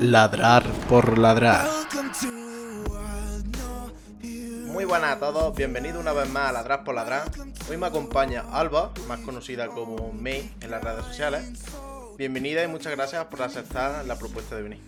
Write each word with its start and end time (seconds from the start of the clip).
Ladrar 0.00 0.64
por 0.88 1.18
ladrar. 1.18 1.68
Muy 4.64 4.86
buenas 4.86 5.16
a 5.16 5.18
todos, 5.18 5.54
bienvenidos 5.54 6.00
una 6.00 6.14
vez 6.14 6.26
más 6.30 6.48
a 6.48 6.52
Ladrar 6.52 6.84
por 6.84 6.94
ladrar. 6.94 7.30
Hoy 7.68 7.76
me 7.76 7.84
acompaña 7.84 8.46
Alba, 8.50 8.94
más 9.06 9.20
conocida 9.20 9.66
como 9.66 10.10
May 10.14 10.50
en 10.62 10.70
las 10.70 10.82
redes 10.82 11.04
sociales. 11.04 11.52
Bienvenida 12.16 12.64
y 12.64 12.68
muchas 12.68 12.96
gracias 12.96 13.26
por 13.26 13.42
aceptar 13.42 14.06
la 14.06 14.16
propuesta 14.16 14.56
de 14.56 14.62
venir. 14.62 14.80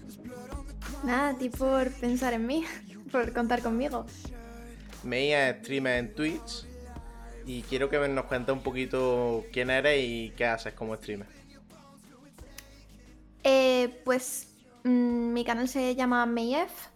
Nada, 1.05 1.29
a 1.29 1.37
ti 1.37 1.51
por 1.51 1.91
pensar 1.93 2.33
en 2.33 2.47
mí, 2.47 2.65
por 3.13 3.35
contar 3.35 3.61
conmigo. 3.61 4.07
May 5.05 5.35
es 5.35 5.59
streamer 5.59 5.99
en 5.99 6.15
Twitch 6.15 6.65
y 7.45 7.61
quiero 7.65 7.91
que 7.91 7.99
nos 8.09 8.25
cuentes 8.25 8.55
un 8.55 8.63
poquito 8.63 9.45
quién 9.53 9.69
eres 9.69 10.03
y 10.03 10.33
qué 10.39 10.47
haces 10.47 10.73
como 10.73 10.97
streamer. 10.97 11.29
Eh, 13.45 14.01
pues 14.05 14.52
mm, 14.85 15.33
mi 15.33 15.45
canal 15.45 15.69
se 15.69 15.95
llama 15.95 16.27
Mayef 16.27 16.89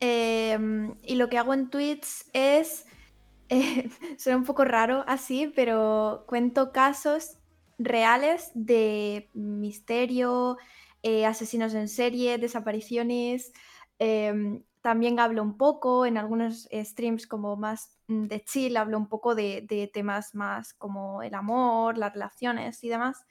em, 0.00 0.94
y 1.02 1.14
lo 1.16 1.28
que 1.28 1.38
hago 1.38 1.54
en 1.54 1.70
Twitch 1.70 2.06
es, 2.32 2.86
eh, 3.48 3.88
suena 4.18 4.38
un 4.38 4.44
poco 4.44 4.64
raro 4.64 5.04
así, 5.06 5.52
pero 5.54 6.24
cuento 6.26 6.72
casos 6.72 7.38
reales 7.78 8.50
de 8.54 9.30
misterio, 9.34 10.56
eh, 11.02 11.26
asesinos 11.26 11.74
en 11.74 11.88
serie, 11.88 12.38
desapariciones. 12.38 13.52
Em, 13.98 14.62
también 14.82 15.20
hablo 15.20 15.42
un 15.42 15.56
poco 15.56 16.06
en 16.06 16.18
algunos 16.18 16.68
streams 16.72 17.26
como 17.26 17.56
más 17.56 17.96
mm, 18.08 18.24
de 18.26 18.44
chill, 18.44 18.76
hablo 18.76 18.98
un 18.98 19.08
poco 19.08 19.34
de, 19.34 19.90
temas 19.92 20.34
más 20.34 20.74
como 20.74 21.22
el 21.22 21.34
amor, 21.34 21.98
las 21.98 22.12
relaciones 22.12 22.82
y 22.84 22.88
demás. 22.88 23.24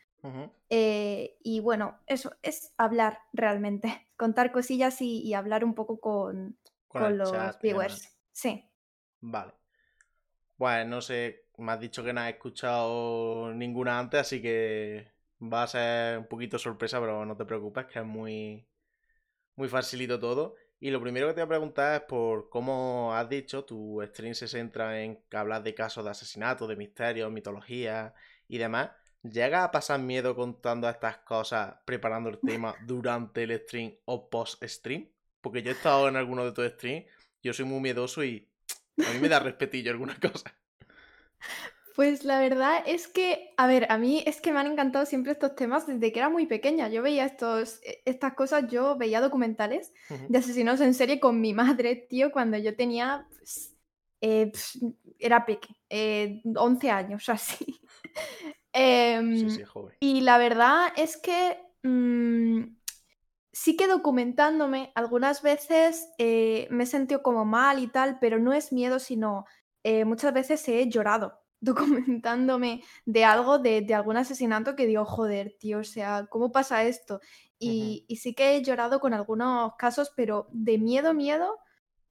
Eh, 0.70 1.38
y 1.44 1.60
bueno, 1.60 2.00
eso 2.08 2.34
es 2.42 2.74
hablar 2.78 3.20
realmente, 3.34 4.08
contar 4.18 4.52
cosillas 4.52 5.02
y, 5.02 5.34
hablar 5.34 5.64
un 5.66 5.74
poco 5.74 6.00
con, 6.00 6.58
los 6.94 7.60
viewers. 7.62 8.16
Sí. 8.32 8.64
Vale. 9.20 9.54
Bueno, 10.58 10.90
no 10.96 11.02
sé, 11.02 11.46
me 11.58 11.72
has 11.72 11.80
dicho 11.80 12.04
que 12.04 12.14
no 12.14 12.22
has 12.22 12.30
escuchado 12.30 13.54
ninguna 13.54 14.00
antes, 14.00 14.22
así 14.22 14.42
que 14.42 15.12
va 15.42 15.64
a 15.64 15.68
ser 15.68 16.20
un 16.20 16.28
poquito 16.28 16.60
sorpresa, 16.60 17.00
pero 17.00 17.26
no 17.26 17.36
te 17.36 17.46
preocupes, 17.46 17.86
que 17.88 18.00
es 18.00 18.06
muy, 18.06 18.68
muy 19.56 19.68
facilito 19.70 20.20
todo. 20.20 20.56
Y 20.80 20.90
lo 20.90 21.02
primero 21.02 21.28
que 21.28 21.34
te 21.34 21.42
voy 21.42 21.46
a 21.46 21.48
preguntar 21.48 22.02
es 22.02 22.08
por 22.08 22.50
cómo 22.50 23.14
has 23.16 23.30
dicho, 23.30 23.66
tu 23.66 24.02
stream 24.04 24.34
se 24.34 24.48
centra 24.48 25.02
en 25.02 25.24
hablar 25.32 25.64
de 25.64 25.76
casos 25.76 26.04
de 26.04 26.12
asesinato, 26.12 26.68
de 26.68 26.76
misterios, 26.76 27.32
mitología 27.32 28.14
y 28.48 28.58
demás. 28.58 28.92
¿Llega 29.24 29.64
a 29.64 29.72
pasar 29.72 30.00
miedo 30.00 30.36
contando 30.36 30.90
estas 30.90 31.18
cosas, 31.18 31.76
preparando 31.86 32.30
el 32.30 32.40
tema 32.40 32.76
durante 32.86 33.44
el 33.44 33.60
stream 33.60 33.94
o 34.06 34.30
post-stream? 34.30 35.08
Porque 35.42 35.62
yo 35.62 35.72
he 35.72 35.74
estado 35.74 36.08
en 36.08 36.16
alguno 36.16 36.44
de 36.44 36.52
tus 36.52 36.66
streams, 36.74 37.06
yo 37.44 37.54
soy 37.54 37.66
muy 37.66 37.80
miedoso 37.80 38.24
y 38.24 38.48
a 38.98 39.14
mí 39.14 39.20
me 39.20 39.30
da 39.30 39.40
respetillo 39.40 39.92
alguna 39.92 40.20
cosa. 40.20 40.56
Pues 41.96 42.24
la 42.24 42.40
verdad 42.40 42.84
es 42.86 43.08
que, 43.08 43.54
a 43.58 43.68
ver, 43.68 43.92
a 43.92 43.98
mí 43.98 44.24
es 44.26 44.40
que 44.40 44.52
me 44.52 44.60
han 44.60 44.68
encantado 44.68 45.06
siempre 45.06 45.34
estos 45.34 45.56
temas 45.56 45.86
desde 45.86 46.12
que 46.12 46.20
era 46.20 46.30
muy 46.30 46.48
pequeña. 46.48 46.88
Yo 46.90 47.02
veía 47.02 47.26
estos, 47.26 47.80
e, 47.84 48.02
estas 48.06 48.34
cosas, 48.34 48.72
yo 48.72 48.98
veía 48.98 49.20
documentales 49.20 49.94
de 50.30 50.38
asesinos 50.38 50.80
en 50.82 50.94
serie 50.94 51.20
con 51.20 51.42
mi 51.42 51.54
madre, 51.54 51.96
tío, 51.96 52.32
cuando 52.32 52.58
yo 52.58 52.76
tenía, 52.76 53.28
pues, 53.30 53.76
eh, 54.22 54.52
era 55.20 55.46
peque, 55.46 55.76
11 56.56 56.90
eh. 58.74 59.14
Em, 59.16 59.48
y 60.00 60.22
la 60.22 60.38
verdad 60.38 60.94
es 60.96 61.18
que 61.18 61.60
mm, 61.84 62.76
sí 63.52 63.76
que 63.76 63.88
documentándome, 63.88 64.92
algunas 64.96 65.42
veces 65.42 66.10
eh, 66.18 66.68
me 66.72 66.84
he 66.84 66.88
sentido 66.88 67.22
como 67.24 67.46
mal 67.46 67.80
y 67.80 67.88
tal, 67.88 68.18
pero 68.20 68.40
no 68.40 68.54
es 68.54 68.72
miedo, 68.72 69.00
sino 69.00 69.46
muchas 70.06 70.32
veces 70.32 70.68
he 70.70 70.88
llorado 70.90 71.42
documentándome 71.62 72.84
de 73.06 73.24
algo, 73.24 73.60
de, 73.60 73.86
algún 73.94 74.18
asesinato 74.18 74.76
que 74.76 74.88
digo, 74.88 75.06
joder, 75.06 75.56
tío, 75.60 75.80
o 75.80 75.84
sea, 75.84 76.26
¿cómo 76.30 76.52
pasa 76.52 76.84
esto? 76.84 77.22
Y, 77.60 78.08
sí 78.20 78.34
que 78.34 78.56
he 78.56 78.64
llorado 78.64 79.00
con 79.00 79.14
algunos 79.14 79.76
casos, 79.78 80.12
pero 80.16 80.48
de 80.52 80.80
miedo, 80.80 81.14
miedo, 81.14 81.60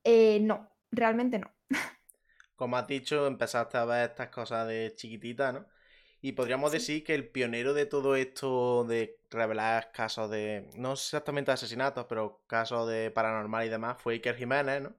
eh, 0.05 0.39
no, 0.41 0.71
realmente 0.93 1.41
no. 1.41 1.53
Como 2.55 2.77
has 2.77 2.87
dicho, 2.87 3.27
empezaste 3.27 3.77
a 3.77 3.85
ver 3.85 4.11
estas 4.11 4.29
cosas 4.29 4.69
de 4.69 4.93
chiquitita, 4.95 5.53
¿no? 5.53 5.67
Y 6.23 6.33
podríamos 6.33 6.71
decir 6.73 7.03
que 7.03 7.15
el 7.15 7.29
pionero 7.29 7.73
de 7.73 7.87
todo 7.87 8.15
esto 8.15 8.85
de 8.85 9.19
revelar 9.31 9.91
casos 9.93 10.31
de, 10.31 10.69
no 10.77 10.93
exactamente 10.93 11.51
asesinatos, 11.51 12.07
pero 12.09 12.43
casos 12.47 12.89
de 12.89 13.11
paranormal 13.11 13.67
y 13.67 13.71
demás, 13.71 13.97
fue 14.01 14.15
Iker 14.15 14.37
Jiménez, 14.37 14.83
¿no? 14.83 14.95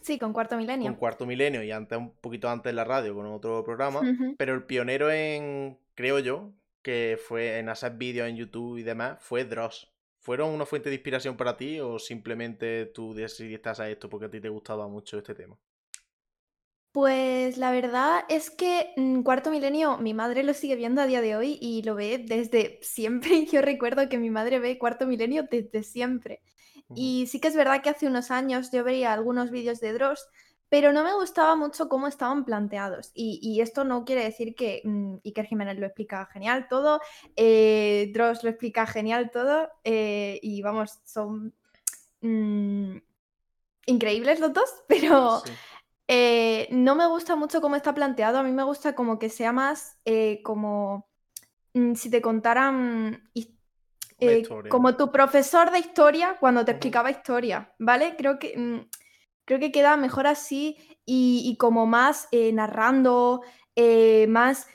Sí, 0.00 0.18
con 0.18 0.32
Cuarto 0.32 0.56
Milenio. 0.56 0.90
Con 0.90 0.98
Cuarto 0.98 1.26
Milenio 1.26 1.62
y 1.62 1.70
antes 1.70 1.98
un 1.98 2.12
poquito 2.12 2.48
antes 2.48 2.70
en 2.70 2.76
la 2.76 2.84
radio 2.84 3.14
con 3.14 3.26
otro 3.26 3.62
programa. 3.62 4.00
Pero 4.38 4.54
el 4.54 4.64
pionero 4.64 5.10
en, 5.10 5.78
creo 5.94 6.18
yo, 6.20 6.52
que 6.82 7.18
fue 7.22 7.58
en 7.58 7.68
hacer 7.68 7.92
vídeos 7.92 8.28
en 8.28 8.36
YouTube 8.36 8.78
y 8.78 8.82
demás, 8.82 9.18
fue 9.20 9.44
Dross. 9.44 9.92
¿Fueron 10.18 10.50
una 10.50 10.66
fuente 10.66 10.88
de 10.88 10.96
inspiración 10.96 11.36
para 11.36 11.56
ti 11.56 11.80
o 11.80 11.98
simplemente 11.98 12.86
tú 12.86 13.14
decidiste 13.14 13.68
hacer 13.68 13.90
esto 13.90 14.08
porque 14.08 14.26
a 14.26 14.30
ti 14.30 14.40
te 14.40 14.48
gustaba 14.48 14.88
mucho 14.88 15.18
este 15.18 15.34
tema? 15.34 15.58
Pues 16.92 17.56
la 17.56 17.70
verdad 17.70 18.24
es 18.28 18.50
que 18.50 18.92
Cuarto 19.24 19.52
Milenio, 19.52 19.98
mi 19.98 20.12
madre 20.12 20.42
lo 20.42 20.54
sigue 20.54 20.74
viendo 20.74 21.00
a 21.00 21.06
día 21.06 21.20
de 21.20 21.36
hoy 21.36 21.56
y 21.60 21.82
lo 21.82 21.94
ve 21.94 22.24
desde 22.26 22.78
siempre. 22.82 23.46
Yo 23.46 23.62
recuerdo 23.62 24.08
que 24.08 24.18
mi 24.18 24.30
madre 24.30 24.58
ve 24.58 24.78
Cuarto 24.78 25.06
Milenio 25.06 25.44
desde 25.50 25.82
siempre. 25.82 26.42
Y 26.94 27.28
sí 27.28 27.40
que 27.40 27.46
es 27.46 27.54
verdad 27.54 27.82
que 27.82 27.90
hace 27.90 28.08
unos 28.08 28.32
años 28.32 28.72
yo 28.72 28.82
veía 28.82 29.12
algunos 29.12 29.52
vídeos 29.52 29.78
de 29.78 29.92
Dross, 29.92 30.26
pero 30.68 30.92
no 30.92 31.04
me 31.04 31.14
gustaba 31.14 31.54
mucho 31.54 31.88
cómo 31.88 32.08
estaban 32.08 32.44
planteados. 32.44 33.12
Y, 33.14 33.60
esto 33.60 33.84
no 33.84 34.04
quiere 34.04 34.24
decir 34.24 34.54
que 34.56 34.82
mm, 34.84 35.16
Iker 35.24 35.46
Jiménez 35.46 35.78
lo 35.78 35.86
explica 35.86 36.26
genial 36.32 36.66
todo, 36.68 37.00
eh, 37.36 38.10
Dross 38.12 38.42
lo 38.42 38.50
explica 38.50 38.86
genial 38.86 39.30
todo, 39.30 39.68
eh, 39.84 40.40
y 40.42 40.62
vamos, 40.62 41.00
son 41.04 41.54
mm, 42.22 42.96
increíbles 43.86 44.40
los 44.40 44.52
dos, 44.52 44.70
pero 44.88 45.42
eh, 46.12 46.66
no 46.72 46.96
me 46.96 47.06
gusta 47.06 47.36
mucho 47.36 47.60
cómo 47.60 47.76
está 47.76 47.94
planteado. 47.94 48.38
A 48.38 48.42
mí 48.42 48.50
me 48.50 48.64
gusta 48.64 48.96
como 48.96 49.18
que 49.18 49.28
sea 49.28 49.52
más 49.52 50.00
como 50.42 51.08
mm, 51.72 51.94
si 51.94 52.10
te 52.10 52.20
contaran 52.20 53.30
eh, 54.20 54.46
como 54.68 54.96
tu 54.96 55.10
profesor 55.10 55.70
de 55.70 55.78
historia 55.78 56.36
cuando 56.38 56.64
te 56.64 56.72
explicaba 56.72 57.10
historia, 57.10 57.74
¿vale? 57.78 58.16
Creo 58.16 58.38
que, 58.38 58.56
mm, 58.56 58.88
creo 59.46 59.58
que 59.58 59.72
queda 59.72 59.96
mejor 59.96 60.26
así 60.26 60.76
y, 61.06 61.56
como 61.58 61.86
más 61.86 62.28
eh, 62.30 62.52
narrando, 62.52 63.42
eh, 63.76 64.26
más 64.28 64.66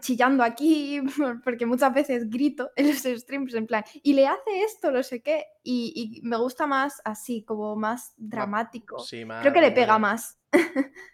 chillando 0.00 0.42
aquí, 0.42 1.00
porque 1.44 1.66
muchas 1.66 1.92
veces 1.92 2.30
grito 2.30 2.70
en 2.76 2.88
los 2.88 2.98
streams 2.98 3.54
en 3.54 3.66
plan, 3.66 3.84
y 4.02 4.14
le 4.14 4.26
hace 4.26 4.62
esto, 4.64 4.90
no 4.90 5.02
sé 5.02 5.22
qué, 5.22 5.44
y, 5.62 6.20
me 6.24 6.36
gusta 6.36 6.66
más 6.66 7.00
así, 7.04 7.44
como 7.44 7.76
más 7.76 8.14
dramático. 8.16 9.04
Creo 9.08 9.52
que 9.52 9.60
le 9.60 9.72
pega 9.72 9.98
más. 9.98 10.38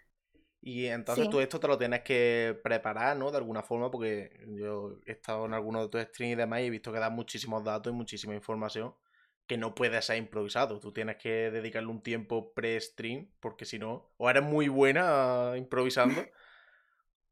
Y 0.61 0.85
entonces 0.87 1.31
tú 1.31 1.41
esto 1.41 1.59
te 1.59 1.67
lo 1.67 1.79
tienes 1.79 2.03
que 2.03 2.59
preparar, 2.63 3.17
¿no? 3.17 3.31
De 3.31 3.39
alguna 3.39 3.63
forma, 3.63 3.91
porque 3.91 4.45
yo 4.49 4.99
he 5.07 5.13
estado 5.13 5.47
en 5.47 5.55
algunos 5.55 5.83
de 5.83 5.89
tus 5.89 6.03
streams 6.13 6.33
y 6.33 6.37
demás 6.37 6.61
y 6.61 6.65
he 6.65 6.71
visto 6.71 6.93
que 6.93 6.99
das 6.99 7.11
muchísimos 7.11 7.65
datos 7.65 7.91
y 7.91 7.97
muchísima 7.97 8.35
información 8.35 8.93
que 9.49 9.57
no 9.57 9.75
puede 9.75 10.01
ser 10.03 10.19
improvisado. 10.19 10.79
Tú 10.79 10.93
tienes 10.93 11.17
que 11.17 11.51
dedicarle 11.51 11.89
un 11.89 12.03
tiempo 12.03 12.53
pre-stream, 12.53 13.31
porque 13.41 13.65
si 13.65 13.79
no, 13.79 14.13
o 14.19 14.29
eres 14.29 14.43
muy 14.43 14.69
buena 14.69 15.55
improvisando, 15.57 16.21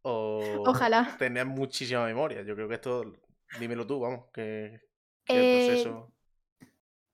o 0.09 0.63
Ojalá. 0.65 1.17
tener 1.19 1.45
muchísima 1.47 2.05
memoria. 2.07 2.43
Yo 2.43 2.55
creo 2.55 2.69
que 2.69 2.75
esto, 2.75 3.13
dímelo 3.59 3.85
tú, 3.87 3.99
vamos, 3.99 4.27
que, 4.33 4.81
eh, 5.27 5.67
proceso... 5.67 6.13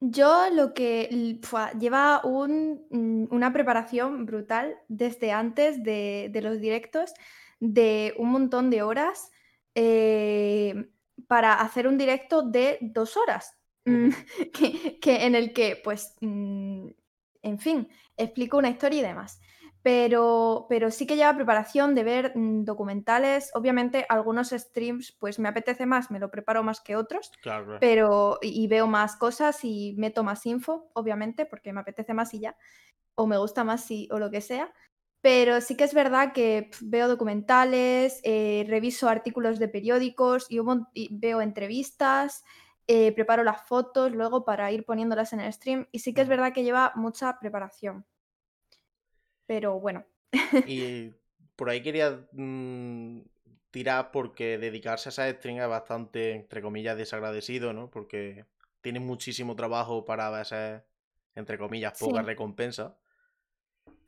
Yo 0.00 0.50
lo 0.52 0.74
que 0.74 1.38
lleva 1.78 2.20
mm, 2.22 3.28
una 3.30 3.52
preparación 3.52 4.26
brutal 4.26 4.76
desde 4.88 5.32
antes 5.32 5.82
de, 5.82 6.30
los 6.42 6.60
directos, 6.60 7.14
de 7.60 8.12
un 8.18 8.30
montón 8.30 8.68
de 8.68 8.82
horas, 8.82 9.30
eh, 9.74 10.90
para 11.28 11.54
hacer 11.54 11.88
un 11.88 11.96
directo 11.96 12.42
de 12.42 12.76
dos 12.82 13.16
horas, 13.16 13.56
mm, 13.86 14.10
que, 14.52 15.24
en 15.24 15.34
el 15.34 15.54
que, 15.54 15.80
pues, 15.82 16.14
mm, 16.20 16.88
en 17.40 17.58
fin, 17.58 17.88
explico 18.18 18.58
una 18.58 18.68
historia 18.68 18.98
y 18.98 19.02
demás. 19.02 19.40
Pero, 19.82 20.66
pero 20.68 20.90
sí 20.92 21.06
que 21.06 21.16
lleva 21.16 21.34
preparación 21.34 21.94
de 21.94 22.04
ver 22.04 22.32
mm, 22.36 22.64
documentales. 22.64 23.50
Obviamente, 23.54 24.06
algunos 24.08 24.50
streams, 24.50 25.12
pues 25.12 25.38
me 25.38 25.48
apetece 25.48 25.86
más, 25.86 26.10
me 26.10 26.20
lo 26.20 26.30
preparo 26.30 26.62
más 26.62 26.80
que 26.80 26.94
otros. 26.96 27.32
Claro. 27.42 27.78
Pero, 27.80 28.38
y 28.42 28.66
veo 28.68 28.86
más 28.86 29.16
cosas 29.16 29.64
y 29.64 29.94
meto 29.98 30.22
más 30.22 30.46
info, 30.46 30.90
obviamente, 30.94 31.46
porque 31.46 31.72
me 31.72 31.80
apetece 31.80 32.14
más 32.14 32.32
y 32.34 32.40
ya. 32.40 32.56
O 33.16 33.26
me 33.26 33.38
gusta 33.38 33.64
más 33.64 33.90
y, 33.90 34.08
o 34.12 34.18
lo 34.18 34.30
que 34.30 34.40
sea. 34.40 34.72
Pero 35.20 35.60
sí 35.60 35.76
que 35.76 35.84
es 35.84 35.94
verdad 35.94 36.32
que 36.32 36.70
veo 36.80 37.08
documentales, 37.08 38.20
eh, 38.24 38.64
reviso 38.68 39.08
artículos 39.08 39.58
de 39.58 39.68
periódicos 39.68 40.46
y, 40.48 40.60
veo 41.12 41.40
entrevistas. 41.40 42.44
eh, 42.88 43.12
preparo 43.12 43.44
las 43.44 43.62
fotos 43.68 44.12
luego 44.12 44.44
para 44.44 44.72
ir 44.72 44.84
poniéndolas 44.84 45.32
en 45.32 45.40
el 45.40 45.52
stream 45.52 45.86
y 45.92 46.00
sí 46.00 46.12
que 46.12 46.20
es 46.22 46.28
verdad 46.28 46.52
que 46.52 46.64
lleva 46.64 46.92
mucha 46.96 47.38
preparación. 47.38 48.04
Pero 49.52 49.78
bueno. 49.78 50.06
y 50.66 51.12
por 51.56 51.68
ahí 51.68 51.82
quería 51.82 52.26
mm, 52.32 53.20
tirar 53.70 54.10
porque 54.10 54.56
dedicarse 54.56 55.10
a 55.10 55.12
esa 55.12 55.30
stream 55.30 55.58
es 55.58 55.68
bastante, 55.68 56.32
entre 56.32 56.62
comillas, 56.62 56.96
desagradecido, 56.96 57.74
¿no? 57.74 57.90
Porque 57.90 58.46
tiene 58.80 58.98
muchísimo 58.98 59.54
trabajo 59.54 60.06
para 60.06 60.40
esa, 60.40 60.86
entre 61.34 61.58
comillas, 61.58 61.98
poca 61.98 62.22
recompensa. 62.22 62.96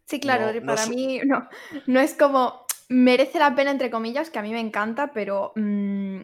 Sí, 0.06 0.18
claro, 0.18 0.64
para 0.64 0.86
mí 0.86 1.20
no, 1.26 1.46
no 1.86 2.00
es 2.00 2.14
como 2.14 2.64
merece 2.88 3.38
la 3.38 3.54
pena, 3.54 3.70
entre 3.70 3.90
comillas, 3.90 4.30
que 4.30 4.38
a 4.38 4.42
mí 4.42 4.50
me 4.50 4.60
encanta, 4.60 5.12
pero 5.12 5.52
mm, 5.56 6.20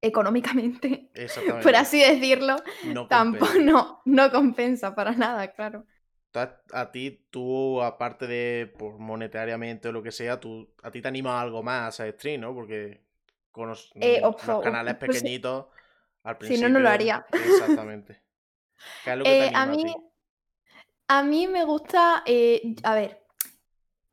económicamente, 0.00 1.10
por 1.60 1.74
así 1.74 1.98
decirlo, 1.98 2.54
no 2.84 3.08
tampoco 3.08 3.58
no, 3.60 4.00
no 4.04 4.30
compensa 4.30 4.94
para 4.94 5.10
nada, 5.10 5.48
claro. 5.48 5.86
A, 6.34 6.90
ti, 6.90 7.26
tú, 7.30 7.80
aparte 7.80 8.26
de 8.26 8.66
por 8.66 8.98
monetariamente 8.98 9.88
o 9.88 9.92
lo 9.92 10.02
que 10.02 10.10
sea, 10.10 10.40
tú, 10.40 10.68
a 10.82 10.90
ti 10.90 11.00
te 11.00 11.08
anima 11.08 11.40
algo 11.40 11.62
más 11.62 12.00
a 12.00 12.10
stream, 12.10 12.40
¿no? 12.40 12.54
Porque 12.54 13.00
con 13.52 13.68
los, 13.68 13.92
eh, 13.94 14.20
canales 14.62 14.96
pues 14.96 15.12
pequeñitos, 15.12 15.66
al 16.24 16.38
principio... 16.38 16.66
Si 16.66 16.72
no, 16.72 16.78
no 16.78 16.82
lo 16.82 16.88
haría. 16.88 17.26
Exactamente. 17.32 18.20
Eh, 19.24 19.50
a, 19.54 19.64
mí, 19.64 19.82
a, 21.08 21.22
mí, 21.22 21.46
me 21.46 21.64
gusta, 21.64 22.22
eh, 22.26 22.74
a 22.82 22.94
ver, 22.94 23.24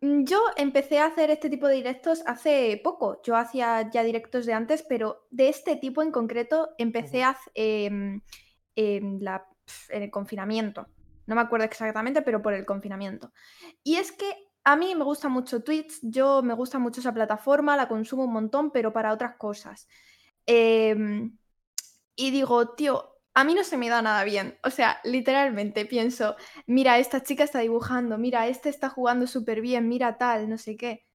Mm, 0.01 0.23
yo 0.25 0.43
empecé 0.57 0.99
a 0.99 1.05
hacer 1.05 1.29
este 1.29 1.49
tipo 1.49 1.67
de 1.67 1.75
directos 1.75 2.23
hace 2.25 2.79
poco. 2.83 3.21
Yo 3.23 3.35
hacía 3.35 3.89
ya 3.91 4.03
directos 4.03 4.45
de 4.45 4.53
antes, 4.53 4.83
pero 4.83 5.27
de 5.29 5.49
este 5.49 5.75
tipo 5.75 6.01
en 6.01 6.11
concreto 6.11 6.69
empecé 6.77 7.23
a, 7.23 7.37
en, 7.53 8.23
la, 8.75 9.47
en 9.89 10.03
el 10.03 10.11
confinamiento. 10.11 10.87
No 11.31 11.35
me 11.35 11.43
acuerdo 11.43 11.63
exactamente, 11.63 12.21
pero 12.23 12.41
por 12.41 12.53
el 12.53 12.65
confinamiento. 12.65 13.31
Y 13.85 13.95
es 13.95 14.11
que 14.11 14.49
a 14.65 14.75
mí 14.75 14.93
me 14.95 15.05
gusta 15.05 15.29
mucho 15.29 15.63
Twitch, 15.63 15.99
yo 16.01 16.43
me 16.43 16.53
gusta 16.53 16.77
mucho 16.77 16.99
esa 16.99 17.13
plataforma, 17.13 17.77
la 17.77 17.87
consumo 17.87 18.25
un 18.25 18.33
montón, 18.33 18.69
pero 18.69 18.91
para 18.91 19.13
otras 19.13 19.37
cosas. 19.37 19.87
Em, 20.45 21.37
y 22.17 22.31
digo, 22.31 22.75
tío, 22.75 23.15
a 23.33 23.45
mí 23.45 23.53
no 23.53 23.63
se 23.63 23.77
me 23.77 23.87
da 23.87 24.01
nada 24.01 24.25
bien. 24.25 24.59
O 24.61 24.69
sea, 24.71 24.99
literalmente 25.05 25.85
pienso, 25.85 26.35
mira, 26.65 26.97
esta 26.99 27.23
chica 27.23 27.45
está 27.45 27.59
dibujando, 27.59 28.17
mira, 28.17 28.47
este 28.47 28.67
está 28.67 28.89
jugando 28.89 29.25
súper 29.25 29.61
bien, 29.61 29.87
mira 29.87 30.17
tal, 30.17 30.49
no 30.49 30.57
sé 30.57 30.75
qué. 30.75 31.05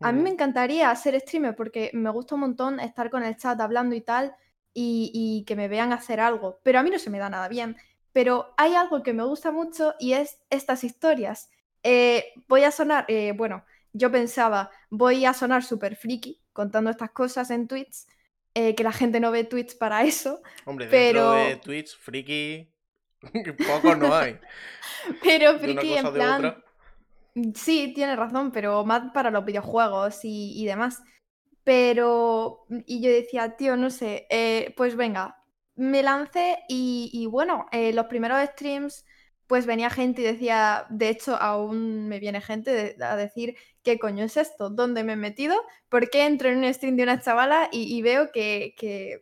A 0.00 0.10
mí 0.10 0.22
me 0.22 0.30
encantaría 0.30 0.94
ser 0.96 1.20
streamer 1.20 1.54
porque 1.54 1.90
me 1.92 2.08
gusta 2.08 2.34
un 2.34 2.40
montón 2.40 2.80
estar 2.80 3.10
con 3.10 3.22
el 3.24 3.36
chat 3.36 3.60
hablando 3.60 3.94
y 3.94 4.00
tal 4.00 4.34
y, 4.72 5.44
que 5.46 5.54
me 5.54 5.68
vean 5.68 5.92
hacer 5.92 6.18
algo, 6.18 6.60
pero 6.62 6.78
a 6.78 6.82
mí 6.82 6.88
no 6.88 6.98
se 6.98 7.10
me 7.10 7.18
da 7.18 7.28
nada 7.28 7.48
bien. 7.48 7.76
Pero 8.16 8.54
hay 8.56 8.74
algo 8.74 9.02
que 9.02 9.12
me 9.12 9.24
gusta 9.24 9.50
mucho 9.50 9.94
y 9.98 10.14
es 10.14 10.38
estas 10.48 10.84
historias. 10.84 11.50
Eh, 11.82 12.32
voy 12.48 12.64
a 12.64 12.70
sonar, 12.70 13.04
eh, 13.08 13.34
bueno, 13.36 13.62
yo 13.92 14.10
pensaba, 14.10 14.70
voy 14.88 15.26
a 15.26 15.34
sonar 15.34 15.62
súper 15.62 15.96
friki 15.96 16.40
contando 16.54 16.88
estas 16.88 17.10
cosas 17.10 17.50
en 17.50 17.68
tweets, 17.68 18.06
eh, 18.54 18.74
que 18.74 18.84
la 18.84 18.92
gente 18.92 19.20
no 19.20 19.30
ve 19.32 19.44
tweets 19.44 19.74
para 19.74 20.02
eso. 20.02 20.40
Hombre, 20.64 20.86
pero... 20.90 21.32
dentro 21.32 21.50
de 21.50 21.56
tweets, 21.56 21.94
friki, 21.94 22.72
poco 23.68 23.94
no 23.94 24.14
hay. 24.14 24.40
pero 25.22 25.58
friki 25.58 25.92
en 25.98 26.12
plan... 26.14 26.64
Sí, 27.54 27.92
tiene 27.94 28.16
razón, 28.16 28.50
pero 28.50 28.82
más 28.86 29.12
para 29.12 29.30
los 29.30 29.44
videojuegos 29.44 30.20
y, 30.22 30.64
demás. 30.64 31.02
Pero, 31.64 32.64
y 32.86 33.02
yo 33.02 33.10
decía, 33.10 33.58
tío, 33.58 33.76
no 33.76 33.90
sé, 33.90 34.26
eh, 34.30 34.72
pues 34.74 34.96
venga, 34.96 35.36
me 35.76 36.02
lancé 36.02 36.58
y, 36.68 37.26
bueno, 37.30 37.66
eh, 37.70 37.92
los 37.92 38.06
primeros 38.06 38.40
streams 38.50 39.04
pues 39.46 39.64
venía 39.64 39.90
gente 39.90 40.22
y 40.22 40.24
decía, 40.24 40.86
de 40.90 41.08
hecho 41.08 41.36
aún 41.36 42.08
me 42.08 42.18
viene 42.18 42.40
gente 42.40 42.96
a 43.00 43.14
decir, 43.14 43.54
¿qué 43.84 43.96
coño 43.96 44.24
es 44.24 44.36
esto? 44.36 44.70
¿Dónde 44.70 45.04
me 45.04 45.12
he 45.12 45.16
metido? 45.16 45.54
¿Por 45.88 46.10
qué 46.10 46.26
entro 46.26 46.48
en 46.48 46.58
un 46.58 46.74
stream 46.74 46.96
de 46.96 47.04
una 47.04 47.20
chavala 47.20 47.68
y, 47.70 48.02
veo 48.02 48.32
que, 48.32 48.74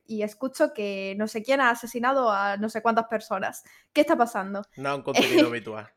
y 0.07 0.23
escucho 0.23 0.73
que 0.73 1.15
no 1.19 1.29
sé 1.29 1.43
quién 1.43 1.61
ha 1.61 1.71
asesinado 1.71 2.31
a 2.31 2.57
no 2.57 2.71
sé 2.71 2.81
cuántas 2.81 3.07
personas? 3.07 3.65
¿Qué 3.93 4.01
está 4.01 4.17
pasando? 4.17 4.63
No, 4.77 4.97
un 4.97 5.03
contenido 5.03 5.47
habitual. 5.49 5.93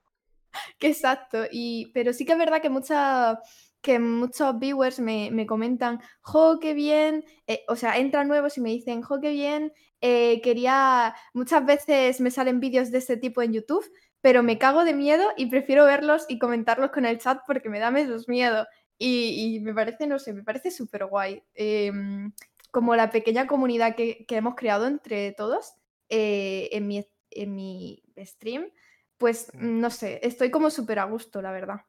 que 0.77 0.87
exacto, 0.87 1.45
y, 1.49 1.89
pero 1.93 2.11
sí 2.11 2.25
que 2.25 2.33
es 2.33 2.37
verdad 2.37 2.61
que 2.61 2.69
mucha 2.69 3.39
que 3.87 3.99
muchos 3.99 4.59
viewers 4.59 4.99
me, 4.99 5.47
comentan, 5.47 6.01
jo, 6.19 6.59
qué 6.59 6.73
bien, 6.73 7.23
eh, 7.47 7.63
o 7.69 7.77
sea, 7.77 7.97
entran 7.97 8.27
nuevos 8.27 8.57
y 8.57 8.61
me 8.61 8.69
dicen, 8.69 9.01
jo, 9.01 9.21
qué 9.21 9.31
bien, 9.31 9.71
eh, 10.01 10.41
quería, 10.41 11.15
muchas 11.33 11.65
veces 11.65 12.19
me 12.19 12.29
salen 12.29 12.59
vídeos 12.59 12.91
de 12.91 12.97
este 12.97 13.15
tipo 13.15 13.41
en 13.41 13.53
YouTube, 13.53 13.89
pero 14.19 14.43
me 14.43 14.57
cago 14.57 14.83
de 14.83 14.93
miedo 14.93 15.23
y 15.37 15.45
prefiero 15.45 15.85
verlos 15.85 16.25
y 16.27 16.37
comentarlos 16.37 16.91
con 16.91 17.05
el 17.05 17.17
chat 17.17 17.39
porque 17.47 17.69
me 17.69 17.79
da 17.79 17.89
menos 17.89 18.27
miedo. 18.27 18.67
Y, 18.99 19.61
me 19.61 19.73
parece, 19.73 20.05
no 20.05 20.19
sé, 20.19 20.33
me 20.33 20.43
parece 20.43 20.69
súper 20.69 21.05
guay. 21.05 21.41
Em, 21.53 22.33
como 22.71 22.93
la 22.97 23.09
pequeña 23.09 23.47
comunidad 23.47 23.95
que, 23.95 24.25
hemos 24.27 24.55
creado 24.55 24.85
entre 24.87 25.31
todos 25.31 25.75
eh, 26.09 26.67
en, 26.73 26.87
mi, 26.87 27.07
en 27.31 27.55
mi 27.55 28.03
stream, 28.17 28.69
pues 29.17 29.49
mm. 29.53 29.79
no 29.79 29.89
sé, 29.91 30.19
estoy 30.23 30.51
como 30.51 30.71
súper 30.71 30.99
a 30.99 31.05
gusto, 31.05 31.41
la 31.41 31.53
verdad. 31.53 31.86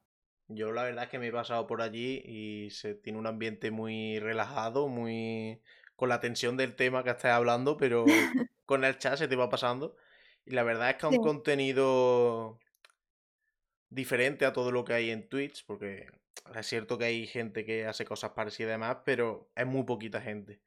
Yo 0.48 0.72
la 0.72 0.82
verdad 0.82 1.04
es 1.04 1.10
que 1.10 1.18
me 1.18 1.28
he 1.28 1.32
pasado 1.32 1.66
por 1.66 1.82
allí 1.82 2.22
y 2.24 2.70
se 2.70 2.94
tiene 2.94 3.18
un 3.18 3.26
ambiente 3.26 3.70
muy 3.70 4.18
relajado, 4.18 4.88
muy 4.88 5.60
con 5.94 6.08
la 6.08 6.20
tensión 6.20 6.56
del 6.56 6.74
tema 6.74 7.04
que 7.04 7.10
estás 7.10 7.32
hablando, 7.32 7.76
pero 7.76 8.04
con 8.66 8.84
el 8.84 8.98
chat 8.98 9.18
se 9.18 9.28
te 9.28 9.36
va 9.36 9.50
pasando. 9.50 9.96
Y 10.46 10.52
la 10.52 10.62
verdad 10.62 10.90
es 10.90 10.96
que 10.96 11.06
es 11.06 11.12
un 11.12 11.22
contenido 11.22 12.58
diferente 13.90 14.46
a 14.46 14.52
todo 14.52 14.72
lo 14.72 14.84
que 14.84 14.94
hay 14.94 15.10
en 15.10 15.28
Twitch, 15.28 15.66
porque 15.66 16.06
es 16.54 16.66
cierto 16.66 16.96
que 16.96 17.04
hay 17.04 17.26
gente 17.26 17.64
que 17.64 17.86
hace 17.86 18.04
cosas 18.04 18.30
parecidas 18.30 18.70
y 18.70 18.72
demás, 18.72 18.98
pero 19.04 19.50
es 19.54 19.66
muy 19.66 19.84
poquita 19.84 20.20
gente. 20.20 20.60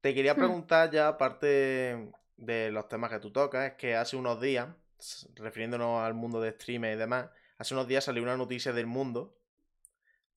Te 0.00 0.14
quería 0.14 0.34
hmm. 0.34 0.38
preguntar 0.38 0.90
ya, 0.90 1.08
aparte 1.08 2.10
de 2.36 2.70
los 2.70 2.88
temas 2.88 3.10
que 3.10 3.20
tú 3.20 3.30
tocas, 3.30 3.72
es 3.72 3.76
que 3.76 3.94
hace 3.94 4.16
unos 4.16 4.40
días, 4.40 4.68
refiriéndonos 5.34 6.02
al 6.02 6.14
mundo 6.14 6.40
de 6.40 6.52
streamers 6.52 6.96
y 6.96 6.98
demás, 6.98 7.28
hace 7.58 7.74
unos 7.74 7.88
días 7.88 8.04
salió 8.04 8.22
una 8.22 8.36
noticia 8.36 8.72
del 8.72 8.86
mundo, 8.86 9.38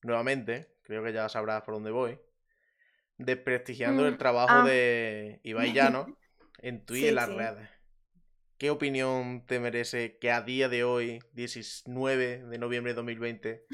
nuevamente, 0.02 0.76
creo 0.82 1.02
que 1.04 1.12
ya 1.12 1.28
sabrás 1.28 1.62
por 1.62 1.74
dónde 1.74 1.90
voy, 1.90 2.18
desprestigiando 3.18 4.06
el 4.06 4.14
mm, 4.14 4.18
trabajo 4.18 4.54
ah. 4.54 4.64
de 4.64 5.40
Ibai 5.44 5.72
Llano 5.72 6.16
en 6.58 6.84
Twitch 6.84 7.04
y 7.04 7.08
en 7.08 7.14
las 7.14 7.28
redes. 7.28 7.68
¿Qué 8.58 8.68
opinión 8.70 9.46
te 9.46 9.58
merece 9.58 10.18
que 10.18 10.30
a 10.30 10.42
día 10.42 10.68
de 10.68 10.84
hoy, 10.84 11.20
19 11.32 12.44
de 12.44 12.58
noviembre 12.58 12.92
de 12.92 12.96
2020, 12.96 13.64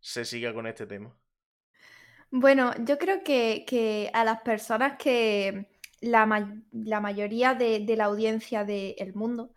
se 0.00 0.24
siga 0.24 0.54
con 0.54 0.68
este 0.68 0.86
tema? 0.86 1.16
Bueno, 2.30 2.72
yo 2.84 2.96
creo 2.98 3.24
que, 3.24 4.10
a 4.12 4.24
las 4.24 4.40
personas 4.42 4.96
que 4.98 5.68
la, 6.00 6.26
mayoría 6.26 7.54
de, 7.54 7.84
la 7.96 8.04
audiencia 8.04 8.64
del 8.64 9.14
mundo, 9.14 9.52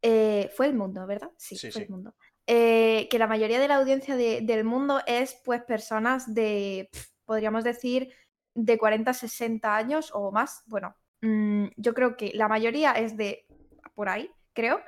eh, 0.00 0.48
fue 0.54 0.66
el 0.66 0.74
mundo, 0.74 1.04
¿verdad? 1.06 1.32
Sí, 1.36 1.56
fue 1.70 1.82
el 1.82 1.88
mundo. 1.88 2.14
Eh, 2.50 3.08
que 3.10 3.18
la 3.18 3.26
mayoría 3.26 3.60
de 3.60 3.68
la 3.68 3.76
audiencia 3.76 4.16
del 4.16 4.64
mundo 4.64 5.02
es 5.06 5.38
pues 5.44 5.62
personas 5.62 6.34
de, 6.34 6.88
podríamos 7.26 7.62
decir, 7.62 8.10
de 8.54 8.78
40 8.78 9.10
a 9.10 9.14
60 9.14 9.76
años 9.76 10.10
o 10.14 10.32
más. 10.32 10.62
Bueno, 10.64 10.96
mm, 11.20 11.66
yo 11.76 11.92
creo 11.92 12.16
que 12.16 12.32
la 12.34 12.48
mayoría 12.48 12.92
es 12.92 13.18
de 13.18 13.46
por 13.94 14.08
ahí, 14.08 14.30
creo. 14.54 14.80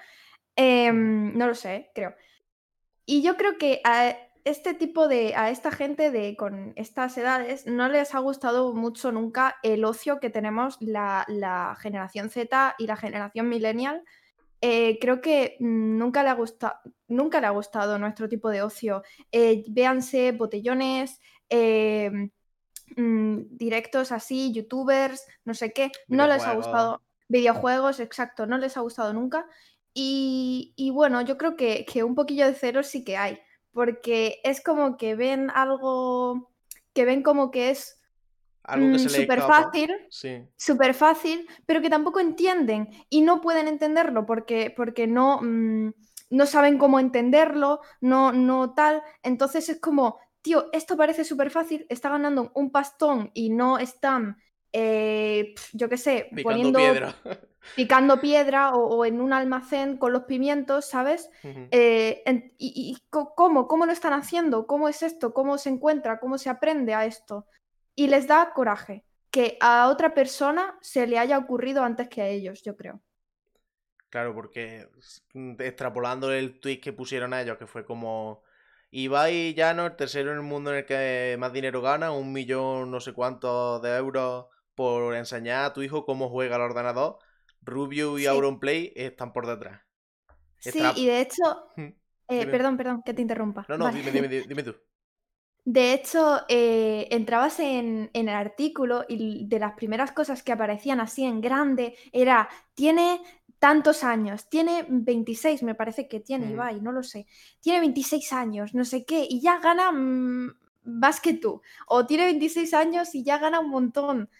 Em, 0.56 1.36
no 1.36 1.46
lo 1.46 1.54
sé, 1.54 1.90
creo. 1.94 2.14
Y 3.04 3.22
yo 3.22 3.36
creo 3.36 3.58
que 3.58 3.82
a 3.84 4.16
este 4.44 4.72
tipo 4.74 5.08
de, 5.08 5.34
a 5.34 5.50
esta 5.50 5.70
gente 5.70 6.10
de 6.10 6.36
con 6.36 6.72
estas 6.76 7.16
edades 7.18 7.66
no 7.66 7.88
les 7.88 8.14
ha 8.14 8.20
gustado 8.20 8.72
mucho 8.72 9.12
nunca 9.12 9.56
el 9.62 9.84
ocio 9.84 10.18
que 10.18 10.30
tenemos 10.30 10.78
la, 10.80 11.76
generación 11.80 12.30
Z 12.30 12.74
y 12.78 12.86
la 12.86 12.96
generación 12.96 13.48
millennial. 13.48 14.02
Eh, 14.60 14.98
creo 15.00 15.20
que 15.20 15.56
nunca 15.60 16.22
le, 16.22 16.28
ha 16.28 16.34
gustado, 16.34 16.74
nunca 17.08 17.40
le 17.40 17.46
ha 17.46 17.50
gustado 17.50 17.98
nuestro 17.98 18.28
tipo 18.28 18.50
de 18.50 18.62
ocio. 18.62 19.02
Eh, 19.32 19.64
véanse 19.68 20.32
botellones, 20.32 21.20
em, 21.48 22.30
mm, 22.96 23.56
directos 23.56 24.12
así, 24.12 24.52
youtubers, 24.52 25.26
no 25.44 25.54
sé 25.54 25.72
qué. 25.72 25.90
No 26.08 26.26
les 26.26 26.44
ha 26.44 26.54
gustado. 26.54 27.02
Videojuegos, 27.28 28.00
exacto, 28.00 28.46
no 28.46 28.58
les 28.58 28.76
ha 28.76 28.80
gustado 28.80 29.12
nunca. 29.12 29.46
Y, 29.94 30.90
bueno, 30.94 31.20
yo 31.22 31.36
creo 31.36 31.56
que, 31.56 31.86
un 32.04 32.14
poquillo 32.14 32.46
de 32.46 32.54
cero 32.54 32.82
sí 32.82 33.04
que 33.04 33.16
hay, 33.16 33.38
porque 33.72 34.40
es 34.44 34.62
como 34.62 34.96
que 34.96 35.14
ven 35.14 35.50
algo, 35.50 36.50
que 36.92 37.04
ven 37.04 37.22
como 37.22 37.50
que 37.50 37.70
es 37.70 37.99
algo 38.62 38.98
súper 38.98 39.40
mm, 39.40 39.46
fácil, 39.46 39.96
súper 40.56 40.94
fácil, 40.94 41.48
pero 41.66 41.80
que 41.80 41.90
tampoco 41.90 42.20
entienden 42.20 42.88
y 43.08 43.22
no 43.22 43.40
pueden 43.40 43.68
entenderlo 43.68 44.26
porque, 44.26 44.72
porque 44.76 45.06
no, 45.06 45.40
mm, 45.42 45.92
no 46.30 46.46
saben 46.46 46.78
cómo 46.78 47.00
entenderlo, 47.00 47.80
no, 48.00 48.32
no 48.32 48.74
tal. 48.74 49.02
Entonces 49.22 49.68
es 49.68 49.80
como, 49.80 50.18
tío, 50.42 50.68
esto 50.72 50.96
parece 50.96 51.24
súper 51.24 51.50
fácil, 51.50 51.86
está 51.88 52.10
ganando 52.10 52.52
un 52.54 52.70
pastón 52.70 53.30
y 53.34 53.50
no 53.50 53.78
están 53.78 54.36
eh, 54.72 55.54
yo 55.72 55.88
qué 55.88 55.96
sé, 55.96 56.28
Picando 56.30 56.42
poniendo, 56.42 56.78
piedra. 56.78 57.14
picando 57.76 58.20
piedra 58.20 58.74
o, 58.74 59.04
en 59.04 59.20
un 59.20 59.32
almacén 59.32 59.96
con 59.96 60.12
los 60.12 60.24
pimientos, 60.24 60.88
¿sabes? 60.88 61.30
Eh, 61.42 62.22
y, 62.58 62.96
cómo? 63.10 63.66
¿Cómo 63.66 63.86
lo 63.86 63.92
están 63.92 64.12
haciendo? 64.12 64.66
¿Cómo 64.66 64.88
es 64.88 65.02
esto? 65.02 65.34
¿Cómo 65.34 65.58
se 65.58 65.70
encuentra? 65.70 66.20
¿Cómo 66.20 66.38
se 66.38 66.50
aprende 66.50 66.94
a 66.94 67.04
esto? 67.04 67.46
Y 68.00 68.06
les 68.06 68.26
da 68.26 68.54
coraje 68.54 69.04
que 69.30 69.58
a 69.60 69.90
otra 69.90 70.14
persona 70.14 70.78
se 70.80 71.06
le 71.06 71.18
haya 71.18 71.36
ocurrido 71.36 71.84
antes 71.84 72.08
que 72.08 72.22
a 72.22 72.28
ellos, 72.28 72.62
yo 72.62 72.74
creo. 72.74 73.02
Claro, 74.08 74.34
porque 74.34 74.88
extrapolando 75.58 76.32
el 76.32 76.60
tweet 76.60 76.80
que 76.80 76.94
pusieron 76.94 77.34
a 77.34 77.42
ellos, 77.42 77.58
que 77.58 77.66
fue 77.66 77.84
como 77.84 78.42
Ibai 78.90 79.52
Llano, 79.52 79.84
el 79.84 79.96
tercero 79.96 80.30
en 80.30 80.38
el 80.38 80.42
mundo 80.42 80.70
en 80.72 80.78
el 80.78 80.86
que 80.86 81.36
más 81.38 81.52
dinero 81.52 81.82
gana, 81.82 82.10
un 82.10 82.32
millón 82.32 82.90
no 82.90 83.00
sé 83.00 83.12
cuántos 83.12 83.82
de 83.82 83.94
euros 83.94 84.46
por 84.74 85.14
enseñar 85.14 85.66
a 85.66 85.72
tu 85.74 85.82
hijo 85.82 86.06
cómo 86.06 86.30
juega 86.30 86.56
el 86.56 86.62
ordenador. 86.62 87.18
Rubio 87.60 88.18
y 88.18 88.24
Auronplay 88.24 88.94
están 88.96 89.34
por 89.34 89.46
detrás. 89.46 89.82
Sí, 90.56 90.82
y 90.96 91.06
de 91.06 91.20
hecho... 91.20 91.68
Eh, 92.32 92.46
perdón, 92.46 92.76
perdón, 92.76 93.02
que 93.04 93.12
te 93.12 93.22
interrumpa. 93.22 93.66
No, 93.68 93.76
no, 93.76 93.90
dime, 93.90 94.12
dime, 94.12 94.28
dime 94.28 94.62
tú. 94.62 94.76
De 95.64 95.92
hecho, 95.92 96.40
eh, 96.48 97.08
entrabas 97.10 97.60
en, 97.60 98.10
el 98.12 98.28
artículo 98.28 99.04
y 99.08 99.46
de 99.46 99.58
las 99.58 99.74
primeras 99.74 100.12
cosas 100.12 100.42
que 100.42 100.52
aparecían 100.52 101.00
así 101.00 101.24
en 101.24 101.40
grande 101.40 101.96
era, 102.12 102.48
tiene 102.74 103.20
tantos 103.58 104.02
años, 104.04 104.48
tiene 104.48 104.86
26, 104.88 105.62
me 105.62 105.74
parece 105.74 106.08
que 106.08 106.20
tiene 106.20 106.46
mm. 106.46 106.50
Ibai, 106.52 106.80
no 106.80 106.92
lo 106.92 107.02
sé, 107.02 107.26
tiene 107.60 107.80
26 107.80 108.32
años, 108.32 108.74
no 108.74 108.84
sé 108.84 109.04
qué, 109.04 109.26
y 109.28 109.42
ya 109.42 109.60
gana 109.60 109.92
mm, 109.92 110.54
más 110.84 111.20
que 111.20 111.34
tú, 111.34 111.60
o 111.86 112.06
tiene 112.06 112.24
26 112.24 112.72
años 112.72 113.14
y 113.14 113.22
ya 113.22 113.38
gana 113.38 113.60
un 113.60 113.68
montón, 113.68 114.30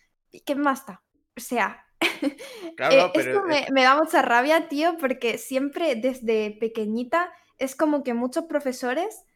¿qué 0.47 0.55
más 0.55 0.87
da? 0.87 1.03
O 1.37 1.41
sea, 1.41 1.85
eh, 2.01 3.13
esto 3.15 3.45
me, 3.45 3.67
me 3.73 3.83
da 3.83 3.95
mucha 3.95 4.23
rabia, 4.23 4.69
tío, 4.69 4.97
porque 4.97 5.37
siempre 5.37 5.97
desde 5.97 6.57
pequeñita 6.59 7.31
es 7.59 7.77
como 7.77 8.03
que 8.03 8.15
muchos 8.15 8.45
profesores 8.45 9.27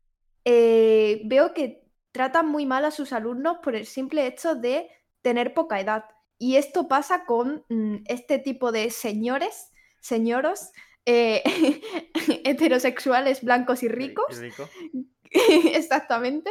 eh, 0.45 1.23
veo 1.25 1.55
que 1.55 1.85
tratan 2.13 2.49
muy 2.49 2.67
mal 2.67 2.85
a 2.85 2.91
sus 2.91 3.13
alumnos 3.13 3.59
por 3.63 3.75
el 3.75 3.87
simple 3.87 4.27
hecho 4.27 4.55
de 4.55 4.89
tener 5.23 5.55
poca 5.55 5.81
edad. 5.81 6.05
Y 6.39 6.57
esto 6.57 6.89
pasa 6.89 7.25
con 7.25 7.65
mm, 7.69 8.05
este 8.07 8.39
tipo 8.39 8.71
de 8.71 8.91
señores, 8.91 9.73
señoros, 10.01 10.71
eh, 11.07 11.43
heterosexuales, 12.45 13.43
blancos 13.43 13.83
y 13.83 13.89
ricos. 13.89 14.41
Exactamente. 15.31 16.51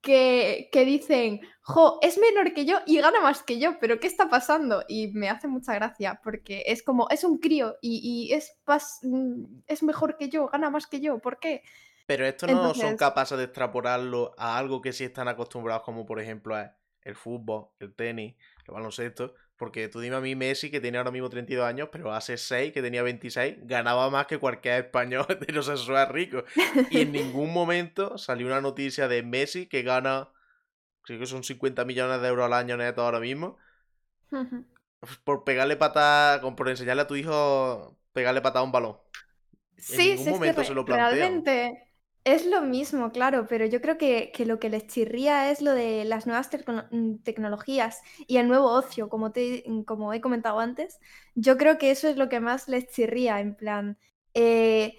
Que, 0.00 0.68
dicen, 0.72 1.40
jo, 1.62 1.98
es 2.02 2.18
menor 2.18 2.52
que 2.52 2.66
yo 2.66 2.80
y 2.86 2.98
gana 3.00 3.20
más 3.22 3.42
que 3.42 3.58
yo, 3.58 3.78
pero 3.80 3.98
¿qué 4.00 4.06
está 4.06 4.28
pasando? 4.28 4.84
Y 4.86 5.08
me 5.08 5.30
hace 5.30 5.48
mucha 5.48 5.72
gracia 5.72 6.20
porque 6.22 6.62
es 6.66 6.82
como, 6.82 7.08
es 7.08 7.24
un 7.24 7.38
crío 7.38 7.76
y, 7.80 8.30
es, 8.34 8.54
mm, 9.02 9.44
es 9.66 9.82
mejor 9.82 10.18
que 10.18 10.28
yo, 10.28 10.48
gana 10.48 10.68
más 10.68 10.86
que 10.86 11.00
yo, 11.00 11.20
¿por 11.20 11.38
qué? 11.38 11.62
Pero 12.06 12.26
estos 12.26 12.50
no 12.50 12.74
son 12.74 12.96
capaces 12.96 13.38
de 13.38 13.44
extrapolarlo 13.44 14.34
a 14.36 14.58
algo 14.58 14.82
que 14.82 14.92
sí 14.92 15.04
están 15.04 15.28
acostumbrados, 15.28 15.82
como 15.82 16.04
por 16.04 16.20
ejemplo 16.20 16.54
el 17.02 17.14
fútbol, 17.16 17.68
el 17.80 17.94
tenis, 17.94 18.34
el 18.66 18.74
baloncesto. 18.74 19.34
Porque 19.56 19.88
tú 19.88 20.00
dime 20.00 20.16
a 20.16 20.20
mí, 20.20 20.34
Messi, 20.34 20.70
que 20.70 20.80
tiene 20.80 20.98
ahora 20.98 21.12
mismo 21.12 21.30
32 21.30 21.64
años, 21.64 21.88
pero 21.92 22.12
hace 22.12 22.36
6, 22.36 22.72
que 22.72 22.82
tenía 22.82 23.02
26, 23.02 23.58
ganaba 23.62 24.10
más 24.10 24.26
que 24.26 24.38
cualquier 24.38 24.86
español 24.86 25.26
heterosexual 25.30 26.08
rico. 26.08 26.44
Y 26.90 27.02
en 27.02 27.12
ningún 27.12 27.52
momento 27.52 28.18
salió 28.18 28.48
una 28.48 28.60
noticia 28.60 29.06
de 29.06 29.22
Messi 29.22 29.66
que 29.66 29.82
gana, 29.82 30.28
creo 31.02 31.20
que 31.20 31.26
son 31.26 31.44
50 31.44 31.84
millones 31.84 32.20
de 32.20 32.28
euros 32.28 32.46
al 32.46 32.54
año 32.54 32.76
neto 32.76 33.02
ahora 33.02 33.20
mismo. 33.20 33.56
Por 35.22 35.44
pegarle 35.44 35.76
patada, 35.76 36.40
por 36.56 36.68
enseñarle 36.68 37.02
a 37.02 37.06
tu 37.06 37.14
hijo 37.14 37.96
pegarle 38.12 38.40
patada 38.40 38.60
a 38.60 38.64
un 38.64 38.72
balón. 38.72 38.96
Sí, 39.76 40.10
en 40.10 40.16
ningún 40.16 40.32
momento 40.34 40.64
se 40.64 40.74
lo 40.74 40.84
Realmente 40.84 41.93
es 42.24 42.46
lo 42.46 42.62
mismo, 42.62 43.12
claro, 43.12 43.46
pero 43.48 43.66
yo 43.66 43.80
creo 43.80 43.98
que, 43.98 44.32
lo 44.46 44.58
que 44.58 44.70
les 44.70 44.86
chirría 44.86 45.50
es 45.50 45.60
lo 45.60 45.72
de 45.72 46.04
las 46.04 46.26
nuevas 46.26 46.48
mm, 46.90 47.16
tecnologías 47.22 48.00
y 48.26 48.38
el 48.38 48.48
nuevo 48.48 48.70
ocio, 48.70 49.08
como, 49.08 49.32
te, 49.32 49.62
mm, 49.66 49.82
como 49.82 50.12
he 50.12 50.20
comentado 50.20 50.58
antes. 50.60 51.00
Yo 51.34 51.56
creo 51.58 51.78
que 51.78 51.90
eso 51.90 52.08
es 52.08 52.16
lo 52.16 52.28
que 52.28 52.40
más 52.40 52.68
les 52.68 52.88
chirría, 52.88 53.40
en 53.40 53.54
plan, 53.54 53.98
eh, 54.34 54.98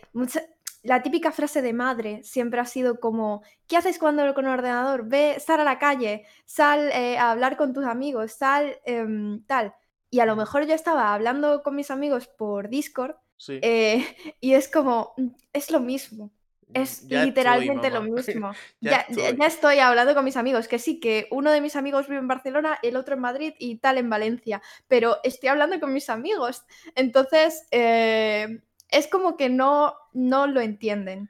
la 0.83 1.01
típica 1.01 1.31
frase 1.31 1.61
de 1.63 1.73
madre 1.73 2.23
siempre 2.23 2.59
ha 2.59 2.65
sido 2.65 2.99
como, 2.99 3.41
¿qué 3.67 3.77
haces 3.77 3.97
cuando 3.97 4.33
con 4.35 4.45
el 4.45 4.51
ordenador? 4.51 5.07
Ve, 5.07 5.37
sal 5.39 5.59
a 5.61 5.63
la 5.63 5.79
calle, 5.79 6.25
sal 6.45 6.91
eh, 6.93 7.17
a 7.17 7.31
hablar 7.31 7.57
con 7.57 7.73
tus 7.73 7.85
amigos, 7.85 8.33
sal 8.33 8.77
em, 8.85 9.43
tal. 9.45 9.73
Y 10.11 10.19
a 10.19 10.25
lo 10.27 10.35
mejor 10.35 10.65
yo 10.67 10.75
estaba 10.75 11.13
hablando 11.13 11.63
con 11.63 11.75
mis 11.75 11.89
amigos 11.91 12.27
por 12.27 12.69
Discord 12.69 13.15
eh, 13.47 14.05
y 14.39 14.53
es 14.53 14.69
como, 14.69 15.13
mm, 15.17 15.27
es 15.53 15.71
lo 15.71 15.79
mismo. 15.79 16.31
Es 16.75 17.03
literalmente 17.03 17.89
lo 17.89 18.01
mismo. 18.03 18.51
ya, 18.81 19.07
estoy. 19.47 19.79
hablando 19.79 20.13
con 20.13 20.25
mis 20.25 20.35
amigos, 20.35 20.67
que 20.67 20.77
sí, 20.77 20.99
que 20.99 21.27
uno 21.31 21.51
de 21.51 21.61
mis 21.61 21.77
amigos 21.77 22.07
vive 22.07 22.19
en 22.19 22.27
Barcelona, 22.27 22.77
el 22.83 22.97
otro 22.97 23.15
en 23.15 23.21
Madrid 23.21 23.53
y 23.59 23.77
tal 23.77 23.97
en 23.97 24.09
Valencia, 24.09 24.61
pero 24.89 25.17
estoy 25.23 25.47
hablando 25.49 25.79
con 25.79 25.93
mis 25.93 26.09
amigos. 26.09 26.65
Entonces, 26.95 27.65
eh, 27.71 28.59
es 28.89 29.07
como 29.07 29.37
que 29.37 29.47
no, 29.47 29.95
no 30.11 30.47
lo 30.47 30.59
entienden. 30.59 31.29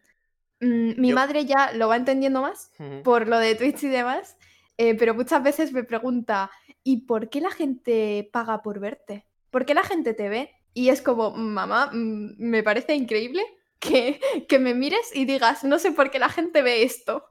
Mm, 0.62 1.00
mi 1.00 1.14
madre 1.14 1.46
ya 1.46 1.72
lo 1.74 1.90
va 1.90 1.98
entendiendo 1.98 2.42
más 2.42 2.72
por 3.04 3.28
lo 3.28 3.38
de 3.38 3.54
Twitch 3.54 3.84
y 3.84 3.90
demás, 3.90 4.38
eh, 4.80 4.96
pero 4.96 5.14
muchas 5.14 5.44
veces 5.44 5.72
me 5.74 5.84
pregunta, 5.84 6.50
¿y 6.84 7.02
por 7.06 7.30
qué 7.30 7.40
la 7.40 7.52
gente 7.52 8.28
paga 8.34 8.64
por 8.64 8.80
verte? 8.80 9.28
¿Por 9.52 9.66
qué 9.66 9.76
la 9.76 9.84
gente 9.84 10.16
te 10.16 10.28
ve? 10.28 10.56
Y 10.74 10.90
es 10.90 11.04
como, 11.04 11.32
mamá, 11.32 11.92
mm, 11.94 12.36
me 12.40 12.64
parece 12.64 12.96
increíble 12.96 13.44
que, 13.80 14.20
que 14.48 14.60
me 14.60 14.74
mires 14.74 15.16
y 15.16 15.26
digas, 15.26 15.64
no 15.64 15.80
sé 15.80 15.92
por 15.92 16.12
qué 16.12 16.20
la 16.20 16.30
gente 16.30 16.62
ve 16.62 16.84
esto. 16.84 17.26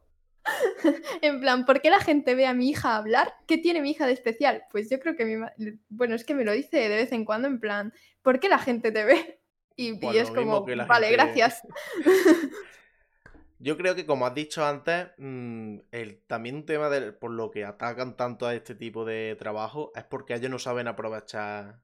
en 1.22 1.40
plan, 1.40 1.64
¿por 1.64 1.80
qué 1.80 1.90
la 1.90 2.00
gente 2.00 2.34
ve 2.34 2.46
a 2.46 2.54
mi 2.54 2.68
hija 2.68 2.96
hablar? 2.96 3.34
¿Qué 3.46 3.58
tiene 3.58 3.80
mi 3.80 3.90
hija 3.90 4.06
de 4.06 4.12
especial? 4.12 4.64
Pues 4.70 4.90
yo 4.90 5.00
creo 5.00 5.16
que 5.16 5.24
mi 5.24 5.46
bueno, 5.88 6.14
es 6.14 6.24
que 6.24 6.34
me 6.34 6.44
lo 6.44 6.52
dice 6.52 6.76
de 6.76 6.96
vez 6.96 7.12
en 7.12 7.24
cuando 7.24 7.48
en 7.48 7.60
plan, 7.60 7.92
¿por 8.22 8.40
qué 8.40 8.48
la 8.48 8.58
gente 8.58 8.92
te 8.92 9.04
ve? 9.04 9.40
Y, 9.76 9.98
es 10.16 10.30
como, 10.30 10.64
vale, 10.86 11.10
gracias. 11.10 11.62
Yo 13.58 13.76
creo 13.76 13.94
que 13.94 14.06
como 14.06 14.26
has 14.26 14.34
dicho 14.34 14.64
antes, 14.64 15.08
mm, 15.18 15.78
el, 15.90 16.22
también 16.26 16.56
un 16.56 16.66
tema 16.66 16.90
de, 16.90 17.12
por 17.12 17.30
lo 17.30 17.50
que 17.50 17.64
atacan 17.64 18.16
tanto 18.16 18.46
a 18.46 18.54
este 18.54 18.74
tipo 18.74 19.04
de 19.04 19.36
trabajo 19.38 19.90
es 19.94 20.04
porque 20.04 20.34
ellos 20.34 20.50
no 20.50 20.58
saben 20.58 20.86
aprovechar 20.86 21.80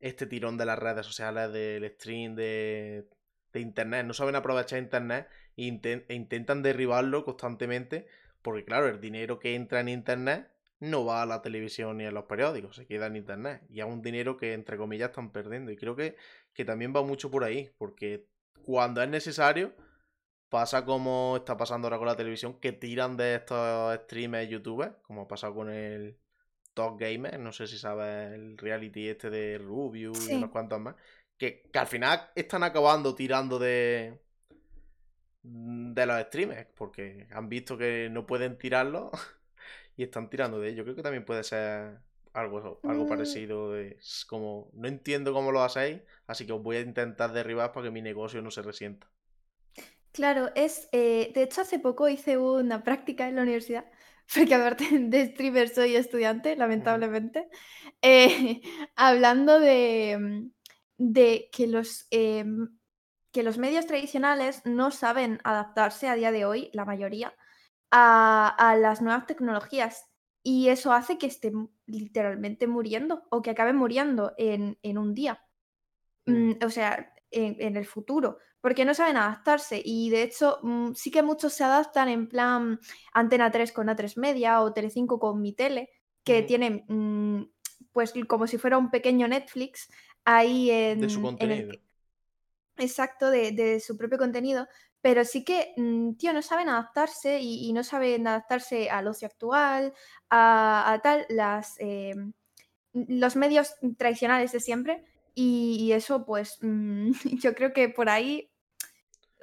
este 0.00 0.26
tirón 0.26 0.56
de 0.56 0.64
las 0.64 0.78
redes 0.78 1.06
sociales, 1.06 1.52
del 1.52 1.88
stream, 1.94 2.34
de 2.34 3.06
de 3.52 3.60
Internet, 3.60 4.06
no 4.06 4.14
saben 4.14 4.36
aprovechar 4.36 4.78
Internet 4.78 5.28
e, 5.56 5.62
intentan 6.08 6.62
derribarlo 6.62 7.24
constantemente, 7.24 8.06
porque 8.42 8.64
claro, 8.64 8.88
el 8.88 9.00
dinero 9.00 9.38
que 9.38 9.54
entra 9.54 9.80
en 9.80 9.88
Internet 9.88 10.48
no 10.80 11.04
va 11.04 11.22
a 11.22 11.26
la 11.26 11.42
televisión 11.42 11.98
ni 11.98 12.06
a 12.06 12.10
los 12.10 12.24
periódicos, 12.24 12.74
se 12.76 12.86
queda 12.86 13.06
en 13.06 13.16
Internet. 13.16 13.62
Y 13.70 13.80
es 13.80 13.86
un 13.86 14.02
dinero 14.02 14.36
que, 14.36 14.52
entre 14.52 14.76
comillas, 14.76 15.10
están 15.10 15.30
perdiendo. 15.30 15.70
Y 15.70 15.76
creo 15.76 15.94
que, 15.94 16.16
que 16.52 16.64
también 16.64 16.92
va 16.94 17.04
mucho 17.04 17.30
por 17.30 17.44
ahí, 17.44 17.70
porque 17.78 18.26
cuando 18.64 19.00
es 19.00 19.08
necesario, 19.08 19.74
pasa 20.48 20.84
como 20.84 21.36
está 21.36 21.56
pasando 21.56 21.86
ahora 21.86 21.98
con 21.98 22.08
la 22.08 22.16
televisión, 22.16 22.58
que 22.58 22.72
tiran 22.72 23.16
de 23.16 23.36
estos 23.36 23.94
streamers 24.02 24.50
youtubers, 24.50 24.96
como 25.02 25.22
ha 25.22 25.28
pasado 25.28 25.54
con 25.54 25.70
el 25.70 26.18
Top 26.74 26.98
Gamer, 26.98 27.38
no 27.38 27.52
sé 27.52 27.66
si 27.66 27.78
sabes 27.78 28.32
el 28.32 28.58
reality 28.58 29.08
este 29.08 29.30
de 29.30 29.58
Rubio 29.58 30.12
y 30.28 30.34
unos 30.34 30.50
cuantos 30.50 30.80
más, 30.80 30.96
que, 31.42 31.68
al 31.74 31.86
final 31.88 32.30
están 32.36 32.62
acabando 32.62 33.16
tirando 33.16 33.58
de, 33.58 34.20
de 35.42 36.06
los 36.06 36.20
streamers, 36.22 36.68
porque 36.76 37.26
han 37.32 37.48
visto 37.48 37.76
que 37.76 38.08
no 38.10 38.26
pueden 38.26 38.56
tirarlo 38.58 39.10
y 39.96 40.04
están 40.04 40.30
tirando 40.30 40.60
de 40.60 40.68
ello. 40.70 40.84
Creo 40.84 40.94
que 40.94 41.02
también 41.02 41.24
puede 41.24 41.42
ser 41.42 41.98
algo, 42.32 42.80
algo 42.84 43.04
mm. 43.04 43.08
parecido. 43.08 43.76
Es 43.76 44.24
como, 44.24 44.70
no 44.72 44.86
entiendo 44.86 45.32
cómo 45.32 45.50
lo 45.50 45.64
hacéis, 45.64 46.00
así 46.28 46.46
que 46.46 46.52
os 46.52 46.62
voy 46.62 46.76
a 46.76 46.80
intentar 46.80 47.32
derribar 47.32 47.72
para 47.72 47.86
que 47.86 47.90
mi 47.90 48.02
negocio 48.02 48.40
no 48.40 48.52
se 48.52 48.62
resienta. 48.62 49.10
Claro, 50.12 50.50
es. 50.54 50.88
Eh, 50.92 51.32
de 51.34 51.42
hecho, 51.42 51.62
hace 51.62 51.78
poco 51.80 52.08
hice 52.08 52.38
una 52.38 52.84
práctica 52.84 53.28
en 53.28 53.34
la 53.34 53.42
universidad, 53.42 53.86
porque 54.34 54.54
aparte 54.54 54.86
de 54.96 55.26
streamer 55.32 55.68
soy 55.68 55.96
estudiante, 55.96 56.54
lamentablemente, 56.54 57.48
eh, 58.00 58.60
hablando 58.94 59.58
de 59.58 60.18
mm, 60.20 60.51
de 61.02 61.48
que 61.52 61.66
los, 61.66 62.06
em, 62.10 62.78
que 63.32 63.42
los 63.42 63.58
medios 63.58 63.86
tradicionales 63.86 64.62
no 64.64 64.92
saben 64.92 65.40
adaptarse 65.42 66.08
a 66.08 66.14
día 66.14 66.30
de 66.30 66.44
hoy, 66.44 66.70
la 66.72 66.84
mayoría, 66.84 67.34
a, 67.90 68.76
las 68.78 69.02
nuevas 69.02 69.26
tecnologías. 69.26 70.06
Y 70.44 70.68
eso 70.68 70.92
hace 70.92 71.18
que 71.18 71.26
estén 71.26 71.70
literalmente 71.86 72.66
muriendo 72.66 73.24
o 73.30 73.42
que 73.42 73.50
acaben 73.50 73.76
muriendo 73.76 74.32
en, 74.38 74.76
un 74.96 75.14
día. 75.14 75.44
Mm. 76.26 76.32
Mm, 76.32 76.58
o 76.64 76.70
sea, 76.70 77.12
en, 77.30 77.76
el 77.76 77.86
futuro. 77.86 78.38
Porque 78.60 78.84
no 78.84 78.94
saben 78.94 79.16
adaptarse. 79.16 79.82
Y 79.84 80.10
de 80.10 80.22
hecho, 80.22 80.60
mm, 80.62 80.92
sí 80.94 81.10
que 81.10 81.22
muchos 81.22 81.52
se 81.52 81.64
adaptan 81.64 82.08
en 82.08 82.28
plan 82.28 82.78
Antena 83.12 83.50
3 83.50 83.72
con 83.72 83.88
A3 83.88 84.16
Media 84.18 84.60
o 84.62 84.72
Telecinco 84.72 85.18
con 85.18 85.40
Mi 85.40 85.52
Tele 85.52 85.90
que 86.22 86.38
Ujú. 86.38 86.46
tiene, 86.46 86.84
mm, 86.86 87.42
pues 87.92 88.14
como 88.28 88.46
si 88.46 88.58
fuera 88.58 88.78
un 88.78 88.90
pequeño 88.90 89.26
Netflix 89.26 89.88
ahí 90.24 90.70
De 90.94 91.08
su 91.10 91.20
en, 91.20 91.34
en 91.38 91.50
el 91.52 91.66
contenido. 91.66 91.78
exacto, 92.76 93.30
de, 93.30 93.52
de 93.52 93.80
su 93.80 93.96
propio 93.96 94.18
contenido, 94.18 94.66
pero 95.00 95.24
sí 95.24 95.44
que, 95.44 95.72
mm, 95.76 96.14
tío, 96.14 96.32
no 96.32 96.42
saben 96.42 96.68
adaptarse 96.68 97.40
y, 97.40 97.68
y 97.68 97.72
no 97.72 97.84
saben 97.84 98.26
adaptarse 98.26 98.90
al 98.90 99.08
ocio 99.08 99.26
actual, 99.28 99.92
a, 100.30 100.92
a 100.92 101.00
tal, 101.02 101.26
las, 101.28 101.76
eh, 101.80 102.14
los 102.94 103.36
medios 103.36 103.74
tradicionales 103.98 104.52
de 104.52 104.60
siempre, 104.60 105.04
y, 105.34 105.78
y 105.80 105.92
eso, 105.92 106.24
pues, 106.26 106.58
mm, 106.62 107.12
yo 107.42 107.54
creo 107.54 107.72
que 107.72 107.88
por 107.88 108.08
ahí 108.10 108.50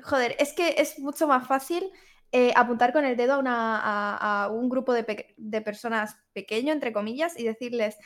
Joder, 0.03 0.35
es 0.39 0.53
que 0.53 0.75
es 0.77 0.97
mucho 0.99 1.27
más 1.27 1.47
fácil 1.47 1.89
eh, 2.31 2.53
apuntar 2.55 2.93
con 2.93 3.05
el 3.05 3.17
dedo 3.17 3.33
a, 3.33 3.37
una, 3.39 3.77
a, 3.79 4.43
a 4.45 4.49
un 4.51 4.69
grupo 4.69 4.93
de, 4.93 5.03
pe- 5.03 5.33
de 5.37 5.61
personas 5.61 6.15
pequeño, 6.33 6.71
entre 6.71 6.93
comillas, 6.93 7.37
y 7.37 7.43
decirles, 7.43 7.97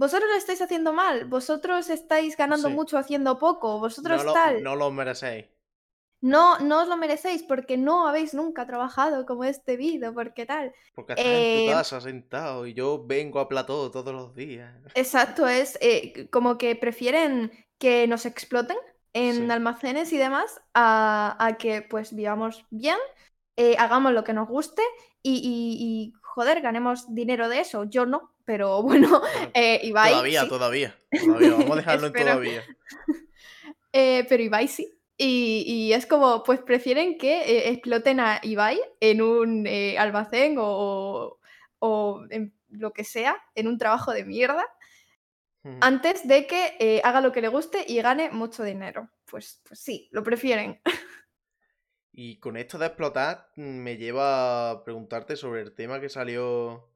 vosotros 0.00 0.28
lo 0.30 0.36
estáis 0.36 0.62
haciendo 0.62 0.92
mal, 0.92 1.16
vosotros 1.26 1.90
estáis 1.90 2.36
ganando 2.36 2.68
Sí. 2.68 2.76
mucho 2.78 2.98
haciendo 2.98 3.38
poco, 3.38 3.78
No 4.02 4.18
vosotros 4.18 4.20
lo, 4.22 4.34
tal. 4.34 4.54
no 4.54 4.76
lo 4.76 4.90
merecéis. 4.90 5.46
No, 6.22 6.58
no 6.58 6.82
os 6.82 6.88
lo 6.88 6.96
merecéis 6.96 7.42
porque 7.42 7.76
no 7.78 8.06
habéis 8.06 8.34
nunca 8.34 8.66
trabajado 8.66 9.24
como 9.26 9.44
es 9.44 9.64
debido, 9.64 10.12
porque 10.14 10.44
tal. 10.46 10.74
Porque 10.94 11.14
estás 11.14 11.34
en 11.34 11.50
tu 11.50 11.64
Eh, 11.64 11.64
casa 11.64 12.00
sentado 12.00 12.64
y 12.64 12.74
yo 12.74 13.04
vengo 13.04 13.40
a 13.40 13.48
plató 13.48 13.90
todos 13.90 14.14
los 14.14 14.34
días. 14.36 14.72
Exacto, 14.94 15.46
es 15.46 15.78
eh, 15.80 16.28
como 16.30 16.58
que 16.58 16.74
prefieren 16.76 17.52
que 17.78 18.06
nos 18.08 18.26
exploten 18.26 18.76
en 19.12 19.50
Sí. 19.50 19.50
almacenes 19.50 20.12
y 20.12 20.18
demás 20.18 20.60
a, 20.74 21.36
a 21.44 21.56
que 21.58 21.82
pues 21.82 22.14
vivamos 22.14 22.64
bien, 22.70 22.98
eh, 23.56 23.76
hagamos 23.78 24.12
lo 24.12 24.24
que 24.24 24.32
nos 24.32 24.48
guste 24.48 24.82
y, 25.22 25.34
y- 25.36 26.12
y, 26.12 26.19
joder, 26.30 26.60
ganemos 26.60 27.12
dinero 27.12 27.48
de 27.48 27.60
eso. 27.60 27.84
Yo 27.84 28.06
no, 28.06 28.32
pero 28.44 28.82
bueno, 28.82 29.22
eh, 29.54 29.80
Ibai 29.82 30.12
todavía, 30.12 30.42
sí. 30.42 30.48
todavía. 30.48 30.98
Todavía. 31.24 31.50
Vamos 31.50 31.70
a 31.70 31.76
dejarlo 31.76 32.06
en 32.08 32.12
todavía. 32.12 32.64
Eh, 33.92 34.24
pero 34.28 34.40
Ibai 34.40 34.68
sí. 34.68 34.88
Y, 35.16 35.64
y 35.66 35.92
es 35.92 36.06
como, 36.06 36.44
pues 36.44 36.60
prefieren 36.60 37.18
que 37.18 37.40
eh, 37.40 37.70
exploten 37.70 38.20
a 38.20 38.38
Ibai 38.40 38.80
en 39.00 39.20
un 39.20 39.66
almacén 39.98 40.54
o, 40.60 41.40
o 41.80 42.22
en 42.30 42.54
lo 42.68 42.92
que 42.92 43.02
sea, 43.02 43.36
en 43.56 43.66
un 43.66 43.78
trabajo 43.78 44.12
de 44.12 44.24
mierda, 44.24 44.64
antes 45.80 46.26
de 46.28 46.46
que 46.46 47.02
haga 47.02 47.20
lo 47.20 47.32
que 47.32 47.42
le 47.42 47.48
guste 47.48 47.84
y 47.84 48.00
gane 48.00 48.30
mucho 48.30 48.62
dinero. 48.62 49.10
Pues, 49.24 49.60
pues 49.66 49.80
sí, 49.80 50.08
lo 50.12 50.22
prefieren. 50.22 50.80
Y 52.22 52.38
con 52.38 52.58
esto 52.58 52.76
de 52.76 52.84
explotar, 52.84 53.50
mm, 53.56 53.62
me 53.62 53.96
lleva 53.96 54.70
a 54.72 54.84
preguntarte 54.84 55.36
sobre 55.36 55.62
el 55.62 55.74
tema 55.74 56.00
que 56.02 56.10
salió. 56.10 56.86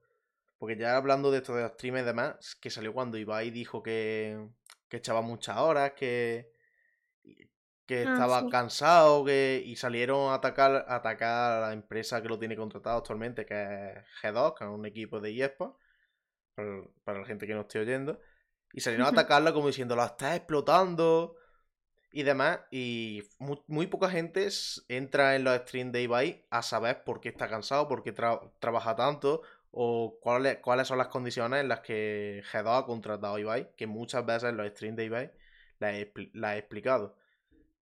Porque 0.59 0.77
ya 0.77 0.97
hablando 0.99 1.31
de 1.31 1.39
esto 1.39 1.55
de 1.55 1.63
los 1.63 1.73
streams 1.73 2.03
y 2.03 2.05
demás, 2.05 2.57
que 2.57 2.69
salió 2.69 2.93
cuando 2.93 3.17
Ibai 3.17 3.51
dijo 3.51 3.83
que, 3.83 4.51
que 4.87 4.99
echaba 4.99 5.23
muchas 5.23 5.57
horas, 5.57 5.93
que, 5.97 6.53
que 7.87 8.03
Ah, 8.05 8.13
estaba 8.13 8.41
sí. 8.43 8.49
cansado, 8.51 9.25
que, 9.25 9.63
y 9.65 9.77
salieron 9.77 10.31
a 10.31 10.35
atacar, 10.35 10.85
a 10.89 10.97
atacar 10.97 11.53
a 11.63 11.69
la 11.69 11.73
empresa 11.73 12.21
que 12.23 12.29
lo 12.29 12.39
tiene 12.39 12.57
contratado 12.57 12.99
actualmente, 12.99 13.47
que 13.47 13.55
es 13.63 14.05
G2, 14.23 14.55
que 14.59 14.65
es 14.65 14.71
un 14.71 14.85
equipo 14.87 15.21
de 15.21 15.31
eSports, 15.43 15.77
para, 16.55 16.83
para 17.05 17.21
la 17.21 17.27
gente 17.27 17.47
que 17.47 17.55
no 17.55 17.63
esté 17.63 17.79
oyendo. 17.79 18.21
Y 18.75 18.81
salieron 18.81 19.07
a 19.07 19.11
atacarla 19.11 19.55
como 19.55 19.69
diciendo, 19.69 19.97
la 19.97 20.07
estás 20.07 20.37
explotando 20.37 21.37
y 22.15 22.23
demás. 22.25 22.61
Y 22.71 23.25
muy, 23.67 23.87
poca 23.89 24.09
gente 24.11 24.49
entra 24.89 25.37
en 25.37 25.45
los 25.45 25.57
streams 25.59 25.93
de 25.93 26.03
Ibai 26.03 26.47
a 26.51 26.63
saber 26.63 27.05
por 27.05 27.21
qué 27.21 27.29
está 27.31 27.49
cansado, 27.49 27.89
por 27.89 28.03
qué 28.05 28.15
tra- 28.15 28.53
trabaja 28.61 28.97
tanto 28.97 29.43
o 29.73 30.19
cuáles, 30.23 30.59
cuáles 30.59 30.89
son 30.89 30.99
las 30.99 31.09
condiciones 31.09 31.61
en 31.61 31.69
las 31.69 31.81
que 31.81 32.43
G2 32.53 32.83
ha 32.83 32.87
contratado 32.87 33.35
a 33.37 33.41
Ibai, 33.41 33.75
que 33.77 33.87
muchas 33.89 34.25
veces 34.27 34.51
en 34.51 34.57
los 34.57 34.69
streams 34.69 34.97
de 34.97 35.05
Ibai 35.07 35.33
las 35.81 36.55
he 36.55 36.59
explicado. 36.59 37.17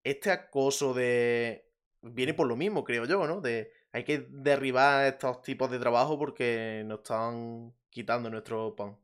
Este 0.05 0.31
acoso 0.33 0.95
de... 0.95 1.67
viene 2.03 2.35
por 2.35 2.47
lo 2.49 2.57
mismo, 2.57 2.85
creo 2.85 3.05
yo, 3.07 3.27
¿no? 3.27 3.41
De 3.41 3.73
hay 3.93 4.05
que 4.05 4.27
derribar 4.31 5.07
estos 5.07 5.43
tipos 5.43 5.71
de 5.71 5.79
trabajo 5.79 6.19
porque 6.19 6.83
nos 6.87 7.01
están 7.01 7.75
quitando 7.91 8.31
nuestro 8.31 8.75
pan. 8.77 8.97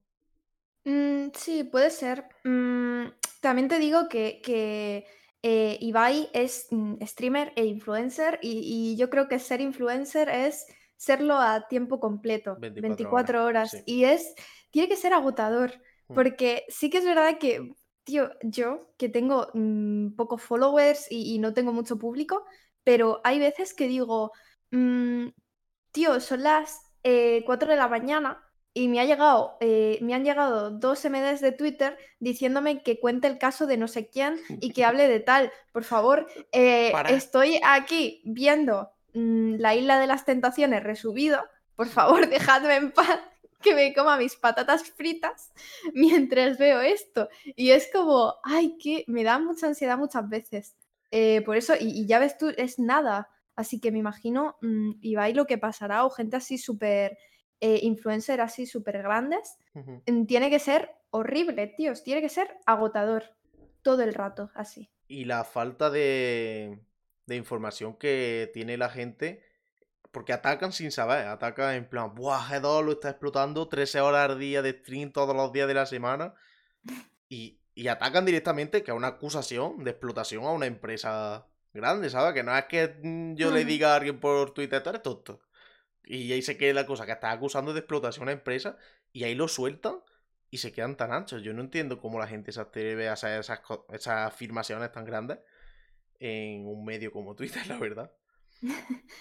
Mm, 0.84 1.30
sí, 1.34 1.64
puede 1.64 1.90
ser. 1.90 2.24
Mm, 2.44 3.08
también 3.40 3.68
te 3.68 3.78
digo 3.78 4.08
que, 4.08 4.40
que 4.42 5.06
eh, 5.42 5.78
Ibai 5.80 6.28
es 6.32 6.66
mm, 6.70 7.02
streamer 7.04 7.52
e 7.56 7.64
influencer 7.66 8.38
y, 8.42 8.92
y 8.92 8.96
yo 8.96 9.10
creo 9.10 9.28
que 9.28 9.38
ser 9.38 9.60
influencer 9.60 10.28
es 10.28 10.66
serlo 10.96 11.36
a 11.36 11.68
tiempo 11.68 12.00
completo, 12.00 12.56
24 12.58 12.82
24 12.82 13.44
horas. 13.44 13.70
sí. 13.70 13.82
Y 13.86 14.04
es, 14.04 14.34
tiene 14.70 14.88
que 14.88 14.96
ser 14.96 15.12
agotador, 15.12 15.72
Mm. 16.08 16.14
porque 16.14 16.64
sí 16.68 16.90
que 16.90 16.98
es 16.98 17.04
verdad 17.04 17.38
que, 17.38 17.74
tío, 18.04 18.30
yo 18.42 18.92
que 18.96 19.08
tengo 19.10 19.48
mm, 19.54 20.14
pocos 20.16 20.42
followers 20.42 21.06
y, 21.10 21.34
y 21.34 21.38
no 21.38 21.52
tengo 21.54 21.72
mucho 21.72 21.98
público, 21.98 22.44
pero 22.82 23.20
hay 23.24 23.38
veces 23.38 23.74
que 23.74 23.88
digo, 23.88 24.32
mm, 24.70 25.28
tío, 25.92 26.20
son 26.20 26.42
las 26.42 26.80
eh, 27.02 27.42
4 27.46 27.68
de 27.70 27.76
la 27.76 27.88
mañana 27.88 28.42
y 28.74 28.88
me, 28.88 29.00
ha 29.00 29.04
llegado, 29.04 29.56
eh, 29.60 29.98
me 30.02 30.14
han 30.14 30.24
llegado 30.24 30.70
dos 30.70 31.04
MDs 31.04 31.40
de 31.40 31.52
Twitter 31.52 31.98
diciéndome 32.20 32.82
que 32.82 33.00
cuente 33.00 33.26
el 33.26 33.38
caso 33.38 33.66
de 33.66 33.76
no 33.76 33.88
sé 33.88 34.08
quién 34.08 34.38
y 34.60 34.72
que 34.72 34.84
hable 34.84 35.08
de 35.08 35.20
tal. 35.20 35.52
Por 35.72 35.84
favor, 35.84 36.26
eh, 36.52 36.92
estoy 37.08 37.60
aquí 37.64 38.22
viendo 38.24 38.90
mm, 39.14 39.54
La 39.58 39.74
Isla 39.74 39.98
de 39.98 40.06
las 40.06 40.24
Tentaciones 40.24 40.82
resubido. 40.82 41.44
Por 41.74 41.88
favor, 41.88 42.28
dejadme 42.30 42.76
en 42.76 42.92
paz 42.92 43.20
que 43.60 43.74
me 43.74 43.92
coma 43.92 44.16
mis 44.16 44.36
patatas 44.36 44.84
fritas 44.84 45.52
mientras 45.92 46.58
veo 46.58 46.80
esto. 46.80 47.28
Y 47.56 47.70
es 47.70 47.90
como, 47.92 48.36
ay, 48.44 48.76
que 48.78 49.04
me 49.08 49.24
da 49.24 49.38
mucha 49.38 49.66
ansiedad 49.66 49.98
muchas 49.98 50.28
veces. 50.28 50.76
Eh, 51.10 51.42
por 51.44 51.56
eso, 51.56 51.74
y, 51.74 52.02
y 52.02 52.06
ya 52.06 52.18
ves 52.18 52.38
tú, 52.38 52.52
es 52.56 52.78
nada. 52.78 53.28
Así 53.56 53.80
que 53.80 53.90
me 53.90 53.98
imagino, 53.98 54.56
mm, 54.60 54.92
Ibai, 55.00 55.34
lo 55.34 55.46
que 55.46 55.58
pasará, 55.58 56.04
o 56.04 56.10
gente 56.10 56.36
así 56.36 56.58
súper 56.58 57.18
eh, 57.60 57.80
influencer, 57.82 58.40
así 58.40 58.66
súper 58.66 59.02
grandes, 59.02 59.58
mm, 59.74 60.24
tiene 60.26 60.50
que 60.50 60.58
ser 60.58 60.90
horrible, 61.10 61.66
tíos, 61.66 62.04
tiene 62.04 62.20
que 62.20 62.28
ser 62.28 62.56
agotador 62.66 63.24
todo 63.82 64.02
el 64.02 64.14
rato, 64.14 64.50
así. 64.54 64.90
Y 65.08 65.24
la 65.24 65.44
falta 65.44 65.90
de, 65.90 66.78
de 67.26 67.36
información 67.36 67.96
que 67.96 68.50
tiene 68.52 68.76
la 68.76 68.90
gente, 68.90 69.42
porque 70.12 70.32
atacan 70.32 70.72
sin 70.72 70.92
saber, 70.92 71.26
atacan 71.26 71.74
en 71.74 71.88
plan, 71.88 72.14
¡buah! 72.14 72.40
G2 72.48 72.84
lo 72.84 72.92
está 72.92 73.10
explotando 73.10 73.68
13 73.68 74.00
horas 74.00 74.30
al 74.30 74.38
día 74.38 74.62
de 74.62 74.72
stream 74.72 75.12
todos 75.12 75.34
los 75.34 75.52
días 75.52 75.68
de 75.68 75.74
la 75.74 75.86
semana. 75.86 76.34
Y, 77.28 77.60
y 77.74 77.88
atacan 77.88 78.24
directamente, 78.24 78.82
que 78.82 78.90
es 78.90 78.96
una 78.96 79.08
acusación 79.08 79.84
de 79.84 79.90
explotación 79.90 80.44
a 80.44 80.52
una 80.52 80.66
empresa 80.66 81.46
grande, 81.72 82.10
¿sabes? 82.10 82.34
Que 82.34 82.42
no 82.42 82.56
es 82.56 82.64
que 82.64 82.98
mm, 83.02 83.34
yo 83.34 83.50
le 83.50 83.64
diga 83.64 83.92
a 83.92 83.96
alguien 83.96 84.20
por 84.20 84.52
Twitter, 84.52 84.82
tú 84.82 84.90
eres 84.90 85.02
tonto. 85.02 85.40
Y 86.10 86.32
ahí 86.32 86.42
se 86.42 86.56
queda 86.56 86.72
la 86.74 86.86
cosa, 86.86 87.04
que 87.06 87.12
está 87.12 87.30
acusando 87.30 87.72
de 87.74 87.80
explotación 87.80 88.22
a 88.22 88.24
una 88.24 88.32
empresa 88.32 88.76
y 89.12 89.24
ahí 89.24 89.34
lo 89.34 89.46
sueltan 89.48 89.96
y 90.50 90.58
se 90.58 90.72
quedan 90.72 90.96
tan 90.96 91.12
anchos. 91.12 91.42
Yo 91.42 91.52
no 91.52 91.60
entiendo 91.62 92.00
cómo 92.00 92.18
la 92.18 92.26
gente 92.26 92.50
se 92.52 92.60
atreve 92.60 93.08
a 93.08 93.12
hacer 93.12 93.38
esas, 93.40 93.60
esas 93.92 94.26
afirmaciones 94.26 94.90
tan 94.92 95.04
grandes 95.04 95.38
en 96.20 96.66
un 96.66 96.84
medio 96.84 97.12
como 97.12 97.34
Twitter, 97.36 97.66
la 97.66 97.78
verdad. 97.78 98.10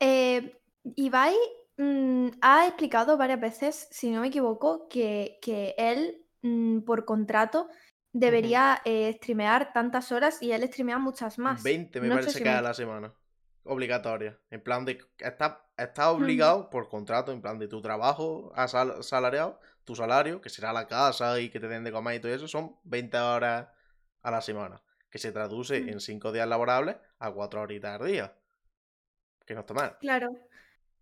Eh, 0.00 0.56
Ibai 0.96 1.34
mm, 1.78 2.28
ha 2.42 2.66
explicado 2.66 3.16
varias 3.16 3.40
veces, 3.40 3.88
si 3.90 4.10
no 4.10 4.20
me 4.20 4.26
equivoco, 4.28 4.88
que, 4.88 5.38
que 5.40 5.74
él, 5.78 6.26
mm, 6.42 6.80
por 6.80 7.04
contrato, 7.04 7.68
debería 8.12 8.82
eh, 8.84 9.12
streamear 9.16 9.72
tantas 9.72 10.12
horas 10.12 10.42
y 10.42 10.52
él 10.52 10.62
streamea 10.64 10.98
muchas 10.98 11.38
más. 11.38 11.62
20 11.62 12.00
me 12.00 12.08
No 12.08 12.14
parece 12.14 12.32
si 12.32 12.38
que 12.40 12.44
me- 12.50 12.50
a 12.50 12.60
la 12.62 12.74
semana. 12.74 13.14
Obligatoria. 13.64 14.38
En 14.50 14.62
plan 14.62 14.84
de. 14.84 14.98
Está, 15.18 15.66
está 15.76 16.12
Ujú. 16.12 16.22
obligado 16.22 16.70
por 16.70 16.88
contrato, 16.88 17.32
en 17.32 17.40
plan 17.42 17.58
de 17.58 17.66
tu 17.68 17.80
trabajo 17.80 18.52
asal- 18.54 18.98
asalariado, 19.00 19.58
tu 19.84 19.94
salario, 19.96 20.40
que 20.40 20.50
será 20.50 20.72
la 20.72 20.86
casa 20.86 21.40
y 21.40 21.48
que 21.50 21.60
te 21.60 21.68
den 21.68 21.84
de 21.84 21.92
comer 21.92 22.16
y 22.16 22.20
todo 22.20 22.32
eso, 22.32 22.46
son 22.48 22.76
20 22.84 23.16
horas 23.18 23.68
a 24.22 24.30
la 24.30 24.40
semana. 24.40 24.82
Que 25.10 25.18
se 25.18 25.32
traduce 25.32 25.80
Mm. 25.80 25.88
en 25.90 26.00
5 26.00 26.32
días 26.32 26.46
laborables 26.48 26.96
a 27.18 27.30
4 27.30 27.60
horitas 27.62 28.00
al 28.00 28.06
día. 28.06 28.36
Que 29.46 29.54
no 29.54 29.60
está 29.60 29.74
mal. 29.74 29.96
Claro. 30.00 30.30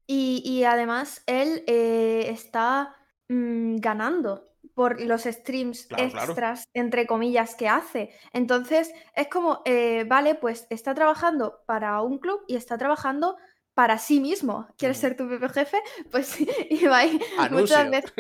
Y, 0.06 0.42
y 0.44 0.64
además 0.64 1.22
él 1.26 1.64
eh, 1.66 2.26
está 2.28 2.96
mm, 3.28 3.76
ganando 3.78 4.51
por 4.74 5.00
los 5.00 5.22
streams 5.22 5.86
Claro, 5.86 6.10
claro. 6.10 6.26
extras, 6.32 6.64
entre 6.74 7.06
comillas, 7.06 7.54
que 7.54 7.68
hace. 7.68 8.10
Entonces 8.32 8.92
es 9.14 9.28
como, 9.28 9.62
eh, 9.64 10.04
vale, 10.08 10.34
pues 10.34 10.66
está 10.70 10.94
trabajando 10.94 11.60
para 11.66 12.00
un 12.02 12.18
club 12.18 12.40
y 12.48 12.56
está 12.56 12.78
trabajando 12.78 13.36
para 13.74 13.98
sí 13.98 14.20
mismo. 14.20 14.68
¿Quieres 14.76 14.98
ser 14.98 15.16
tu 15.16 15.26
propio 15.28 15.48
jefe? 15.48 15.78
Pues 16.10 16.36
Ibai 16.70 17.18
muchas 17.50 17.90
veces... 17.90 18.12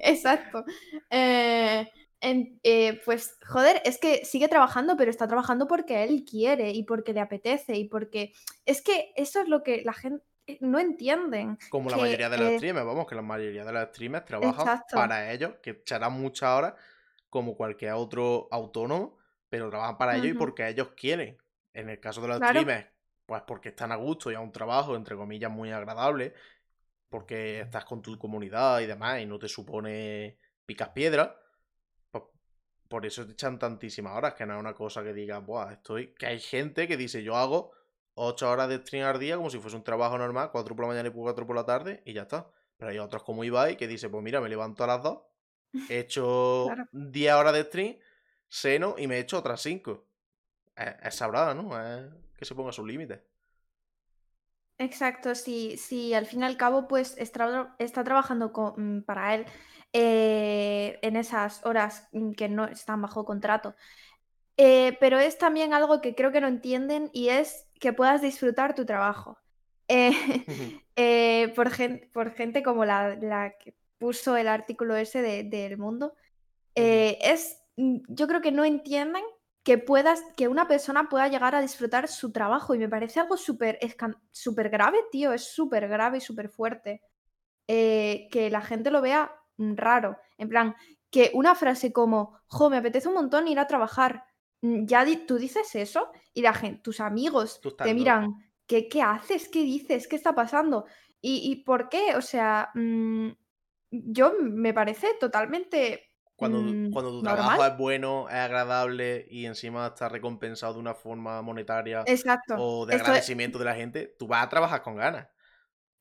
Exacto. 0.00 0.64
Eh, 1.10 1.88
en- 2.20 2.60
eh, 2.62 3.00
pues 3.04 3.36
joder, 3.46 3.82
es 3.84 3.98
que 3.98 4.24
sigue 4.24 4.48
trabajando, 4.48 4.96
pero 4.96 5.10
está 5.10 5.26
trabajando 5.26 5.66
porque 5.66 6.04
él 6.04 6.24
quiere 6.28 6.70
y 6.70 6.84
porque 6.84 7.12
le 7.12 7.20
apetece 7.20 7.76
y 7.76 7.88
porque 7.88 8.32
es 8.64 8.80
que 8.82 9.12
eso 9.16 9.40
es 9.40 9.48
lo 9.48 9.62
que 9.62 9.82
la 9.84 9.92
gente, 9.92 10.24
no 10.60 10.78
entienden. 10.78 11.58
Como 11.70 11.90
la 11.90 11.96
mayoría 11.96 12.28
de 12.28 12.38
los 12.38 12.54
streamers, 12.56 12.86
vamos, 12.86 13.06
que 13.06 13.14
la 13.14 13.22
mayoría 13.22 13.64
de 13.64 13.72
los 13.72 13.88
streamers 13.88 14.24
trabajan 14.24 14.82
para 14.92 15.32
ellos, 15.32 15.54
que 15.62 15.70
echarán 15.70 16.12
muchas 16.14 16.50
horas 16.50 16.74
como 17.30 17.56
cualquier 17.56 17.92
otro 17.92 18.48
autónomo, 18.50 19.18
pero 19.48 19.70
trabajan 19.70 19.98
para 19.98 20.16
ellos 20.16 20.28
y 20.28 20.34
porque 20.34 20.68
ellos 20.68 20.90
quieren. 20.96 21.38
En 21.72 21.88
el 21.88 22.00
caso 22.00 22.20
de 22.20 22.28
los 22.28 22.36
streamers, 22.38 22.88
pues 23.24 23.42
porque 23.46 23.70
están 23.70 23.92
a 23.92 23.96
gusto 23.96 24.30
y 24.30 24.34
a 24.34 24.40
un 24.40 24.52
trabajo, 24.52 24.96
entre 24.96 25.16
comillas, 25.16 25.50
muy 25.50 25.70
agradable, 25.70 26.34
porque 27.08 27.60
estás 27.60 27.84
con 27.84 28.02
tu 28.02 28.18
comunidad 28.18 28.80
y 28.80 28.86
demás 28.86 29.20
y 29.20 29.26
no 29.26 29.38
te 29.38 29.48
supone 29.48 30.38
picas 30.66 30.90
piedras, 30.90 31.30
pues 32.10 32.24
por 32.88 33.06
eso 33.06 33.26
te 33.26 33.32
echan 33.32 33.58
tantísimas 33.58 34.14
horas, 34.14 34.34
que 34.34 34.44
no 34.44 34.54
es 34.54 34.60
una 34.60 34.74
cosa 34.74 35.02
que 35.02 35.14
digas, 35.14 35.44
Buah, 35.44 35.72
estoy. 35.72 36.14
Que 36.14 36.26
hay 36.26 36.40
gente 36.40 36.86
que 36.88 36.96
dice, 36.96 37.22
yo 37.22 37.36
hago 37.36 37.72
8 38.14 38.50
horas 38.50 38.68
de 38.68 38.78
stream 38.78 39.06
al 39.06 39.18
día 39.18 39.36
como 39.36 39.50
si 39.50 39.58
fuese 39.58 39.76
un 39.76 39.84
trabajo 39.84 40.18
normal, 40.18 40.50
4 40.52 40.76
por 40.76 40.84
la 40.84 40.88
mañana 40.88 41.08
y 41.08 41.12
4 41.12 41.46
por 41.46 41.56
la 41.56 41.64
tarde, 41.64 42.02
y 42.04 42.12
ya 42.12 42.22
está. 42.22 42.50
Pero 42.76 42.90
hay 42.90 42.98
otros 42.98 43.22
como 43.22 43.44
Ibai 43.44 43.76
que 43.76 43.86
dice, 43.86 44.08
pues 44.08 44.22
mira, 44.22 44.40
me 44.40 44.48
levanto 44.48 44.84
a 44.84 44.86
las 44.86 45.02
2, 45.02 45.18
he 45.88 46.00
hecho 46.00 46.68
10 46.92 47.34
horas 47.34 47.52
de 47.54 47.64
stream, 47.64 47.96
seno 48.48 48.96
y 48.98 49.06
me 49.06 49.16
he 49.16 49.20
hecho 49.20 49.38
otras 49.38 49.60
5. 49.62 50.04
Es, 50.76 50.94
es 51.02 51.14
sabrada, 51.14 51.54
¿no? 51.54 51.80
Es 51.80 52.10
que 52.36 52.44
se 52.44 52.54
ponga 52.54 52.72
sus 52.72 52.86
límites. 52.86 53.20
Exacto, 54.78 55.34
sí, 55.36 55.76
sí, 55.76 56.12
al 56.12 56.26
fin 56.26 56.40
y 56.40 56.44
al 56.44 56.56
cabo, 56.56 56.88
pues 56.88 57.16
está, 57.18 57.76
está 57.78 58.02
trabajando 58.02 58.52
con, 58.52 58.98
mm, 58.98 59.02
para 59.04 59.34
él 59.36 59.46
eh, 59.92 60.98
en 61.02 61.16
esas 61.16 61.64
horas 61.64 62.08
mm, 62.12 62.32
que 62.32 62.48
no 62.48 62.64
están 62.66 63.00
bajo 63.00 63.24
contrato. 63.24 63.76
Eh, 64.56 64.96
pero 65.00 65.18
es 65.18 65.38
también 65.38 65.72
algo 65.72 66.00
que 66.00 66.14
creo 66.14 66.32
que 66.32 66.40
no 66.40 66.48
entienden 66.48 67.10
y 67.12 67.28
es 67.28 67.66
que 67.82 67.92
puedas 67.92 68.22
disfrutar 68.22 68.74
tu 68.74 68.86
trabajo. 68.86 69.36
Eh, 69.88 70.14
por, 71.54 71.68
por, 72.12 72.32
gente 72.32 72.62
como 72.62 72.86
la, 72.86 73.16
la, 73.16 73.58
que 73.58 73.74
puso 73.98 74.36
el 74.38 74.48
artículo 74.48 74.96
ese 74.96 75.20
de, 75.20 75.42
del 75.42 75.76
mundo, 75.76 76.14
es, 76.74 77.60
mm, 77.76 77.98
yo 78.08 78.26
creo 78.26 78.40
que 78.40 78.52
no 78.52 78.64
entienden 78.64 79.24
que 79.62 79.78
puedas, 79.78 80.22
que 80.36 80.48
una 80.48 80.66
persona 80.66 81.08
pueda 81.08 81.28
llegar 81.28 81.54
a 81.54 81.60
disfrutar 81.60 82.08
su 82.08 82.32
trabajo. 82.32 82.74
Y 82.74 82.78
me 82.78 82.88
parece 82.88 83.20
algo 83.20 83.36
súper 83.36 83.78
súper 84.30 84.70
grave, 84.70 84.98
tío. 85.10 85.32
Es 85.32 85.44
súper 85.44 85.88
grave 85.88 86.18
y 86.18 86.20
súper 86.20 86.48
fuerte. 86.48 87.02
Eh, 87.68 88.28
que 88.30 88.50
la 88.50 88.60
gente 88.60 88.90
lo 88.90 89.00
vea 89.00 89.32
raro. 89.58 90.18
En 90.36 90.48
plan, 90.48 90.74
que 91.10 91.30
una 91.34 91.54
frase 91.54 91.92
como, 91.92 92.38
jo, 92.46 92.70
me 92.70 92.78
apetece 92.78 93.08
un 93.08 93.14
montón 93.14 93.48
ir 93.48 93.58
a 93.58 93.66
trabajar. 93.66 94.24
Mm, 94.62 94.86
ya 94.86 95.04
tú 95.26 95.38
dices 95.38 95.74
eso 95.74 96.10
y 96.32 96.40
la 96.40 96.54
gente, 96.54 96.80
tus 96.82 97.00
amigos 97.00 97.60
te 97.78 97.94
miran, 97.94 98.30
¿qué, 98.66 98.88
¿qué, 98.88 99.02
haces? 99.02 99.48
¿Qué 99.48 99.62
dices? 99.64 100.08
¿Qué 100.08 100.16
está 100.16 100.34
pasando? 100.34 100.86
¿Y, 101.20 101.62
por 101.64 101.88
qué? 101.88 102.16
O 102.16 102.22
sea, 102.22 102.70
mm, 102.74 103.28
yo 103.90 104.32
me 104.40 104.74
parece 104.74 105.14
totalmente 105.20 106.10
cuando, 106.34 106.60
mm, 106.60 106.90
cuando 106.90 107.12
tu 107.12 107.22
trabajo 107.22 107.64
es 107.64 107.76
bueno, 107.76 108.28
es 108.28 108.34
agradable 108.34 109.26
y 109.30 109.46
encima 109.46 109.86
está 109.86 110.08
recompensado 110.08 110.74
de 110.74 110.80
una 110.80 110.94
forma 110.94 111.40
monetaria 111.42 112.04
o 112.56 112.86
de 112.86 112.96
agradecimiento 112.96 113.60
de 113.60 113.64
la 113.64 113.74
gente, 113.74 114.16
tú 114.18 114.26
vas 114.26 114.44
a 114.44 114.48
trabajar 114.48 114.82
con 114.82 114.96
ganas. 114.96 115.28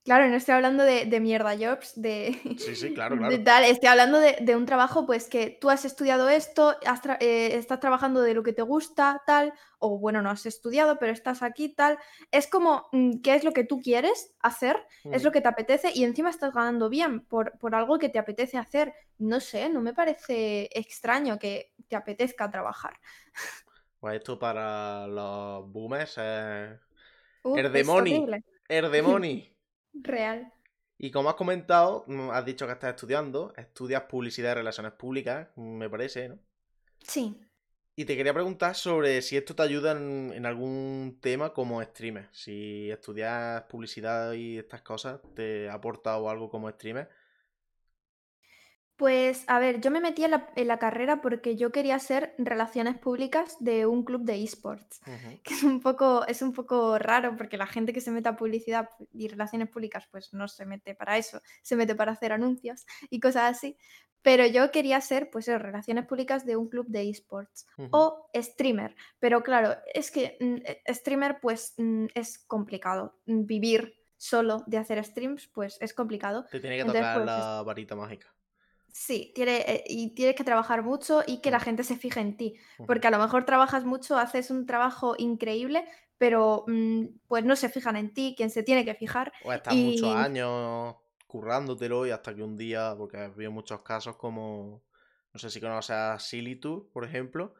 Claro, 0.03 0.27
no 0.29 0.35
estoy 0.35 0.55
hablando 0.55 0.83
de, 0.83 1.19
mierda 1.19 1.55
jobs, 1.55 1.93
de, 1.95 2.35
sí, 2.57 2.75
sí, 2.75 2.93
claro, 2.95 3.17
claro. 3.17 3.43
tal, 3.43 3.63
estoy 3.65 3.87
hablando 3.87 4.19
de, 4.19 4.55
un 4.55 4.65
trabajo 4.65 5.05
pues 5.05 5.29
que 5.29 5.55
tú 5.61 5.69
has 5.69 5.85
estudiado 5.85 6.27
esto, 6.27 6.75
eh, 7.19 7.55
estás 7.55 7.79
trabajando 7.79 8.21
de 8.21 8.33
lo 8.33 8.41
que 8.41 8.51
te 8.51 8.63
gusta, 8.63 9.21
tal, 9.27 9.53
o 9.77 9.99
bueno, 9.99 10.23
no 10.23 10.31
has 10.31 10.47
estudiado, 10.47 10.97
pero 10.97 11.13
estás 11.13 11.43
aquí, 11.43 11.69
tal. 11.69 11.99
Es 12.31 12.47
como, 12.47 12.87
mm, 12.91 13.21
¿qué 13.21 13.35
es 13.35 13.43
lo 13.43 13.51
que 13.53 13.63
tú 13.63 13.79
quieres 13.79 14.33
hacer? 14.39 14.75
Es 15.11 15.23
lo 15.23 15.31
que 15.31 15.41
te 15.41 15.49
apetece 15.49 15.91
y 15.93 16.03
encima 16.03 16.31
estás 16.31 16.51
ganando 16.51 16.89
bien 16.89 17.21
por, 17.21 17.59
por 17.59 17.75
algo 17.75 17.99
que 17.99 18.09
te 18.09 18.17
apetece 18.17 18.57
hacer. 18.57 18.95
No 19.19 19.39
sé, 19.39 19.69
no 19.69 19.81
me 19.81 19.93
parece 19.93 20.67
extraño 20.73 21.37
que 21.37 21.73
te 21.87 21.95
apetezca 21.95 22.49
trabajar. 22.49 22.93
Pues 23.99 24.15
esto 24.15 24.39
para 24.39 25.05
los 25.05 25.71
boomers 25.71 26.17
es... 26.17 26.79
Uh, 27.43 27.55
Erdemoni. 27.55 28.25
Erdemoni. 28.67 29.47
Real. 29.93 30.51
Y 30.97 31.09
como 31.11 31.29
has 31.29 31.35
comentado, 31.35 32.03
mm, 32.07 32.29
has 32.29 32.45
dicho 32.45 32.67
que 32.67 32.73
estás 32.73 32.91
estudiando, 32.91 33.53
estudias 33.57 34.03
publicidad 34.03 34.51
y 34.51 34.55
relaciones 34.55 34.93
públicas, 34.93 35.47
me 35.55 35.89
parece, 35.89 36.29
¿no? 36.29 36.39
Sí. 36.99 37.35
Y 37.95 38.05
te 38.05 38.15
quería 38.15 38.33
preguntar 38.33 38.75
sobre 38.75 39.21
si 39.21 39.35
esto 39.35 39.55
te 39.55 39.63
ayuda 39.63 39.91
en, 39.91 40.45
algún 40.45 41.17
tema 41.21 41.53
como 41.53 41.83
streamer. 41.83 42.29
Si 42.31 42.89
estudias 42.89 43.63
publicidad 43.63 44.33
y 44.33 44.57
estas 44.59 44.81
cosas, 44.81 45.19
¿te 45.35 45.69
ha 45.69 45.73
aportado 45.73 46.29
algo 46.29 46.49
como 46.49 46.69
streamer? 46.69 47.09
Pues 49.01 49.45
a 49.47 49.57
ver, 49.57 49.81
yo 49.81 49.89
me 49.89 49.99
metí 49.99 50.23
en 50.23 50.29
la, 50.29 50.77
carrera 50.77 51.21
porque 51.23 51.55
yo 51.55 51.71
quería 51.71 51.95
hacer 51.95 52.35
relaciones 52.37 52.99
públicas 52.99 53.57
de 53.59 53.87
un 53.87 54.03
club 54.03 54.21
de 54.21 54.43
esports, 54.43 55.01
que 55.41 55.55
es 55.55 55.63
un, 55.63 55.81
poco, 55.81 56.23
es 56.27 56.43
un 56.43 56.53
poco 56.53 56.99
raro 56.99 57.35
porque 57.35 57.57
la 57.57 57.65
gente 57.65 57.93
que 57.93 57.99
se 57.99 58.11
mete 58.11 58.29
a 58.29 58.35
publicidad 58.35 58.89
y 59.11 59.27
relaciones 59.27 59.69
públicas 59.69 60.07
pues 60.11 60.35
no 60.35 60.47
se 60.47 60.67
mete 60.67 60.93
para 60.93 61.17
eso, 61.17 61.41
se 61.63 61.75
mete 61.75 61.95
para 61.95 62.11
hacer 62.11 62.31
anuncios 62.31 62.85
y 63.09 63.19
cosas 63.19 63.57
así. 63.57 63.75
Pero 64.21 64.45
yo 64.45 64.69
quería 64.69 65.01
ser 65.01 65.31
pues 65.31 65.47
relaciones 65.47 66.05
públicas 66.05 66.45
de 66.45 66.55
un 66.55 66.69
club 66.69 66.85
de 66.87 67.09
esports 67.09 67.65
o 67.89 68.29
streamer. 68.35 68.95
Pero 69.17 69.41
claro, 69.41 69.77
es 69.95 70.11
que 70.11 70.37
mm, 70.39 70.57
eh, 70.63 70.83
streamer 70.93 71.39
pues 71.41 71.73
mm, 71.77 72.05
es 72.13 72.37
complicado. 72.37 73.17
Vivir 73.25 73.95
solo 74.15 74.63
de 74.67 74.77
hacer 74.77 75.03
streams 75.03 75.47
pues 75.47 75.79
es 75.81 75.95
complicado. 75.95 76.45
Te 76.51 76.59
tiene 76.59 76.77
que 76.77 76.85
tocar 76.85 77.15
pues, 77.15 77.25
la 77.25 77.63
varita 77.65 77.95
mágica. 77.95 78.31
Sí, 78.93 79.31
tiene, 79.33 79.57
eh, 79.61 79.83
y 79.87 80.13
tienes 80.13 80.35
que 80.35 80.43
trabajar 80.43 80.83
mucho 80.83 81.23
y 81.25 81.41
que 81.41 81.51
la 81.51 81.59
gente 81.59 81.83
se 81.83 81.95
fije 81.95 82.19
en 82.19 82.37
ti. 82.37 82.55
Porque 82.85 83.07
a 83.07 83.11
lo 83.11 83.19
mejor 83.19 83.45
trabajas 83.45 83.85
mucho, 83.85 84.17
haces 84.17 84.51
un 84.51 84.65
trabajo 84.65 85.15
increíble, 85.17 85.85
pero 86.17 86.65
mm, 86.67 87.05
pues 87.27 87.45
no 87.45 87.55
se 87.55 87.69
fijan 87.69 87.95
en 87.95 88.13
ti, 88.13 88.33
quien 88.35 88.49
se 88.49 88.63
tiene 88.63 88.85
que 88.85 88.95
fijar. 88.95 89.31
O 89.43 89.53
estás 89.53 89.75
muchos 89.75 90.15
años 90.15 90.95
currándotelo 91.27 92.05
y 92.05 92.11
hasta 92.11 92.35
que 92.35 92.43
un 92.43 92.57
día, 92.57 92.93
porque 92.97 93.17
he 93.17 93.29
visto 93.29 93.51
muchos 93.51 93.81
casos 93.81 94.17
como, 94.17 94.83
no 95.33 95.39
sé 95.39 95.49
si 95.49 95.61
conoces 95.61 95.91
a 95.91 96.19
Silitude, 96.19 96.89
por 96.91 97.05
ejemplo, 97.05 97.53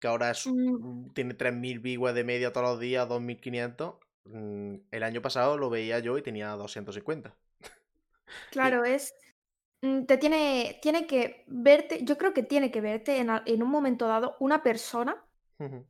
que 0.00 0.08
ahora 0.08 0.30
es, 0.30 0.46
mm. 0.46 1.12
tiene 1.12 1.34
3.000 1.34 1.80
viewers 1.80 2.14
de 2.14 2.24
media 2.24 2.52
todos 2.52 2.70
los 2.70 2.80
días, 2.80 3.06
2.500. 3.06 3.98
Mm, 4.24 4.76
el 4.90 5.02
año 5.02 5.20
pasado 5.20 5.58
lo 5.58 5.68
veía 5.68 5.98
yo 5.98 6.16
y 6.16 6.22
tenía 6.22 6.50
250. 6.52 7.36
Claro, 8.50 8.84
es 8.84 9.14
Mm, 9.14 9.25
te 9.80 10.18
tiene, 10.18 10.78
tiene 10.82 11.06
que 11.06 11.44
verte, 11.46 12.04
yo 12.04 12.16
creo 12.16 12.32
que 12.32 12.42
tiene 12.42 12.70
que 12.70 12.80
verte 12.80 13.18
en, 13.18 13.62
un 13.62 13.70
momento 13.70 14.06
dado 14.06 14.36
una 14.40 14.62
persona 14.62 15.22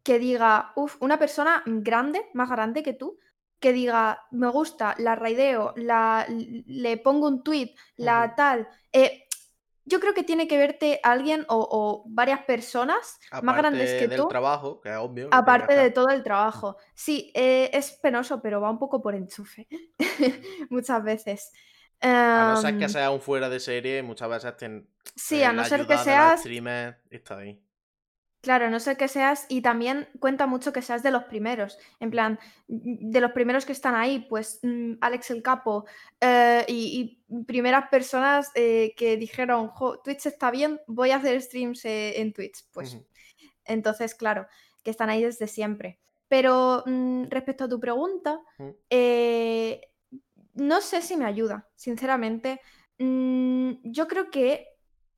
que 0.05 0.19
diga, 0.21 0.73
uff, 0.77 0.97
una 1.01 1.19
persona 1.19 1.63
grande, 1.67 2.29
más 2.35 2.49
grande 2.49 2.83
que 2.83 2.93
tú, 2.93 3.19
que 3.59 3.73
diga, 3.73 4.27
me 4.31 4.49
gusta, 4.49 4.95
la 4.99 5.17
raideo, 5.17 5.73
la, 5.77 6.27
le 6.29 6.99
pongo 6.99 7.27
un 7.27 7.43
tweet, 7.43 7.75
la 7.97 8.35
tal. 8.37 8.69
Eh, 8.93 9.27
yo 9.85 10.01
creo 10.01 10.15
que 10.15 10.25
tiene 10.25 10.49
que 10.49 10.59
verte 10.59 11.01
alguien 11.03 11.45
o, 11.49 12.05
varias 12.09 12.45
personas 12.45 13.19
más 13.43 13.57
grandes 13.57 13.95
que 13.95 14.09
del 14.09 14.27
trabajo, 14.29 14.81
que 14.81 14.91
es 14.91 14.97
obvio. 14.97 15.29
Aparte 15.31 15.75
de 15.75 15.91
todo 15.91 16.09
el 16.09 16.23
trabajo. 16.23 16.77
Sí, 16.95 17.33
eh, 17.35 17.71
es 17.73 17.93
penoso, 17.93 18.43
pero 18.43 18.61
va 18.61 18.71
un 18.71 18.79
poco 18.79 19.01
por 19.01 19.15
enchufe. 19.15 19.69
Muchas 20.71 21.03
veces. 21.05 21.53
A 22.01 22.53
no 22.55 22.61
ser 22.61 22.79
que 22.79 22.85
em, 22.85 22.91
seas 22.91 23.11
un 23.11 23.21
fuera 23.21 23.49
de 23.49 23.61
serie, 23.61 24.03
muchas 24.03 24.29
veces 24.29 24.57
ten, 24.57 24.89
Sí, 25.15 25.43
a 25.43 25.53
no 25.53 25.65
ser 25.65 25.87
que 25.87 25.97
seas. 25.99 26.45
está 27.11 27.39
ahí. 27.39 27.61
Claro, 28.43 28.67
a 28.67 28.71
no 28.71 28.79
ser 28.79 28.97
que 28.97 29.09
seas. 29.09 29.47
Y 29.49 29.61
también 29.61 30.09
cuenta 30.21 30.47
mucho 30.47 30.73
que 30.73 30.83
seas 30.83 31.03
de 31.03 31.11
los 31.11 31.25
primeros. 31.25 31.79
En 31.99 32.11
plan, 32.11 32.39
de 32.69 33.21
los 33.21 33.33
primeros 33.33 33.65
que 33.65 33.73
están 33.73 33.95
ahí, 33.95 34.27
pues 34.29 34.61
mm, 34.63 34.95
Alex 35.01 35.31
el 35.31 35.43
Capo 35.43 35.85
eh, 36.21 36.65
y, 36.69 37.23
primeras 37.47 37.89
personas 37.89 38.53
eh, 38.55 38.95
que 38.97 39.17
dijeron, 39.17 39.73
Twitch 40.05 40.27
está 40.27 40.53
bien, 40.53 40.81
voy 40.87 41.11
a 41.11 41.17
hacer 41.17 41.43
streams 41.43 41.85
eh, 41.87 42.21
en 42.21 42.33
Twitch. 42.33 42.65
Pues 42.73 42.99
entonces, 43.65 44.15
claro, 44.15 44.47
que 44.85 44.91
están 44.91 45.11
ahí 45.11 45.25
desde 45.25 45.49
siempre. 45.49 45.99
Pero 46.29 46.85
mm, 46.87 47.25
respecto 47.31 47.65
a 47.65 47.69
tu 47.69 47.81
pregunta, 47.81 48.41
no 50.57 50.81
sé 50.81 51.03
si 51.03 51.17
me 51.17 51.25
ayuda, 51.25 51.69
sinceramente. 51.77 52.61
Mm, 52.99 53.75
yo 53.85 54.09
creo 54.09 54.31
que 54.31 54.67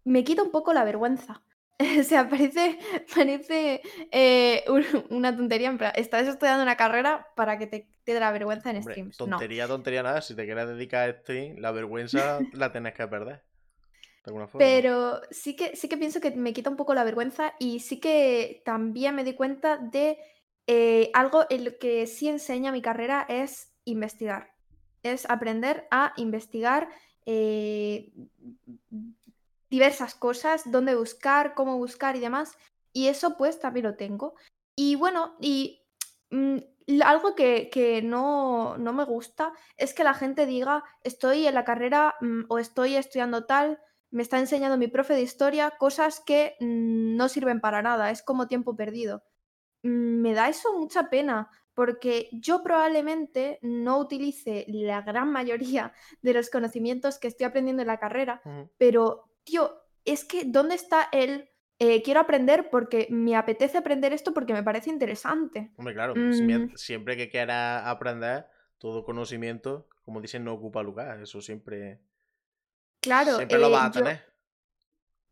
me 0.05 0.25
quita 0.25 0.43
un 0.43 0.51
poco 0.51 0.73
la 0.73 0.85
vergüenza. 0.85 1.43
o 2.01 2.03
sea, 2.03 2.29
parece, 2.29 2.79
parece 3.15 3.83
eh, 4.11 4.65
una 5.11 5.37
tontería. 5.37 5.77
estás 5.95 6.27
estudiando 6.27 6.63
una 6.63 6.77
carrera 6.77 7.29
para 7.37 7.59
que 7.59 7.67
te, 7.67 7.89
dé 8.05 8.19
la 8.19 8.33
vergüenza 8.33 8.71
en 8.71 8.83
streams. 8.83 9.17
Tontería, 9.17 9.67
tontería 9.67 10.03
nada. 10.03 10.21
Si 10.21 10.35
te 10.35 10.45
quieres 10.45 10.69
dedicar 10.69 11.09
a 11.09 11.13
stream, 11.21 11.57
la 11.59 11.71
vergüenza 11.71 12.41
la 12.53 12.73
tienes 12.73 12.95
que 12.95 13.07
perder. 13.07 13.43
Pero 14.59 15.21
sí 15.31 15.57
que, 15.57 15.77
sí 15.77 15.89
que 15.89 15.97
pienso 15.97 16.21
que 16.21 16.33
me 16.33 16.53
quita 16.53 16.71
un 16.71 16.77
poco 16.77 16.95
la 16.95 17.05
vergüenza 17.05 17.55
y 17.59 17.81
sí 17.81 17.99
que 17.99 18.63
también 18.65 19.15
me 19.15 19.25
di 19.25 19.35
cuenta 19.35 19.79
de 19.79 20.19
eh, 20.67 21.11
algo 21.15 21.47
en 21.49 21.65
lo 21.65 21.79
que 21.79 22.07
sí 22.07 22.29
enseña 22.29 22.73
mi 22.73 22.83
carrera 22.83 23.25
es 23.29 23.73
investigar. 23.85 24.58
Es 25.03 25.29
aprender 25.31 25.87
a 25.91 26.13
investigar 26.17 26.89
eh, 27.27 28.13
diversas 29.71 30.15
cosas, 30.15 30.71
dónde 30.71 30.95
buscar, 30.95 31.55
cómo 31.55 31.77
buscar 31.77 32.17
y 32.17 32.21
demás. 32.21 32.57
Y 32.93 33.09
eso 33.09 33.37
pues 33.37 33.61
también 33.61 33.87
lo 33.87 33.97
tengo. 33.97 34.35
Y 34.75 34.95
bueno, 34.97 35.37
y 35.41 35.83
mm, 36.31 36.59
algo 37.05 37.35
que, 37.35 38.01
no, 38.05 38.79
no, 38.79 38.93
me 38.93 39.05
gusta 39.05 39.53
es 39.77 39.93
que 39.93 40.05
la 40.05 40.15
gente 40.15 40.47
diga, 40.47 40.85
estoy 41.03 41.47
en 41.47 41.55
la 41.55 41.65
carrera 41.65 42.15
mm, 42.21 42.45
o 42.49 42.59
estoy 42.59 42.97
estudiando 42.97 43.45
tal, 43.45 43.79
me 44.11 44.23
está 44.23 44.39
enseñando 44.39 44.79
mi 44.79 44.89
profe 44.89 45.15
de 45.15 45.23
historia 45.23 45.73
cosas 45.79 46.21
que 46.21 46.57
mm, 46.61 47.17
no 47.17 47.29
sirven 47.29 47.61
para 47.61 47.83
nada, 47.83 48.11
es 48.11 48.23
como 48.23 48.49
tiempo 48.49 48.77
perdido. 48.77 49.23
me 49.83 50.35
da 50.35 50.49
eso 50.49 50.79
mucha 50.79 51.11
pena, 51.11 51.51
porque 51.79 52.29
yo 52.33 52.65
probablemente 52.65 53.61
no 53.63 54.01
utilice 54.01 54.65
la 54.67 55.03
gran 55.03 55.31
mayoría 55.31 55.93
de 56.23 56.35
los 56.35 56.51
conocimientos 56.51 57.21
que 57.21 57.29
estoy 57.29 57.47
aprendiendo 57.47 57.83
en 57.83 57.87
la 57.87 58.01
carrera, 58.01 58.43
pero, 58.79 59.31
tío, 59.45 59.81
es 60.05 60.25
que 60.25 60.43
¿dónde 60.45 60.75
está 60.75 61.09
el 61.13 61.49
eh, 61.79 62.03
quiero 62.03 62.19
aprender 62.19 62.69
porque 62.69 63.07
me 63.11 63.37
apetece 63.37 63.79
aprender 63.79 64.13
esto 64.13 64.35
porque 64.35 64.55
me 64.55 64.65
parece 64.65 64.91
interesante? 64.91 65.71
Hombre, 65.77 65.95
claro, 65.95 66.15
mm. 66.17 66.75
siempre 66.75 67.17
que 67.17 67.31
quieras 67.31 67.87
aprender, 67.87 68.47
todo 68.79 69.05
conocimiento, 69.05 69.87
como 70.05 70.21
dicen, 70.21 70.43
no 70.43 70.55
ocupa 70.55 70.83
lugar, 70.83 71.23
eso 71.23 71.41
siempre... 71.41 72.01
Claro, 73.01 73.37
siempre 73.37 73.57
lo 73.57 73.71
vas 73.71 73.87
a 73.87 73.91
tener. 73.93 74.25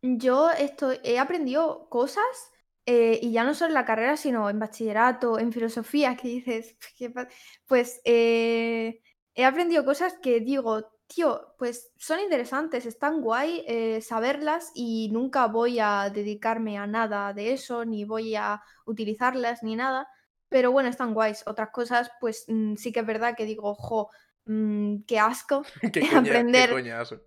Yo, 0.00 0.52
estoy, 0.52 1.00
he 1.02 1.18
aprendido 1.18 1.88
cosas 1.88 2.52
eh, 2.86 3.18
y 3.20 3.32
ya 3.32 3.42
no 3.42 3.52
solo 3.52 3.68
en 3.68 3.74
la 3.74 3.84
carrera, 3.84 4.16
sino 4.16 4.48
en 4.48 4.60
bachillerato, 4.60 5.40
en 5.40 5.52
filosofía, 5.52 6.16
que 6.16 6.28
dices, 6.28 6.76
pues 7.66 8.00
eh, 8.04 9.02
he 9.34 9.44
aprendido 9.44 9.84
cosas 9.84 10.14
que 10.22 10.40
digo, 10.40 10.88
tío, 11.08 11.54
pues 11.58 11.92
son 11.96 12.20
interesantes, 12.20 12.86
están 12.86 13.20
guay 13.20 13.64
eh, 13.66 14.00
saberlas 14.02 14.70
y 14.74 15.08
nunca 15.12 15.46
voy 15.48 15.80
a 15.80 16.10
dedicarme 16.10 16.78
a 16.78 16.86
nada 16.86 17.32
de 17.32 17.52
eso, 17.52 17.84
ni 17.84 18.04
voy 18.04 18.36
a 18.36 18.62
utilizarlas, 18.84 19.64
ni 19.64 19.74
nada. 19.74 20.08
Pero 20.48 20.70
bueno, 20.70 20.88
están 20.88 21.12
guays. 21.12 21.42
Otras 21.46 21.70
cosas, 21.70 22.10
pues 22.20 22.44
mm, 22.46 22.76
sí 22.76 22.92
que 22.92 23.00
es 23.00 23.06
verdad 23.06 23.34
que 23.36 23.46
digo, 23.46 23.74
jo, 23.74 24.10
mm, 24.44 24.98
qué 25.08 25.18
asco 25.18 25.64
¿Qué 25.92 26.06
aprender. 26.14 26.68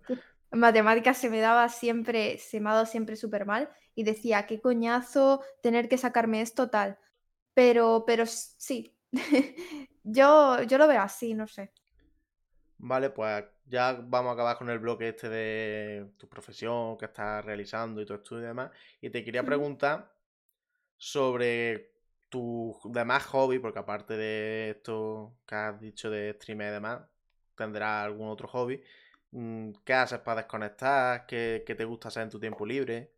Qué 0.06 0.18
matemáticas 0.52 1.18
se 1.18 1.30
me 1.30 1.40
daba 1.40 1.68
siempre, 1.68 2.38
se 2.38 2.60
me 2.60 2.70
ha 2.70 2.74
dado 2.74 2.86
siempre 2.86 3.16
súper 3.16 3.46
mal 3.46 3.68
y 3.94 4.04
decía, 4.04 4.46
qué 4.46 4.60
coñazo 4.60 5.42
tener 5.62 5.88
que 5.88 5.98
sacarme 5.98 6.40
esto 6.40 6.70
tal. 6.70 6.98
Pero, 7.54 8.04
pero 8.06 8.24
sí, 8.26 8.96
yo, 10.04 10.62
yo 10.62 10.78
lo 10.78 10.86
veo 10.88 11.02
así, 11.02 11.34
no 11.34 11.46
sé. 11.46 11.72
Vale, 12.78 13.10
pues 13.10 13.44
ya 13.66 13.92
vamos 14.02 14.30
a 14.30 14.32
acabar 14.34 14.56
con 14.56 14.70
el 14.70 14.78
bloque 14.78 15.08
este 15.08 15.28
de 15.28 16.12
tu 16.16 16.28
profesión 16.28 16.96
que 16.96 17.04
estás 17.06 17.44
realizando 17.44 18.00
y 18.00 18.06
tu 18.06 18.14
estudio 18.14 18.44
y 18.44 18.46
demás. 18.46 18.70
Y 19.00 19.10
te 19.10 19.22
quería 19.22 19.44
preguntar 19.44 20.12
sobre 20.96 21.92
tu 22.30 22.78
demás 22.84 23.24
hobby, 23.26 23.58
porque 23.58 23.78
aparte 23.80 24.16
de 24.16 24.70
esto 24.70 25.36
que 25.46 25.54
has 25.54 25.80
dicho 25.80 26.10
de 26.10 26.32
streamer 26.34 26.68
y 26.70 26.72
demás, 26.72 27.02
tendrás 27.56 28.04
algún 28.04 28.28
otro 28.28 28.48
hobby. 28.48 28.82
Mm, 29.32 29.70
¿Qué 29.84 29.94
haces 29.94 30.18
para 30.20 30.42
desconectar? 30.42 31.26
¿Qué, 31.26 31.62
te 31.66 31.84
gusta 31.84 32.08
hacer 32.08 32.24
en 32.24 32.30
tu 32.30 32.40
tiempo 32.40 32.66
libre? 32.66 33.12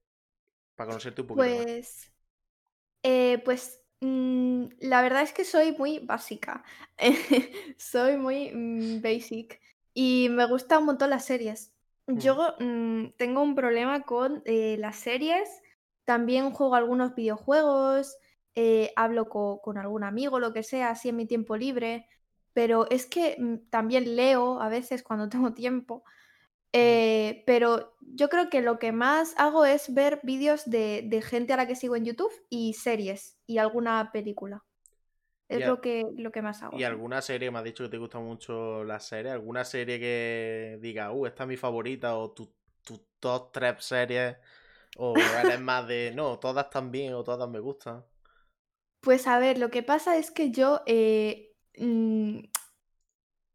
Para 0.75 0.89
conocerte 0.89 1.23
un 1.23 1.27
poquito 1.27 1.47
pues, 1.47 2.13
eh, 3.03 3.41
pues 3.45 3.83
mm, 4.01 4.65
la 4.81 5.03
verdad 5.03 5.23
es 5.23 5.33
que 5.33 5.45
soy 5.45 5.73
muy 5.73 5.99
básica. 6.01 6.65
soy 7.77 8.17
muy 8.17 8.51
mm, 8.53 9.03
basic. 9.03 9.61
Y 9.95 10.29
me 10.31 10.47
gustan 10.47 10.81
un 10.81 10.87
montón 10.87 11.11
las 11.11 11.25
series. 11.25 11.73
Yo 12.07 12.57
tengo 13.17 13.43
un 13.43 13.55
problema 13.55 14.03
con 14.03 14.43
eh, 14.45 14.77
las 14.79 14.97
series. 14.97 15.49
También 16.05 16.51
juego 16.51 16.75
algunos 16.75 17.15
videojuegos. 17.15 18.17
Eh, 18.55 18.93
hablo 18.97 19.29
con 19.29 19.79
algún 19.79 20.05
amigo, 20.05 20.39
lo 20.39 20.53
que 20.53 20.63
sea, 20.63 20.91
así 20.91 21.09
en 21.09 21.17
mi 21.17 21.27
tiempo 21.27 21.57
libre. 21.57 22.07
Pero 22.53 22.89
es 22.91 23.07
que 23.07 23.37
mm, 23.39 23.71
también 23.71 24.17
leo 24.17 24.61
a 24.61 24.69
veces 24.69 25.03
cuando 25.03 25.29
tengo 25.31 25.53
tiempo. 25.53 26.05
Eh, 26.75 27.43
pero 27.47 27.95
yo 28.01 28.31
creo 28.31 28.49
que 28.49 28.63
lo 28.63 28.79
que 28.79 28.93
más 28.93 29.35
hago 29.37 29.67
es 29.67 29.93
ver 29.93 30.21
vídeos 30.23 30.63
de, 30.65 31.23
gente 31.23 31.53
a 31.53 31.59
la 31.59 31.67
que 31.67 31.77
sigo 31.77 31.97
en 31.97 32.07
YouTube 32.07 32.33
y 32.49 32.73
series 32.73 33.39
y 33.47 33.59
alguna 33.59 34.11
película. 34.11 34.65
Es 35.49 35.67
lo, 35.67 35.83
que, 35.83 36.07
lo 36.17 36.33
que 36.33 36.41
más 36.41 36.63
hago. 36.63 36.79
¿Y 36.79 36.85
alguna 36.85 37.21
serie, 37.21 37.51
me 37.51 37.59
has 37.59 37.65
dicho 37.65 37.85
que 37.85 37.91
te 37.91 37.99
gusta 37.99 38.19
mucho 38.19 38.85
la 38.85 38.99
serie? 39.01 39.33
¿Alguna 39.33 39.67
serie 39.67 40.01
que 40.01 40.79
diga, 40.81 41.13
uh, 41.13 41.27
esta 41.27 41.43
es 41.43 41.49
mi 41.51 41.59
favorita 41.59 42.17
o 42.17 42.31
tus 42.31 42.49
tu 42.83 43.07
top 43.21 43.53
tres 43.53 43.85
series? 43.85 44.37
¿O 44.97 45.15
eres 45.17 45.61
más 45.61 45.87
de, 45.87 46.13
no, 46.15 46.39
todas 46.39 46.67
están 46.67 46.91
bien 46.91 47.15
o 47.15 47.23
todas 47.23 47.49
me 47.49 47.61
gustan? 47.61 48.05
Pues 49.01 49.27
a 49.27 49.39
ver, 49.39 49.59
lo 49.59 49.71
que 49.71 49.83
pasa 49.83 50.17
es 50.17 50.31
que 50.31 50.51
yo 50.51 50.83
eh, 50.87 51.52
Mm, 51.79 52.41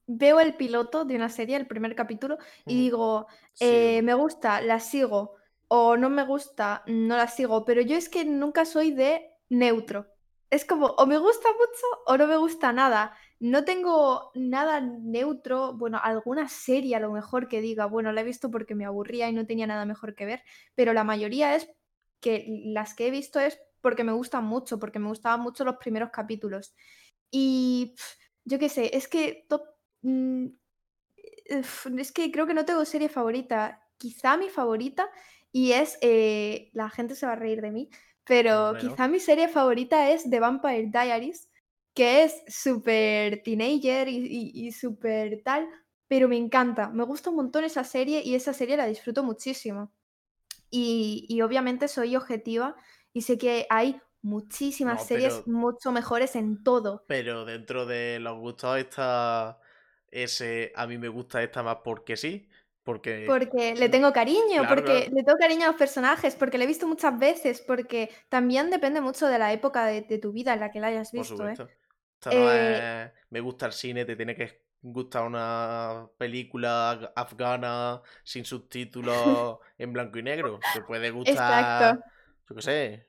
veo 0.08 0.39
el 0.39 0.56
piloto 0.56 1.06
de 1.06 1.15
una 1.15 1.30
serie, 1.30 1.58
el 1.58 1.67
primer 1.67 1.95
capítulo, 1.95 2.38
y 2.65 2.75
digo, 2.75 3.27
eh, 3.60 4.01
me 4.01 4.13
gusta, 4.13 4.62
la 4.62 4.80
sigo, 4.80 5.36
o 5.67 5.97
no 5.97 6.10
me 6.10 6.23
gusta, 6.23 6.84
no 6.88 7.17
la 7.17 7.27
sigo, 7.27 7.65
pero 7.65 7.82
yo 7.82 7.97
es 7.97 8.10
que 8.10 8.23
nunca 8.23 8.65
soy 8.65 8.91
de 8.91 9.30
neutro. 9.49 10.08
Es 10.49 10.63
como, 10.63 10.86
o 10.88 11.06
me 11.06 11.17
gusta 11.17 11.49
mucho 11.49 12.03
o 12.06 12.17
no 12.17 12.25
me 12.25 12.38
gusta 12.38 12.71
nada. 12.71 13.13
No 13.41 13.65
tengo 13.65 14.32
nada 14.34 14.80
neutro, 14.80 15.73
bueno, 15.73 15.99
alguna 16.01 16.47
serie 16.47 16.95
a 16.95 17.01
lo 17.01 17.12
mejor 17.12 17.49
que 17.49 17.60
diga, 17.60 17.86
bueno, 17.86 18.13
la 18.13 18.21
he 18.21 18.23
visto 18.23 18.49
porque 18.49 18.73
me 18.73 18.86
aburría 18.86 19.27
y 19.27 19.34
no 19.34 19.45
tenía 19.45 19.67
nada 19.67 19.84
mejor 19.86 20.15
que 20.15 20.25
ver, 20.25 20.43
pero 20.73 20.93
la 20.93 21.03
mayoría 21.03 21.53
es 21.56 21.69
que 22.21 22.45
las 22.65 22.93
que 22.93 23.08
he 23.08 23.12
visto 23.12 23.41
es 23.41 23.60
porque 23.82 24.06
me 24.06 24.13
gustan 24.13 24.45
mucho, 24.45 24.80
porque 24.80 24.99
me 24.99 25.10
gustaban 25.10 25.41
mucho 25.41 25.65
los 25.65 25.77
primeros 25.77 26.12
capítulos. 26.12 26.73
Y 27.31 27.95
yo 28.45 28.59
qué 28.59 28.69
sé, 28.69 28.95
es 28.95 29.07
que 29.07 29.47
mm, 30.01 30.47
es 31.45 32.11
que 32.11 32.31
creo 32.31 32.47
que 32.47 32.53
no 32.53 32.65
tengo 32.65 32.85
serie 32.85 33.09
favorita. 33.09 33.81
Quizá 33.97 34.37
mi 34.37 34.49
favorita, 34.49 35.09
y 35.51 35.71
es, 35.71 35.97
eh, 36.01 36.69
la 36.73 36.89
gente 36.89 37.15
se 37.15 37.25
va 37.25 37.33
a 37.33 37.35
reír 37.35 37.61
de 37.61 37.71
mí, 37.71 37.89
pero 38.23 38.75
quizá 38.79 39.07
mi 39.07 39.19
serie 39.19 39.47
favorita 39.47 40.11
es 40.11 40.29
The 40.29 40.39
Vampire 40.39 40.89
Diaries, 40.91 41.49
que 41.93 42.23
es 42.23 42.43
súper 42.47 43.41
teenager 43.41 44.07
y, 44.07 44.51
y, 44.53 44.71
súper 44.71 45.41
tal, 45.43 45.67
pero 46.07 46.27
me 46.27 46.37
encanta, 46.37 46.89
me 46.89 47.03
gusta 47.05 47.29
un 47.31 47.37
montón 47.37 47.63
esa 47.63 47.83
serie 47.83 48.21
y 48.23 48.35
esa 48.35 48.53
serie 48.53 48.77
la 48.77 48.85
disfruto 48.85 49.23
muchísimo. 49.23 49.91
Y, 50.69 51.25
y 51.29 51.41
obviamente 51.41 51.87
soy 51.87 52.15
objetiva 52.15 52.75
y 53.13 53.21
sé 53.21 53.37
que 53.37 53.65
hay 53.69 53.99
muchísimas 54.21 55.06
series 55.06 55.47
mucho 55.47 55.91
mejores 55.91 56.36
en 56.36 56.63
todo. 56.63 57.06
Pero 57.08 57.45
dentro 57.45 57.86
de 57.86 58.19
los 58.19 58.38
gustos 58.38 58.77
está 58.77 59.60
ese, 60.10 60.71
a 60.75 60.88
mí 60.88 60.97
me 60.97 61.08
gusta 61.08 61.43
esta 61.43 61.63
más 61.63 61.77
porque 61.84 62.17
sí. 62.17 62.49
Porque... 62.84 63.25
porque 63.27 63.75
le 63.75 63.89
tengo 63.89 64.13
cariño, 64.13 64.63
porque 64.65 65.10
le 65.13 65.23
tengo 65.23 65.38
cariño 65.38 65.65
a 65.65 65.67
los 65.67 65.75
personajes, 65.75 66.38
porque 66.38 66.58
le 66.58 66.63
he 66.63 66.67
visto 66.67 66.88
muchas 66.88 67.19
veces, 67.19 67.60
porque 67.60 68.10
también 68.30 68.69
depende 68.69 69.01
mucho 69.01 69.27
de 69.27 69.38
la 69.38 69.51
época 69.51 69.86
de, 69.86 70.01
tu 70.19 70.32
vida 70.32 70.53
en 70.53 70.62
la 70.62 70.71
que 70.71 70.80
la 70.80 70.88
hayas 70.88 71.12
visto. 71.12 71.47
¿eh? 71.49 71.56
eh 72.32 73.12
me 73.30 73.41
gusta 73.41 73.65
el 73.65 73.73
cine, 73.73 74.06
te 74.06 74.15
tiene 74.15 74.36
que 74.36 74.67
gustar 74.82 75.23
una 75.23 76.08
película 76.17 77.12
afgana 77.13 78.01
sin 78.23 78.45
subtítulos 78.45 79.58
en 79.77 79.91
blanco 79.91 80.19
y 80.19 80.23
negro. 80.23 80.60
Te 80.73 80.82
puede 80.82 81.12
gustar, 81.12 81.34
Exacto. 81.34 82.06
yo 82.49 82.56
qué 82.56 82.62
sé, 82.62 83.08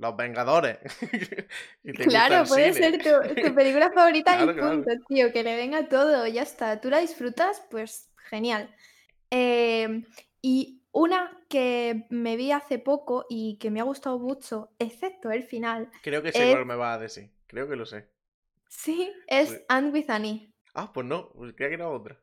los 0.00 0.16
Vengadores. 0.16 0.78
claro, 2.08 2.48
puede 2.48 2.72
ser 2.72 2.98
tu, 3.02 3.10
película 3.54 3.92
favorita 3.92 4.42
y 4.42 4.46
punto, 4.58 4.90
tío. 5.06 5.30
Que 5.30 5.42
le 5.42 5.56
venga 5.56 5.88
todo, 5.88 6.26
ya 6.26 6.42
está. 6.42 6.80
Tú 6.80 6.88
la 6.88 6.98
disfrutas, 6.98 7.62
pues 7.70 8.10
genial. 8.16 8.74
Em, 9.28 10.06
y 10.40 10.82
una 10.90 11.38
que 11.50 12.06
me 12.08 12.36
vi 12.36 12.50
hace 12.50 12.78
poco 12.78 13.26
y 13.28 13.58
que 13.58 13.70
me 13.70 13.80
ha 13.80 13.84
gustado 13.84 14.18
mucho, 14.18 14.72
excepto 14.78 15.30
el 15.30 15.42
final. 15.42 15.90
Creo 16.02 16.22
que 16.22 16.32
sé 16.32 16.50
cuál 16.50 16.64
me 16.64 16.76
va 16.76 16.94
a 16.94 16.98
decir. 16.98 17.30
Creo 17.46 17.68
que 17.68 17.76
lo 17.76 17.84
sé. 17.84 18.08
Sí, 18.68 19.12
es 19.26 19.62
And 19.68 19.92
with 19.92 20.08
Annie. 20.08 20.54
Ah, 20.72 20.92
pues 20.94 21.06
no, 21.06 21.30
pues 21.32 21.52
creía 21.52 21.68
que 21.68 21.74
era 21.74 21.88
otra. 21.88 22.18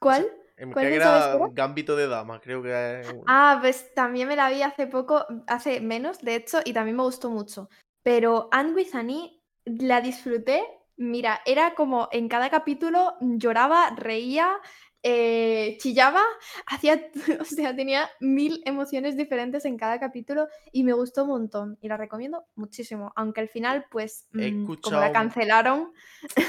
¿Cuál? 0.00 0.26
¿Cuál 0.72 0.86
era 0.86 1.38
Gambito 1.52 1.96
de 1.96 2.08
Dama, 2.08 2.40
creo 2.40 2.62
que 2.62 3.02
Ah, 3.26 3.58
pues 3.60 3.92
también 3.94 4.28
me 4.28 4.36
la 4.36 4.48
vi 4.48 4.62
hace 4.62 4.86
poco, 4.86 5.26
hace 5.46 5.80
menos, 5.80 6.22
de 6.22 6.34
hecho, 6.36 6.60
y 6.64 6.72
también 6.72 6.96
me 6.96 7.02
gustó 7.02 7.30
mucho. 7.30 7.68
Pero 8.02 8.48
Anne 8.52 8.72
with 8.72 8.94
Annie 8.94 9.42
la 9.64 10.00
disfruté. 10.00 10.64
Mira, 10.96 11.42
era 11.44 11.74
como 11.74 12.08
en 12.10 12.28
cada 12.28 12.48
capítulo 12.48 13.16
lloraba, 13.20 13.90
reía, 13.96 14.56
eh, 15.02 15.76
chillaba, 15.78 16.22
hacía, 16.66 17.10
o 17.38 17.44
sea, 17.44 17.76
tenía 17.76 18.08
mil 18.20 18.62
emociones 18.64 19.16
diferentes 19.16 19.66
en 19.66 19.76
cada 19.76 20.00
capítulo 20.00 20.48
y 20.72 20.84
me 20.84 20.94
gustó 20.94 21.24
un 21.24 21.30
montón. 21.30 21.78
Y 21.82 21.88
la 21.88 21.98
recomiendo 21.98 22.46
muchísimo. 22.54 23.12
Aunque 23.14 23.42
al 23.42 23.48
final, 23.48 23.86
pues, 23.90 24.26
mm, 24.32 24.72
como 24.80 25.00
la 25.00 25.12
cancelaron. 25.12 25.92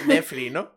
Netflix, 0.07 0.51
¿no? 0.53 0.71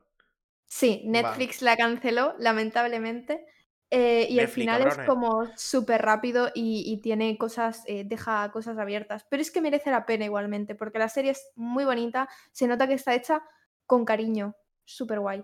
Sí, 0.70 1.02
Netflix 1.04 1.62
la 1.62 1.76
canceló, 1.76 2.36
lamentablemente. 2.38 3.44
Eh, 3.90 4.28
y 4.30 4.38
el 4.38 4.46
final 4.46 4.86
es 4.86 4.98
como 4.98 5.48
súper 5.56 6.00
rápido 6.00 6.52
y, 6.54 7.00
tiene 7.02 7.36
cosas, 7.36 7.82
eh, 7.88 8.04
deja 8.06 8.52
cosas 8.52 8.78
abiertas. 8.78 9.26
Pero 9.28 9.42
es 9.42 9.50
que 9.50 9.60
merece 9.60 9.90
la 9.90 10.06
pena 10.06 10.26
igualmente, 10.26 10.76
porque 10.76 11.00
la 11.00 11.08
serie 11.08 11.32
es 11.32 11.50
muy 11.56 11.84
bonita, 11.84 12.28
se 12.52 12.68
nota 12.68 12.86
que 12.86 12.94
está 12.94 13.16
hecha 13.16 13.42
con 13.84 14.04
cariño, 14.04 14.54
súper 14.84 15.18
guay. 15.18 15.42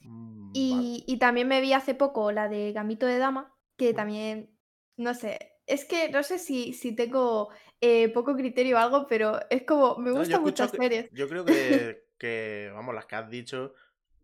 Mm, 0.00 0.50
y, 0.52 1.16
también 1.18 1.48
me 1.48 1.62
vi 1.62 1.72
hace 1.72 1.94
poco 1.94 2.32
la 2.32 2.50
de 2.50 2.72
Gamito 2.72 3.06
de 3.06 3.16
Dama, 3.16 3.56
que 3.78 3.94
también, 3.94 4.54
no 4.98 5.14
sé, 5.14 5.54
es 5.66 5.86
que 5.86 6.10
no 6.10 6.22
sé 6.22 6.38
si, 6.38 6.74
si 6.74 6.94
tengo 6.94 7.48
eh, 7.80 8.10
poco 8.10 8.36
criterio 8.36 8.76
o 8.76 8.78
algo, 8.78 9.06
pero 9.06 9.40
es 9.48 9.62
como, 9.62 9.96
me 9.96 10.10
gustan 10.10 10.42
muchas 10.42 10.70
series. 10.70 11.08
Yo 11.12 11.26
creo 11.30 11.46
que, 11.46 12.05
que, 12.18 12.70
vamos, 12.74 12.94
las 12.94 13.06
que 13.06 13.16
has 13.16 13.30
dicho 13.30 13.74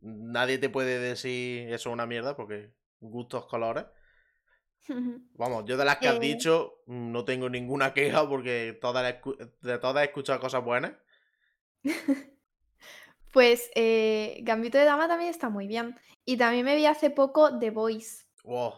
nadie 0.03 0.59
te 0.59 0.69
puede 0.69 0.99
decir 0.99 1.69
eso 1.69 1.89
es 1.89 1.93
una 1.93 2.07
mierda 2.07 2.37
porque 2.37 2.75
gustos, 3.01 3.47
colores. 3.47 3.87
Vamos, 5.35 5.65
yo 5.65 5.77
de 5.77 5.85
las 5.85 5.99
que 5.99 6.09
has 6.09 6.17
eh. 6.17 6.21
dicho 6.21 6.83
no 6.87 7.25
tengo 7.25 7.49
ninguna 7.49 7.95
queja 7.95 8.29
porque 8.29 8.77
todas 8.81 9.15
de 9.61 9.79
todas 9.79 10.03
he 10.03 10.07
escuchado 10.07 10.41
cosas 10.41 10.65
buenas. 10.65 10.93
pues 13.33 13.71
eh, 13.75 14.41
Gambito 14.43 14.79
de 14.79 14.85
Dama 14.85 15.09
también 15.09 15.31
está 15.31 15.49
muy 15.49 15.67
bien. 15.67 15.97
Y 16.25 16.37
también 16.37 16.65
me 16.65 16.77
vi 16.77 16.87
hace 16.87 17.11
poco 17.11 17.59
The 17.59 17.71
Voice. 17.71 18.27
Wow. 18.45 18.75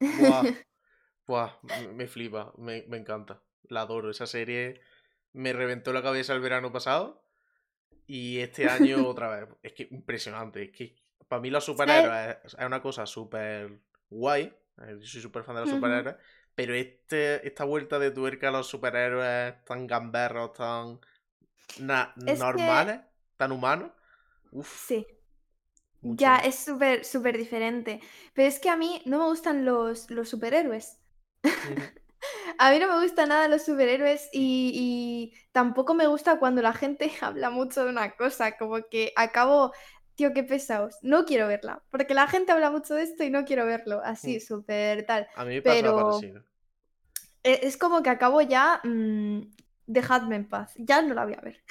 me 1.94 2.06
flipa, 2.06 2.52
me, 2.56 2.84
me 2.88 2.96
encanta. 2.96 3.42
La 3.68 3.82
adoro. 3.82 4.10
Esa 4.10 4.26
serie 4.26 4.80
me 5.32 5.52
reventó 5.52 5.92
la 5.92 6.02
cabeza 6.02 6.32
el 6.34 6.40
verano 6.40 6.72
pasado. 6.72 7.25
Y 8.06 8.38
este 8.38 8.68
año 8.68 9.06
otra 9.08 9.28
vez. 9.28 9.48
Es 9.62 9.72
que 9.72 9.88
impresionante. 9.90 10.62
Es 10.62 10.70
que 10.70 10.96
para 11.28 11.40
mí 11.40 11.50
los 11.50 11.64
superhéroes 11.64 12.38
es, 12.44 12.54
una 12.54 12.80
cosa 12.80 13.06
súper 13.06 13.80
guay. 14.10 14.44
Eh, 14.82 14.96
yo 15.00 15.06
soy 15.06 15.20
súper 15.20 15.44
fan 15.44 15.56
de 15.56 15.62
los 15.62 15.70
superhéroes. 15.70 16.16
Pero 16.54 16.74
este, 16.74 17.46
esta 17.46 17.64
vuelta 17.64 17.98
de 17.98 18.10
tuerca 18.10 18.48
a 18.48 18.52
los 18.52 18.66
superhéroes 18.66 19.62
tan 19.64 19.86
gamberros, 19.86 20.52
tan 20.54 21.00
normales, 21.78 23.00
tan 23.36 23.52
humanos. 23.52 23.90
Uf. 24.52 24.86
Sí. 24.86 25.06
Ya, 26.02 26.36
es 26.38 26.54
súper, 26.54 27.04
súper 27.04 27.36
diferente. 27.36 28.00
Pero 28.32 28.48
es 28.48 28.58
que 28.60 28.70
a 28.70 28.76
mí 28.76 29.02
no 29.06 29.18
me 29.18 29.24
gustan 29.26 29.64
los, 29.64 30.10
los 30.10 30.28
superhéroes. 30.28 30.98
A 32.58 32.70
mí 32.70 32.78
no 32.78 32.88
me 32.88 33.02
gusta 33.02 33.26
nada 33.26 33.48
los 33.48 33.64
superhéroes 33.64 34.28
y, 34.32 35.32
tampoco 35.52 35.94
me 35.94 36.06
gusta 36.06 36.38
cuando 36.38 36.62
la 36.62 36.72
gente 36.72 37.10
habla 37.20 37.50
mucho 37.50 37.84
de 37.84 37.90
una 37.90 38.12
cosa, 38.12 38.56
como 38.56 38.82
que 38.90 39.12
acabo, 39.16 39.72
tío, 40.14 40.32
qué 40.32 40.42
pesados, 40.42 40.96
no 41.02 41.24
quiero 41.24 41.48
verla, 41.48 41.82
porque 41.90 42.14
la 42.14 42.26
gente 42.26 42.52
habla 42.52 42.70
mucho 42.70 42.94
de 42.94 43.02
esto 43.02 43.24
y 43.24 43.30
no 43.30 43.44
quiero 43.44 43.66
verlo, 43.66 44.00
así, 44.04 44.38
mm. 44.38 44.40
súper 44.40 45.06
tal. 45.06 45.28
A 45.36 45.44
mí 45.44 45.54
me 45.54 45.62
pasa 45.62 45.76
Pero 45.76 46.20
e, 47.42 47.60
es 47.62 47.76
como 47.76 48.02
que 48.02 48.10
acabo 48.10 48.40
ya, 48.40 48.80
mm, 48.82 49.40
dejadme 49.86 50.36
en 50.36 50.48
paz, 50.48 50.72
ya 50.76 51.02
no 51.02 51.14
la 51.14 51.24
voy 51.24 51.34
a 51.34 51.40
ver. 51.40 51.62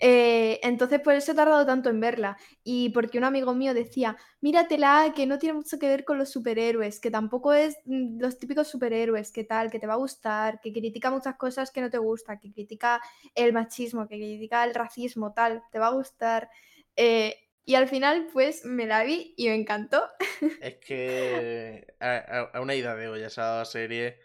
Eh, 0.00 0.60
entonces, 0.62 1.00
por 1.00 1.14
eso 1.14 1.32
he 1.32 1.34
tardado 1.34 1.64
tanto 1.66 1.90
en 1.90 2.00
verla. 2.00 2.36
Y 2.62 2.90
porque 2.90 3.18
un 3.18 3.24
amigo 3.24 3.54
mío 3.54 3.74
decía, 3.74 4.16
míratela, 4.40 5.12
que 5.14 5.26
no 5.26 5.38
tiene 5.38 5.54
mucho 5.54 5.78
que 5.78 5.88
ver 5.88 6.04
con 6.04 6.18
los 6.18 6.30
superhéroes, 6.30 7.00
que 7.00 7.10
tampoco 7.10 7.52
es 7.52 7.76
mm, 7.84 8.20
los 8.20 8.38
típicos 8.38 8.68
superhéroes, 8.68 9.32
que 9.32 9.44
tal, 9.44 9.70
que 9.70 9.78
te 9.78 9.86
va 9.86 9.94
a 9.94 9.96
gustar, 9.96 10.60
que 10.60 10.72
critica 10.72 11.10
muchas 11.10 11.36
cosas 11.36 11.70
que 11.70 11.80
no 11.80 11.90
te 11.90 11.98
gustan, 11.98 12.38
que 12.38 12.52
critica 12.52 13.00
el 13.34 13.52
machismo, 13.52 14.06
que 14.08 14.16
critica 14.16 14.64
el 14.64 14.74
racismo, 14.74 15.32
tal, 15.32 15.62
te 15.70 15.78
va 15.78 15.88
a 15.88 15.92
gustar. 15.92 16.50
Eh, 16.96 17.36
y 17.66 17.76
al 17.76 17.88
final, 17.88 18.28
pues 18.32 18.64
me 18.66 18.86
la 18.86 19.04
vi 19.04 19.34
y 19.36 19.48
me 19.48 19.54
encantó. 19.54 20.02
Es 20.60 20.76
que 20.76 21.86
a, 21.98 22.60
una 22.60 22.74
idea 22.74 22.94
de 22.94 23.08
hoy 23.08 23.22
esa 23.22 23.64
serie. 23.64 24.18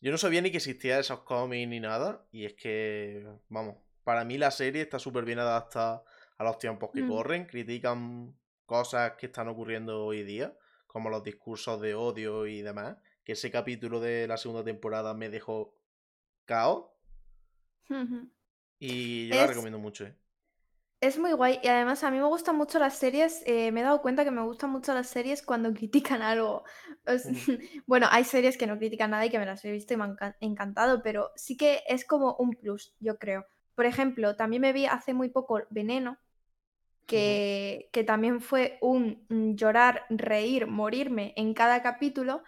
Yo 0.00 0.10
no 0.10 0.18
sabía 0.18 0.42
ni 0.42 0.50
que 0.50 0.58
existía 0.58 0.98
esos 0.98 1.20
cómics 1.20 1.68
ni 1.68 1.80
nada. 1.80 2.26
Y 2.32 2.44
es 2.44 2.54
que, 2.54 3.26
vamos, 3.48 3.76
para 4.06 4.24
mí 4.24 4.38
la 4.38 4.52
serie 4.52 4.82
está 4.82 5.00
súper 5.00 5.24
bien 5.24 5.40
adaptada 5.40 6.04
a 6.38 6.44
los 6.44 6.58
tiempos 6.58 6.90
que 6.94 7.02
mm. 7.02 7.08
corren, 7.08 7.44
critican 7.44 8.36
cosas 8.64 9.14
que 9.18 9.26
están 9.26 9.48
ocurriendo 9.48 10.04
hoy 10.04 10.22
día, 10.22 10.56
como 10.86 11.10
los 11.10 11.24
discursos 11.24 11.80
de 11.80 11.96
odio 11.96 12.46
y 12.46 12.62
demás, 12.62 12.98
que 13.24 13.32
ese 13.32 13.50
capítulo 13.50 13.98
de 13.98 14.28
la 14.28 14.36
segunda 14.36 14.62
temporada 14.62 15.12
me 15.12 15.28
dejó 15.28 15.76
caos. 16.44 16.84
Y 18.78 19.26
yo 19.26 19.34
la 19.34 19.48
recomiendo 19.48 19.80
mucho. 19.80 20.04
¿eh? 20.04 20.16
Es 21.00 21.18
muy 21.18 21.32
guay 21.32 21.58
y 21.64 21.66
además 21.66 22.04
a 22.04 22.12
mí 22.12 22.18
me 22.18 22.26
gustan 22.26 22.54
mucho 22.54 22.78
las 22.78 22.96
series, 22.96 23.42
eh, 23.44 23.72
me 23.72 23.80
he 23.80 23.82
dado 23.82 24.02
cuenta 24.02 24.22
que 24.22 24.30
me 24.30 24.44
gustan 24.44 24.70
mucho 24.70 24.94
las 24.94 25.08
series 25.08 25.42
cuando 25.42 25.72
critican 25.74 26.22
algo. 26.22 26.62
bueno, 27.88 28.06
hay 28.08 28.22
series 28.22 28.56
que 28.56 28.68
no 28.68 28.78
critican 28.78 29.10
nada 29.10 29.26
y 29.26 29.30
que 29.30 29.40
me 29.40 29.46
las 29.46 29.64
he 29.64 29.72
visto 29.72 29.94
y 29.94 29.96
me 29.96 30.04
han 30.04 30.16
encantado, 30.38 31.02
pero 31.02 31.32
sí 31.34 31.56
que 31.56 31.82
es 31.88 32.04
como 32.04 32.36
un 32.36 32.52
plus, 32.52 32.94
yo 33.00 33.18
creo. 33.18 33.44
Por 33.76 33.86
ejemplo, 33.86 34.34
también 34.34 34.62
me 34.62 34.72
vi 34.72 34.86
hace 34.86 35.14
muy 35.14 35.28
poco 35.28 35.60
Veneno, 35.70 36.18
que, 37.06 38.04
también 38.06 38.40
fue 38.40 38.78
un 38.80 39.24
llorar, 39.56 40.06
reír, 40.10 40.66
morirme 40.66 41.32
en 41.36 41.54
cada 41.54 41.82
capítulo. 41.82 42.42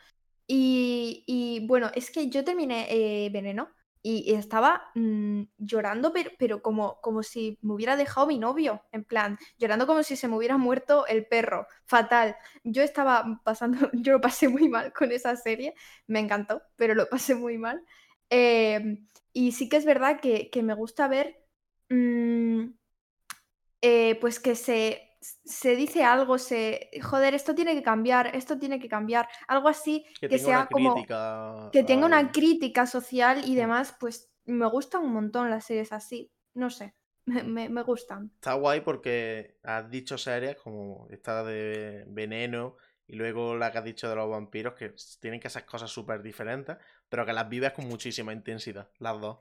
Y, 0.46 1.64
bueno, 1.68 1.90
es 1.94 2.10
que 2.10 2.28
yo 2.30 2.44
terminé 2.44 2.86
eh, 2.90 3.30
Veneno 3.30 3.68
y, 4.02 4.34
estaba 4.34 4.90
mm, 4.94 5.42
llorando, 5.58 6.12
pero, 6.12 6.30
pero 6.38 6.62
como, 6.62 7.00
como 7.02 7.22
si 7.22 7.58
me 7.62 7.74
hubiera 7.74 7.96
dejado 7.96 8.26
mi 8.26 8.38
novio, 8.38 8.82
en 8.92 9.04
plan, 9.04 9.38
llorando 9.58 9.86
como 9.86 10.02
si 10.02 10.16
se 10.16 10.28
me 10.28 10.36
hubiera 10.36 10.56
muerto 10.56 11.06
el 11.06 11.26
perro, 11.26 11.66
fatal. 11.84 12.36
Yo 12.64 12.82
estaba 12.82 13.42
pasando, 13.44 13.78
yo 13.92 14.14
lo 14.14 14.20
pasé 14.20 14.48
muy 14.48 14.68
mal 14.68 14.92
con 14.94 15.12
esa 15.12 15.36
serie, 15.36 15.74
me 16.06 16.20
encantó, 16.20 16.62
pero 16.76 16.94
lo 16.94 17.08
pasé 17.08 17.34
muy 17.34 17.58
mal. 17.58 17.84
Em, 18.30 19.06
y 19.32 19.52
sí 19.52 19.68
que 19.68 19.76
es 19.76 19.84
verdad 19.84 20.20
que, 20.20 20.50
me 20.62 20.74
gusta 20.74 21.08
ver, 21.08 21.44
mm, 21.88 22.64
eh, 23.80 24.18
pues 24.20 24.40
que 24.40 24.54
se, 24.54 25.08
se 25.20 25.76
dice 25.76 26.04
algo, 26.04 26.38
se, 26.38 26.90
joder, 27.02 27.34
esto 27.34 27.54
tiene 27.54 27.74
que 27.74 27.82
cambiar, 27.82 28.34
esto 28.34 28.58
tiene 28.58 28.78
que 28.80 28.88
cambiar, 28.88 29.28
algo 29.46 29.68
así 29.68 30.04
que, 30.20 30.38
sea 30.38 30.68
como 30.70 30.94
que 31.72 31.84
tenga 31.84 32.06
una 32.06 32.32
crítica 32.32 32.86
social 32.86 33.42
y 33.44 33.54
demás, 33.54 33.94
pues 33.98 34.30
me 34.44 34.66
gustan 34.66 35.02
un 35.02 35.12
montón 35.12 35.50
las 35.50 35.64
series 35.64 35.92
así, 35.92 36.32
no 36.54 36.70
sé, 36.70 36.94
me, 37.26 37.68
me, 37.68 37.82
gustan. 37.82 38.30
Está 38.34 38.54
guay 38.54 38.80
porque 38.80 39.58
has 39.62 39.90
dicho 39.90 40.18
series 40.18 40.56
como 40.56 41.06
esta 41.10 41.44
de 41.44 42.04
Veneno 42.08 42.76
y 43.06 43.16
luego 43.16 43.56
la 43.56 43.72
que 43.72 43.78
has 43.78 43.84
dicho 43.84 44.08
de 44.08 44.16
los 44.16 44.28
vampiros, 44.28 44.74
que 44.74 44.94
tienen 45.20 45.40
que 45.40 45.48
ser 45.48 45.64
cosas 45.64 45.90
súper 45.90 46.22
diferentes, 46.22 46.76
pero 47.08 47.24
que 47.26 47.32
las 47.32 47.48
vives 47.48 47.72
con 47.72 47.88
muchísima 47.88 48.32
intensidad, 48.32 48.88
las 48.98 49.20
dos. 49.20 49.38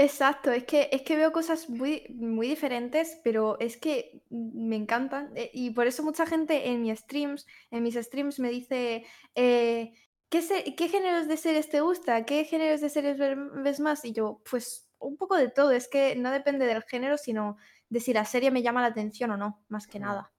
Exacto, 0.00 0.52
es 0.52 0.62
que, 0.62 0.88
es 0.92 1.02
que 1.02 1.16
veo 1.16 1.32
cosas 1.32 1.68
muy, 1.68 2.06
muy 2.10 2.46
diferentes, 2.46 3.20
pero 3.24 3.58
es 3.58 3.76
que 3.76 4.22
me 4.30 4.76
encantan. 4.76 5.32
Eh, 5.34 5.50
y 5.52 5.70
por 5.70 5.88
eso 5.88 6.04
mucha 6.04 6.24
gente 6.24 6.68
en 6.68 6.82
mis 6.82 7.00
streams, 7.00 7.46
en 7.72 7.82
mis 7.82 7.96
streams 7.96 8.38
me 8.38 8.48
dice, 8.48 9.04
eh, 9.34 9.92
¿qué, 10.28 10.74
¿qué 10.76 10.88
géneros 10.88 11.26
de 11.26 11.36
series 11.36 11.68
te 11.68 11.80
gusta? 11.80 12.24
¿Qué 12.24 12.44
géneros 12.44 12.80
de 12.80 12.90
series 12.90 13.18
ves 13.18 13.80
más? 13.80 14.04
Y 14.04 14.12
yo, 14.12 14.40
pues 14.48 14.88
un 15.00 15.16
poco 15.16 15.36
de 15.36 15.48
todo, 15.48 15.72
es 15.72 15.88
que 15.88 16.14
no 16.14 16.30
depende 16.30 16.66
del 16.66 16.84
género, 16.84 17.18
sino 17.18 17.56
de 17.88 17.98
si 17.98 18.12
la 18.12 18.24
serie 18.24 18.52
me 18.52 18.62
llama 18.62 18.82
la 18.82 18.88
atención 18.88 19.32
o 19.32 19.36
no, 19.36 19.64
más 19.68 19.88
que 19.88 19.98
nada. 19.98 20.32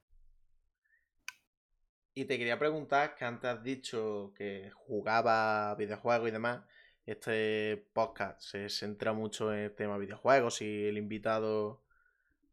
Y 2.19 2.25
te 2.25 2.37
quería 2.37 2.59
preguntar, 2.59 3.15
que 3.15 3.23
antes 3.23 3.49
has 3.49 3.63
dicho 3.63 4.33
que 4.35 4.71
jugaba 4.75 5.73
videojuegos 5.75 6.27
y 6.27 6.31
demás. 6.31 6.59
Este 7.05 7.87
podcast 7.93 8.41
se 8.41 8.67
centra 8.67 9.13
mucho 9.13 9.53
en 9.53 9.59
el 9.59 9.71
tema 9.73 9.97
videojuegos, 9.97 10.55
si 10.55 10.83
el 10.83 10.97
invitado 10.97 11.81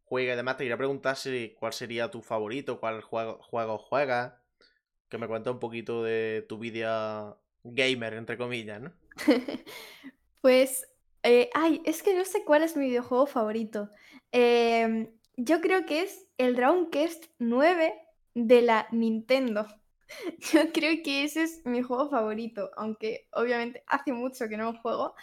juega 0.04 0.34
y 0.34 0.36
demás. 0.36 0.56
Te 0.56 0.62
quería 0.62 0.76
preguntar 0.76 1.16
si 1.16 1.56
cuál 1.58 1.72
sería 1.72 2.12
tu 2.12 2.22
favorito, 2.22 2.78
cuál 2.78 3.00
juego, 3.00 3.42
juego 3.42 3.76
juegas. 3.76 4.34
Que 5.08 5.18
me 5.18 5.26
cuentes 5.26 5.52
un 5.52 5.58
poquito 5.58 6.04
de 6.04 6.46
tu 6.48 6.60
vida 6.60 7.36
gamer, 7.64 8.14
entre 8.14 8.38
comillas, 8.38 8.80
¿no? 8.80 8.92
pues, 10.42 10.86
eh, 11.24 11.50
ay, 11.54 11.82
es 11.84 12.04
que 12.04 12.14
no 12.14 12.24
sé 12.24 12.44
cuál 12.44 12.62
es 12.62 12.76
mi 12.76 12.84
videojuego 12.84 13.26
favorito. 13.26 13.90
Em, 14.30 15.10
yo 15.36 15.60
creo 15.60 15.86
que 15.86 16.02
es 16.02 16.28
el 16.38 16.54
Dragon 16.54 16.88
Quest 16.88 17.24
9 17.40 18.05
de 18.36 18.60
la 18.60 18.86
Nintendo. 18.92 19.66
Yo 20.52 20.70
creo 20.72 21.02
que 21.02 21.24
ese 21.24 21.44
es 21.44 21.62
mi 21.64 21.82
juego 21.82 22.10
favorito, 22.10 22.70
aunque 22.76 23.28
obviamente 23.32 23.82
hace 23.86 24.12
mucho 24.12 24.48
que 24.48 24.58
no 24.58 24.78
juego, 24.78 25.14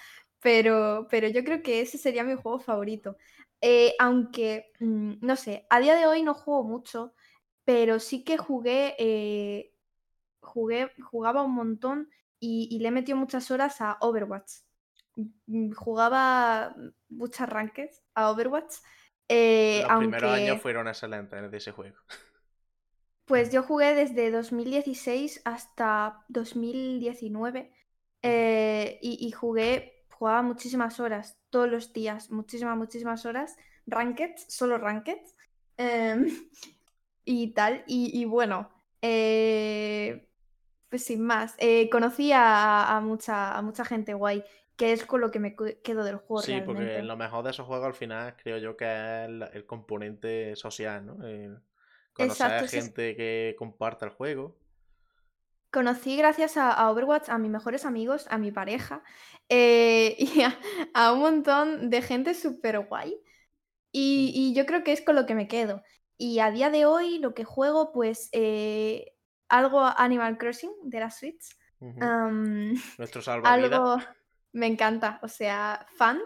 pero, 0.41 1.07
pero 1.09 1.30
yo 1.30 1.43
creo 1.45 1.61
que 1.61 1.80
ese 1.80 1.97
sería 1.97 2.24
mi 2.26 2.36
juego 2.36 2.59
favorito. 2.59 3.16
Eh, 3.61 3.93
aunque, 3.99 4.72
mm, 4.80 5.14
no 5.22 5.36
sé, 5.38 5.66
a 5.70 5.80
día 5.80 5.95
de 5.95 6.05
hoy 6.05 6.24
no 6.24 6.34
juego 6.34 6.64
mucho, 6.64 7.14
pero 7.64 7.99
sí 7.99 8.26
que 8.26 8.38
jugué, 8.38 8.95
eh, 8.99 9.74
jugué 10.41 10.91
jugaba 11.01 11.43
un 11.43 11.53
montón 11.53 12.09
y, 12.39 12.78
le 12.80 12.89
he 12.89 12.91
metido 12.91 13.18
muchas 13.18 13.49
horas 13.51 13.80
a 13.80 13.97
Overwatch. 14.01 14.51
Mm, 15.45 15.72
jugaba 15.74 16.76
muchas 17.09 17.47
rankings 17.47 18.01
a 18.16 18.32
Overwatch 18.32 18.74
Eh, 19.30 19.84
Los 19.88 19.97
primeros 19.99 20.32
años 20.32 20.61
fueron 20.61 20.88
excelentes 20.88 21.51
de 21.51 21.57
ese 21.57 21.72
juego. 21.72 21.95
pues 23.26 23.51
yo 23.51 23.63
jugué 23.63 23.93
desde 23.95 24.32
2016 24.32 25.41
hasta 25.45 26.24
2019 26.30 27.71
eh, 28.21 28.99
y, 29.01 29.26
y 29.28 29.32
jugué, 29.32 30.05
jugaba 30.09 30.41
muchísimas 30.41 30.99
horas, 30.99 31.38
todos 31.49 31.69
los 31.69 31.93
días, 31.93 32.32
muchísimas, 32.32 32.78
muchísimas 32.78 33.26
horas. 33.26 33.55
Rankeds, 33.86 34.45
solo 34.49 34.78
Rankeds. 34.78 35.36
em, 35.78 36.28
y 37.26 37.53
tal. 37.53 37.84
Y, 37.88 38.19
y 38.19 38.26
bueno, 38.26 38.69
eh, 39.01 40.28
pues 40.89 41.05
sin 41.05 41.21
más. 41.24 41.55
eh, 41.57 41.89
conocí 41.89 42.32
a, 42.32 42.95
a 42.97 43.01
mucha, 43.01 43.57
a 43.57 43.61
mucha 43.61 43.86
gente 43.86 44.13
guay, 44.13 44.43
que 44.76 44.91
es 44.93 45.05
con 45.05 45.21
lo 45.21 45.32
que 45.32 45.39
me 45.39 45.55
quedo 45.55 46.03
del 46.03 46.17
juego 46.17 46.41
Sí, 46.41 46.61
porque 46.65 47.01
lo 47.03 47.15
mejor 47.17 47.43
de 47.43 47.51
esos 47.51 47.65
juegos 47.67 47.88
al 47.88 47.93
final 47.93 48.36
creo 48.38 48.57
yo 48.57 48.76
que 48.78 48.86
es 48.86 49.30
el, 49.30 49.43
el 49.53 49.65
componente 49.65 50.55
social, 50.55 51.05
¿no? 51.05 51.26
El 51.26 51.57
conocer 52.14 52.45
Exacto, 52.47 52.66
es- 52.66 52.72
gente 52.72 53.16
que 53.16 53.55
comparte 53.57 54.05
el 54.05 54.11
juego. 54.11 54.55
Conocí 55.72 56.16
gracias 56.18 56.55
a, 56.57 56.72
a 56.72 56.91
Overwatch 56.91 57.30
a 57.30 57.38
mis 57.39 57.49
mejores 57.49 57.84
amigos, 57.86 58.28
a 58.30 58.38
mi 58.38 58.51
pareja 58.51 59.03
eh, 59.49 60.16
y 60.20 60.41
a, 60.41 60.57
a 60.93 61.14
un 61.14 61.20
montón 61.20 61.89
de 61.89 62.01
gente 62.01 62.34
súper 62.36 62.80
guay. 62.88 63.16
Y, 63.91 64.32
Mm. 64.34 64.38
y 64.39 64.53
yo 64.55 64.66
creo 64.66 64.84
que 64.84 64.91
es 64.91 65.01
con 65.01 65.16
lo 65.16 65.26
que 65.26 65.36
me 65.36 65.47
quedo. 65.47 65.84
Y 66.18 66.39
a 66.39 66.51
día 66.51 66.70
de 66.70 66.86
hoy 66.86 67.18
lo 67.20 67.34
que 67.34 67.43
juego, 67.43 67.91
pues 67.91 68.30
eh, 68.32 69.14
algo 69.49 69.82
Animal 69.82 70.38
Crossing 70.38 70.72
de 70.84 70.99
la 70.99 71.09
Switch. 71.11 71.43
Nuestro 72.97 73.22
salvavidas. 73.22 73.72
algo 73.74 73.97
me 74.53 74.68
encanta, 74.68 75.20
o 75.24 75.28
sea, 75.28 75.86
fan. 75.97 76.20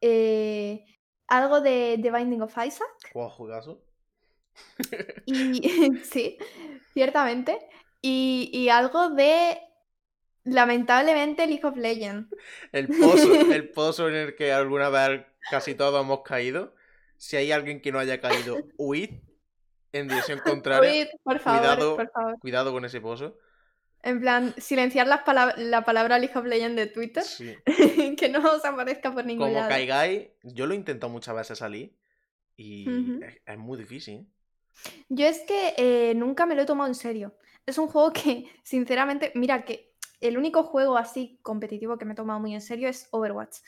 eh, 0.00 0.84
algo 1.26 1.60
de 1.62 1.98
The 2.02 2.10
Binding 2.10 2.42
of 2.42 2.56
Isaac. 2.58 2.88
Juego 3.12 3.30
juegazo. 3.30 3.82
Y 5.26 5.92
sí, 6.04 6.38
ciertamente. 6.92 7.58
Y, 8.00 8.50
y 8.52 8.68
algo 8.68 9.10
de, 9.10 9.58
lamentablemente, 10.44 11.46
League 11.46 11.64
of 11.64 11.76
Legends. 11.76 12.28
El 12.72 12.88
pozo, 12.88 13.32
el 13.52 13.68
pozo 13.70 14.08
en 14.08 14.14
el 14.14 14.36
que 14.36 14.52
alguna 14.52 14.88
vez 14.88 15.22
casi 15.50 15.74
todos 15.74 16.02
hemos 16.02 16.22
caído. 16.22 16.74
Si 17.16 17.36
hay 17.36 17.52
alguien 17.52 17.80
que 17.80 17.92
no 17.92 17.98
haya 17.98 18.20
caído, 18.20 18.58
huid 18.76 19.10
en 19.92 20.08
dirección 20.08 20.40
contraria. 20.40 20.90
Oíd, 20.90 21.06
por 21.22 21.38
favor, 21.38 21.60
Cuidado, 21.60 21.96
por 21.96 22.10
favor. 22.10 22.38
cuidado 22.40 22.72
con 22.72 22.84
ese 22.84 23.00
pozo. 23.00 23.38
En 24.02 24.20
plan, 24.20 24.54
silenciar 24.58 25.06
las 25.06 25.24
palab- 25.24 25.56
la 25.56 25.82
palabra 25.86 26.18
League 26.18 26.36
of 26.36 26.44
Legends 26.44 26.76
de 26.76 26.86
Twitter. 26.88 27.22
Sí. 27.22 27.56
que 28.18 28.28
no 28.28 28.40
os 28.52 28.64
aparezca 28.64 29.14
por 29.14 29.24
ningún 29.24 29.46
Como 29.46 29.56
lado. 29.60 29.70
caigáis, 29.70 30.28
yo 30.42 30.66
lo 30.66 30.74
he 30.74 30.76
intentado 30.76 31.10
muchas 31.10 31.34
veces 31.34 31.56
salir 31.56 31.96
y 32.56 32.86
es 33.46 33.56
muy 33.56 33.78
difícil. 33.78 34.26
Yo 35.08 35.26
es 35.26 35.40
que 35.42 35.74
eh, 35.76 36.14
nunca 36.14 36.46
me 36.46 36.54
lo 36.54 36.62
he 36.62 36.66
tomado 36.66 36.88
en 36.88 36.94
serio. 36.94 37.34
Es 37.66 37.78
un 37.78 37.88
juego 37.88 38.12
que, 38.12 38.46
sinceramente, 38.62 39.32
mira 39.34 39.64
que 39.64 39.94
el 40.20 40.38
único 40.38 40.62
juego 40.62 40.96
así 40.96 41.38
competitivo 41.42 41.98
que 41.98 42.04
me 42.04 42.12
he 42.12 42.16
tomado 42.16 42.40
muy 42.40 42.54
en 42.54 42.60
serio 42.60 42.88
es 42.88 43.08
Overwatch. 43.10 43.58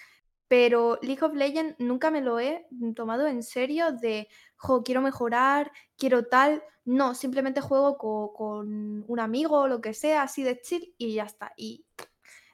Pero 0.49 0.99
League 1.03 1.25
of 1.25 1.35
Legends 1.35 1.75
nunca 1.79 2.11
me 2.11 2.21
lo 2.21 2.39
he 2.39 2.67
tomado 2.95 3.27
en 3.27 3.43
serio 3.43 3.91
de, 3.93 4.29
jo, 4.57 4.85
quiero 4.85 5.01
mejorar, 5.01 5.73
quiero 5.99 6.27
tal. 6.27 6.63
No, 6.85 7.17
simplemente 7.17 7.61
juego 7.61 7.99
co- 7.99 8.33
con 8.33 9.05
un 9.09 9.21
amigo 9.21 9.59
o 9.63 9.67
lo 9.69 9.81
que 9.81 9.93
sea, 9.93 10.23
así 10.23 10.45
de 10.45 10.61
chill 10.61 10.95
y 10.99 11.15
ya 11.15 11.25
está. 11.25 11.53
Y 11.57 11.85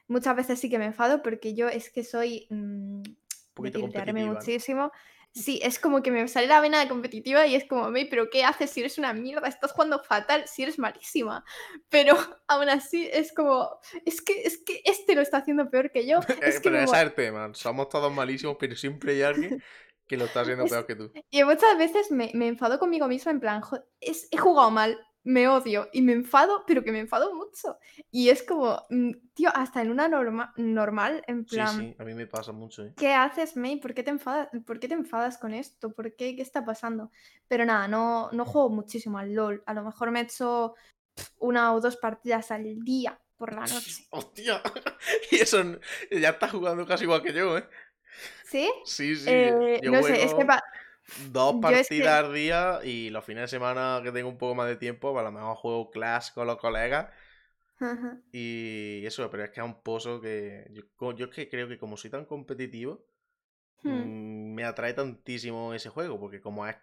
muchas 0.07 0.35
veces 0.35 0.59
sí 0.59 0.71
que 0.71 0.79
me 0.79 0.85
enfado 0.85 1.21
porque 1.21 1.53
yo 1.53 1.69
es 1.69 1.91
que 1.91 2.03
soy 2.03 2.47
mm, 2.49 3.03
de 3.61 4.13
¿no? 4.13 4.33
muchísimo. 4.33 4.91
Sí, 5.33 5.59
es 5.63 5.79
como 5.79 6.03
que 6.03 6.11
me 6.11 6.27
sale 6.27 6.45
la 6.45 6.61
vena 6.61 6.79
de 6.79 6.87
competitiva 6.87 7.47
y 7.47 7.55
es 7.55 7.65
como, 7.65 7.89
"Mei, 7.89 8.05
pero 8.07 8.29
¿qué 8.29 8.43
haces 8.45 8.69
si 8.69 8.81
eres 8.81 8.99
una 8.99 9.13
mierda? 9.13 9.47
Estás 9.47 9.71
jugando 9.71 9.99
fatal, 10.03 10.47
si 10.47 10.61
eres 10.63 10.77
malísima. 10.77 11.43
Pero 11.89 12.15
aún 12.47 12.69
así 12.69 13.09
es 13.11 13.33
como, 13.33 13.79
es 14.05 14.21
que, 14.21 14.43
es 14.43 14.59
que 14.63 14.81
este 14.85 15.15
lo 15.15 15.21
está 15.21 15.37
haciendo 15.37 15.69
peor 15.69 15.91
que 15.91 16.05
yo. 16.05 16.19
Eh, 16.29 16.37
Es 16.49 16.59
que 16.59 16.69
pero 16.69 16.77
ese 16.77 16.95
es 16.95 17.01
el 17.01 17.13
tema. 17.15 17.51
Somos 17.53 17.89
todos 17.89 18.13
malísimos, 18.13 18.57
pero 18.59 18.75
siempre 18.75 19.13
hay 19.13 19.21
alguien 19.23 19.61
que 20.07 20.17
lo 20.17 20.25
está 20.25 20.41
haciendo 20.41 20.65
Es- 20.65 20.71
peor 20.71 20.85
que 20.85 20.95
tú. 20.95 21.11
Y 21.31 21.43
muchas 21.43 21.77
veces 21.77 22.11
me, 22.11 22.29
me 22.35 22.47
enfado 22.47 22.77
conmigo 22.77 23.07
misma 23.07 23.31
en 23.31 23.39
plan, 23.39 23.61
"Jo, 23.61 23.79
es, 23.99 24.27
he 24.29 24.37
jugado 24.37 24.69
mal, 24.69 24.99
me 25.23 25.47
odio 25.47 25.89
y 25.93 26.01
me 26.01 26.13
enfado, 26.13 26.63
pero 26.67 26.83
que 26.83 26.91
me 26.91 26.99
enfado 26.99 27.33
mucho. 27.33 27.77
Y 28.11 28.29
es 28.29 28.43
como, 28.43 28.83
mm, 28.89 29.11
tío, 29.33 29.49
hasta 29.53 29.81
en 29.81 29.91
una 29.91 30.07
norma 30.07 30.53
normal, 30.57 31.23
en 31.27 31.45
Sí, 31.45 31.55
plan... 31.55 31.77
sí, 31.77 31.95
a 31.99 32.03
mí 32.03 32.13
me 32.13 32.27
pasa 32.27 32.51
mucho. 32.51 32.85
¿eh? 32.85 32.93
¿Qué 32.97 33.13
haces, 33.13 33.55
May? 33.55 33.77
¿Por 33.77 33.93
qué 33.93 34.03
te 34.03 34.11
enfadas, 34.11 34.49
¿por 34.65 34.79
qué 34.79 34.87
te 34.87 34.93
enfadas 34.93 35.37
con 35.37 35.53
esto? 35.53 35.91
¿Por 35.93 36.15
qué? 36.15 36.35
¿Qué 36.35 36.41
está 36.41 36.65
pasando? 36.65 37.11
Pero 37.47 37.65
nada, 37.65 37.87
no, 37.87 38.29
no 38.31 38.45
juego 38.45 38.69
muchísimo 38.69 39.17
al 39.17 39.33
LOL. 39.33 39.63
A 39.65 39.73
lo 39.73 39.83
mejor 39.83 40.11
me 40.11 40.21
echo 40.21 40.75
una 41.39 41.73
o 41.73 41.81
dos 41.81 41.97
partidas 41.97 42.51
al 42.51 42.79
día 42.83 43.19
por 43.37 43.53
la 43.53 43.61
noche. 43.61 44.05
¡Hostia! 44.11 44.61
Y 45.31 45.37
eso 45.37 45.61
ya 46.11 46.29
está 46.29 46.47
jugando 46.47 46.85
casi 46.85 47.03
igual 47.03 47.21
que 47.23 47.33
yo, 47.33 47.57
¿eh? 47.57 47.65
¿Sí? 48.45 48.71
Sí, 48.85 49.15
sí. 49.15 49.29
Eh, 49.29 49.81
yo 49.83 49.91
no 49.91 50.03
sé, 50.03 50.23
es 50.23 50.33
que 50.33 50.45
pa- 50.45 50.63
dos 51.31 51.55
que- 51.61 51.61
partidas 51.61 52.25
al 52.25 52.33
día 52.33 52.79
y 52.83 53.09
los 53.09 53.25
fines 53.25 53.43
de 53.43 53.47
semana 53.49 54.01
que 54.03 54.11
tengo 54.11 54.29
un 54.29 54.37
poco 54.37 54.55
más 54.55 54.67
de 54.67 54.75
tiempo, 54.77 55.11
pues 55.13 55.21
a 55.21 55.25
lo 55.29 55.31
mejor 55.31 55.55
juego 55.57 55.91
Clash 55.91 56.31
con 56.33 56.47
los 56.47 56.57
colegas 56.57 57.07
Ajá. 57.79 58.21
y 58.31 59.05
eso, 59.05 59.29
pero 59.29 59.43
es 59.43 59.51
que 59.51 59.59
es 59.61 59.65
un 59.65 59.81
pozo 59.81 60.19
que 60.21 60.67
yo, 60.71 60.83
es 61.25 61.29
que 61.31 61.49
creo 61.49 61.67
que 61.67 61.77
como 61.77 61.97
soy 61.97 62.09
tan 62.09 62.25
competitivo, 62.25 63.05
Hmm. 63.83 64.07
mm, 64.07 64.53
me 64.55 64.65
atrae 64.65 64.93
tantísimo 64.93 65.73
ese 65.75 65.89
juego, 65.89 66.19
porque 66.19 66.41
como 66.41 66.67
es 66.67 66.77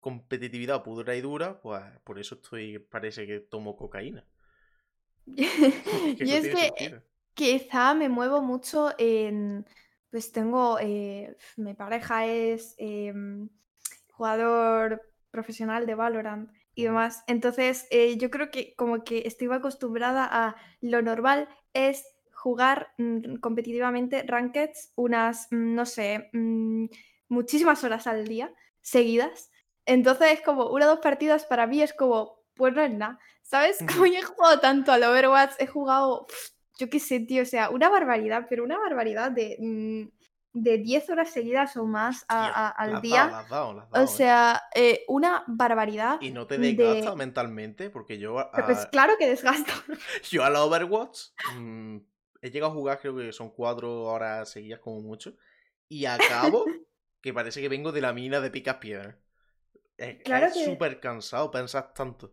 competitividad 0.00 0.82
pura 0.84 1.16
y 1.16 1.20
dura, 1.22 1.60
pues 1.62 1.82
por 2.04 2.18
eso 2.20 2.36
estoy, 2.36 2.78
parece 2.80 3.26
que 3.26 3.40
tomo 3.40 3.76
cocaína. 3.76 4.26
Yo 6.20 6.36
es 6.36 6.48
que 6.48 6.72
quizá 7.34 7.94
me 7.94 8.08
muevo 8.08 8.42
mucho 8.42 8.90
en... 8.98 9.66
Pues 10.10 10.32
tengo... 10.32 10.78
eh, 10.80 11.36
mi 11.56 11.74
pareja 11.74 12.26
es 12.26 12.74
em, 12.78 13.48
jugador 14.12 15.02
profesional 15.30 15.86
de 15.86 15.94
Valorant 15.94 16.50
y 16.74 16.84
demás. 16.84 17.22
Entonces, 17.26 17.86
eh, 17.90 18.16
yo 18.16 18.30
creo 18.30 18.50
que 18.50 18.74
como 18.76 19.04
que 19.04 19.22
estoy 19.26 19.48
acostumbrada 19.52 20.28
a 20.30 20.56
lo 20.80 21.02
normal 21.02 21.48
es 21.72 22.04
jugar 22.32 22.92
mm, 22.98 23.36
competitivamente 23.36 24.22
Rankeds 24.26 24.92
unas, 24.94 25.48
mm, 25.50 25.74
no 25.74 25.86
sé, 25.86 26.28
mm, 26.32 26.86
muchísimas 27.28 27.82
horas 27.84 28.06
al 28.06 28.26
día 28.26 28.52
seguidas. 28.80 29.50
Entonces, 29.84 30.40
como 30.42 30.68
una 30.70 30.86
o 30.86 30.88
dos 30.90 31.00
partidas 31.00 31.44
para 31.46 31.66
mí 31.66 31.82
es 31.82 31.92
como, 31.92 32.40
pues 32.54 32.74
no 32.74 32.82
es 32.82 32.92
nada. 32.92 33.18
¿Sabes? 33.42 33.78
Como 34.00 34.06
yo 34.06 34.18
he 34.18 34.22
jugado 34.22 34.58
tanto 34.60 34.90
al 34.92 35.04
Overwatch, 35.04 35.52
he 35.60 35.66
jugado, 35.68 36.26
yo 36.78 36.88
qué 36.90 37.00
sé, 37.00 37.20
tío, 37.20 37.42
o 37.42 37.46
sea, 37.46 37.70
una 37.70 37.88
barbaridad, 37.88 38.46
pero 38.48 38.64
una 38.64 38.78
barbaridad 38.78 39.30
de, 39.30 39.56
mm, 39.60 40.08
de 40.58 40.78
10 40.78 41.08
horas 41.10 41.30
seguidas 41.30 41.76
o 41.76 41.84
más 41.86 42.24
a- 42.28 42.46
a- 42.48 42.68
al 42.70 42.90
la 42.92 42.96
has 42.96 43.02
día. 43.02 43.16
dado, 43.26 43.30
la 43.30 43.38
has 43.40 43.48
dado, 43.50 43.74
la 43.74 43.82
has 43.82 43.90
dado, 43.90 44.04
O 44.04 44.06
¿eh? 44.06 44.10
sea, 44.10 44.62
eh, 44.74 45.04
una 45.08 45.44
barbaridad 45.46 46.18
Y 46.20 46.30
no 46.30 46.46
te 46.46 46.58
desgasta 46.58 47.10
de... 47.10 47.16
mentalmente, 47.16 47.90
porque 47.90 48.18
yo 48.18 48.38
a, 48.38 48.50
Pues 48.52 48.86
claro 48.86 49.14
que 49.18 49.28
desgasta. 49.28 49.72
yo 50.30 50.44
a 50.44 50.50
la 50.50 50.64
Overwatch 50.64 51.20
mm, 51.54 51.96
he 52.42 52.50
llegado 52.50 52.72
a 52.72 52.74
jugar, 52.74 52.98
creo 53.00 53.16
que 53.16 53.32
son 53.32 53.50
cuatro 53.50 54.04
horas 54.04 54.50
seguidas 54.50 54.80
como 54.80 55.00
mucho, 55.00 55.34
y 55.88 56.06
acabo 56.06 56.64
que 57.20 57.34
parece 57.34 57.60
que 57.60 57.68
vengo 57.68 57.92
de 57.92 58.00
la 58.00 58.12
mina 58.12 58.40
de 58.40 58.50
picas 58.50 58.76
piedras. 58.76 59.16
Es 59.98 60.22
Claro 60.22 60.46
es 60.46 60.54
que- 60.54 60.64
súper 60.64 61.00
cansado 61.00 61.50
pensar 61.50 61.92
tanto. 61.94 62.32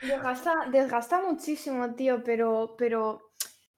Desgasta, 0.00 0.66
desgasta 0.70 1.20
muchísimo, 1.22 1.94
tío, 1.94 2.22
pero, 2.24 2.74
pero 2.78 3.29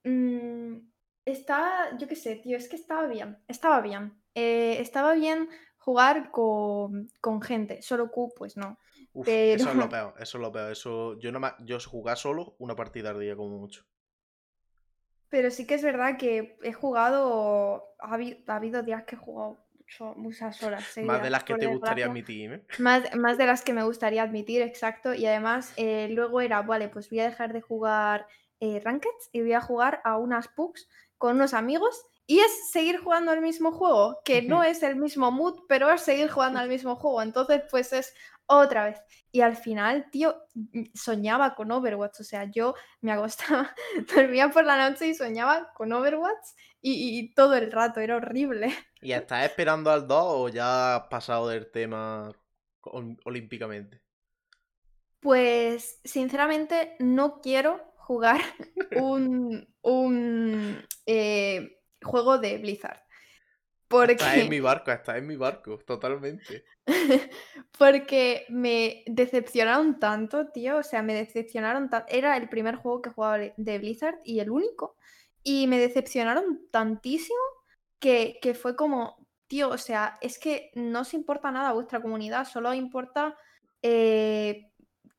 mm, 0.04 0.76
está, 1.24 1.96
yo 1.98 2.08
qué 2.08 2.16
sé, 2.16 2.36
tío, 2.36 2.56
es 2.56 2.68
que 2.68 2.76
estaba 2.76 3.06
bien, 3.06 3.38
estaba 3.48 3.80
bien. 3.80 4.14
Eh, 4.34 4.76
estaba 4.80 5.14
bien 5.14 5.48
jugar 5.78 6.30
con, 6.30 7.08
con 7.20 7.42
gente, 7.42 7.82
solo 7.82 8.10
Q, 8.10 8.32
pues 8.36 8.56
no. 8.56 8.78
Uf, 9.12 9.26
Pero- 9.26 9.56
eso 9.62 9.70
es 9.70 9.76
lo 9.76 9.88
peor, 9.88 10.14
eso 10.18 10.38
es 10.38 10.42
lo 10.42 10.52
peor. 10.52 10.72
Eso, 10.72 11.18
yo 11.18 11.32
no 11.32 11.40
ma- 11.40 11.56
yo 11.60 11.78
jugar 11.80 12.16
solo 12.16 12.54
una 12.58 12.74
partida 12.76 13.10
al 13.10 13.20
día 13.20 13.36
como 13.36 13.58
mucho. 13.58 13.84
Pero 15.28 15.50
sí 15.50 15.66
que 15.66 15.74
es 15.74 15.82
verdad 15.82 16.18
que 16.18 16.56
he 16.62 16.72
jugado, 16.72 17.94
ha 18.00 18.14
habido, 18.14 18.38
ha 18.48 18.56
habido 18.56 18.82
días 18.82 19.04
que 19.04 19.16
he 19.16 19.18
jugado 19.18 19.64
mucho- 19.78 20.14
muchas 20.16 20.62
horas 20.62 20.84
Más 21.02 21.22
de 21.22 21.30
las 21.30 21.44
que 21.44 21.54
te 21.54 21.66
gustaría 21.66 22.06
admitir, 22.06 22.52
¿eh? 22.52 22.64
Más, 22.78 23.14
más 23.16 23.38
de 23.38 23.46
las 23.46 23.62
que 23.62 23.72
me 23.72 23.82
gustaría 23.82 24.22
admitir, 24.22 24.62
exacto. 24.62 25.14
Y 25.14 25.26
además, 25.26 25.72
eh, 25.76 26.08
luego 26.10 26.40
era, 26.40 26.60
vale, 26.62 26.88
pues 26.88 27.08
voy 27.10 27.20
a 27.20 27.24
dejar 27.24 27.52
de 27.52 27.60
jugar 27.62 28.26
eh, 28.62 28.80
Rankeds 28.82 29.28
y 29.32 29.40
voy 29.40 29.54
a 29.54 29.60
jugar 29.60 30.00
a 30.04 30.16
unas 30.16 30.46
pugs 30.46 30.88
con 31.18 31.34
unos 31.34 31.52
amigos. 31.52 32.00
Y 32.28 32.38
es 32.38 32.70
seguir 32.70 32.98
jugando 32.98 33.32
al 33.32 33.40
mismo 33.40 33.72
juego, 33.72 34.20
que 34.24 34.42
no 34.42 34.62
es 34.62 34.84
el 34.84 34.94
mismo 34.94 35.32
mood, 35.32 35.62
pero 35.68 35.90
es 35.90 36.02
seguir 36.02 36.30
jugando 36.30 36.60
al 36.60 36.68
mismo 36.68 36.94
juego. 36.94 37.20
Entonces, 37.20 37.62
pues 37.68 37.92
es 37.92 38.14
otra 38.46 38.84
vez. 38.84 39.02
Y 39.32 39.40
al 39.40 39.56
final, 39.56 40.08
tío, 40.12 40.36
mm, 40.54 40.84
soñaba 40.94 41.56
con 41.56 41.72
Overwatch. 41.72 42.20
O 42.20 42.24
sea, 42.24 42.44
yo 42.44 42.76
me 43.00 43.10
acostaba, 43.10 43.74
dormía 44.14 44.48
por 44.50 44.64
la 44.64 44.88
noche 44.88 45.08
y 45.08 45.14
soñaba 45.14 45.72
con 45.74 45.92
Overwatch 45.92 46.46
y, 46.80 47.34
todo 47.34 47.56
el 47.56 47.72
rato, 47.72 47.98
era 47.98 48.16
horrible. 48.16 48.72
¿Y 49.00 49.12
estás 49.12 49.44
esperando 49.44 49.90
al 49.90 50.06
2 50.06 50.24
o 50.28 50.48
ya 50.48 50.96
has 50.96 51.08
pasado 51.08 51.48
del 51.48 51.68
tema 51.70 52.30
olímpicamente? 53.24 54.00
Pues, 55.18 56.00
sinceramente, 56.04 56.94
no 57.00 57.40
quiero 57.40 57.91
jugar 58.02 58.40
un, 58.96 59.68
un 59.82 60.84
eh, 61.06 61.80
juego 62.02 62.38
de 62.38 62.58
Blizzard. 62.58 63.02
Porque... 63.88 64.14
Está 64.14 64.36
en 64.36 64.48
mi 64.48 64.60
barco, 64.60 64.90
está 64.90 65.18
en 65.18 65.26
mi 65.26 65.36
barco, 65.36 65.78
totalmente. 65.78 66.64
Porque 67.78 68.46
me 68.48 69.04
decepcionaron 69.06 69.98
tanto, 69.98 70.46
tío. 70.48 70.78
O 70.78 70.82
sea, 70.82 71.02
me 71.02 71.12
decepcionaron 71.12 71.90
tanto. 71.90 72.06
Era 72.10 72.36
el 72.38 72.48
primer 72.48 72.76
juego 72.76 73.02
que 73.02 73.10
jugaba 73.10 73.38
de 73.38 73.78
Blizzard 73.78 74.18
y 74.24 74.40
el 74.40 74.50
único. 74.50 74.96
Y 75.42 75.66
me 75.66 75.78
decepcionaron 75.78 76.68
tantísimo 76.70 77.38
que, 77.98 78.58
fue 78.60 78.74
como, 78.76 79.28
tío, 79.46 79.68
o 79.68 79.78
sea, 79.78 80.18
es 80.20 80.38
que 80.38 80.70
no 80.74 81.00
os 81.00 81.14
importa 81.14 81.50
nada 81.50 81.72
vuestra 81.72 82.02
comunidad, 82.02 82.46
solo 82.46 82.74
importa 82.74 83.36
eh, 83.82 84.71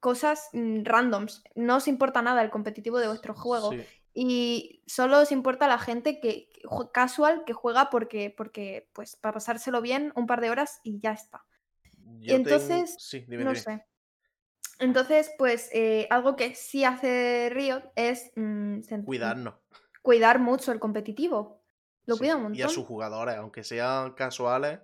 cosas 0.04 0.50
mm, 0.52 0.84
randoms. 0.84 1.44
No 1.56 1.78
os 1.78 1.88
importa 1.88 2.22
nada 2.22 2.44
el 2.44 2.52
competitivo 2.52 3.00
de 3.00 3.08
vuestro 3.08 3.34
juego. 3.34 3.72
Y 4.14 4.84
solo 4.86 5.22
os 5.22 5.32
importa 5.32 5.68
la 5.68 5.80
gente 5.80 6.20
que, 6.20 6.50
casual 6.94 7.46
que 7.46 7.54
juega 7.54 7.90
porque, 7.90 8.32
porque, 8.36 8.90
pues, 8.94 9.16
para 9.16 9.36
pasárselo 9.36 9.82
bien 9.82 10.12
un 10.16 10.28
par 10.28 10.42
de 10.42 10.52
horas 10.52 10.82
y 10.84 11.00
ya 11.00 11.14
está. 11.14 11.46
y 12.20 12.34
entonces, 12.34 12.98
no 13.30 13.56
sé. 13.56 13.86
Entonces, 14.80 15.32
pues, 15.38 15.70
eh, 15.72 16.08
algo 16.10 16.36
que 16.36 16.54
sí 16.54 16.84
hace 16.84 17.50
Riot 17.50 17.94
es 17.96 18.32
mm, 18.36 18.82
cuidarnos. 19.06 19.56
Cuidar 20.02 20.40
mucho 20.40 20.74
el 20.74 20.80
competitivo. 20.80 21.64
Lo 22.06 22.18
cuida 22.18 22.36
un 22.36 22.44
montón. 22.44 22.60
Y 22.60 22.62
a 22.62 22.68
sus 22.68 22.86
jugadores, 22.86 23.36
aunque 23.36 23.64
sean 23.64 24.14
casuales, 24.14 24.80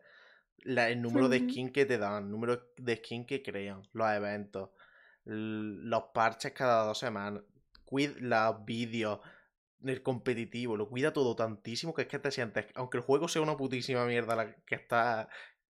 el 0.63 1.01
número 1.01 1.27
de 1.27 1.39
skin 1.39 1.71
que 1.73 1.85
te 1.85 1.97
dan, 1.97 2.23
el 2.23 2.31
número 2.31 2.71
de 2.77 2.95
skin 2.95 3.25
que 3.25 3.43
crean, 3.43 3.81
los 3.91 4.09
eventos, 4.11 4.69
los 5.29 6.03
parches 6.13 6.53
cada 6.53 6.85
dos 6.85 6.97
semanas, 6.97 7.43
los 7.91 8.65
vídeos, 8.65 9.19
el 9.83 10.03
competitivo, 10.03 10.75
lo 10.75 10.89
cuida 10.89 11.13
todo 11.13 11.35
tantísimo 11.35 11.93
que 11.93 12.03
es 12.03 12.07
que 12.07 12.19
te 12.19 12.31
sientes, 12.31 12.67
aunque 12.75 12.97
el 12.97 13.03
juego 13.03 13.27
sea 13.27 13.41
una 13.41 13.57
putísima 13.57 14.05
mierda 14.05 14.35
la 14.35 14.55
que 14.65 14.75
está, 14.75 15.29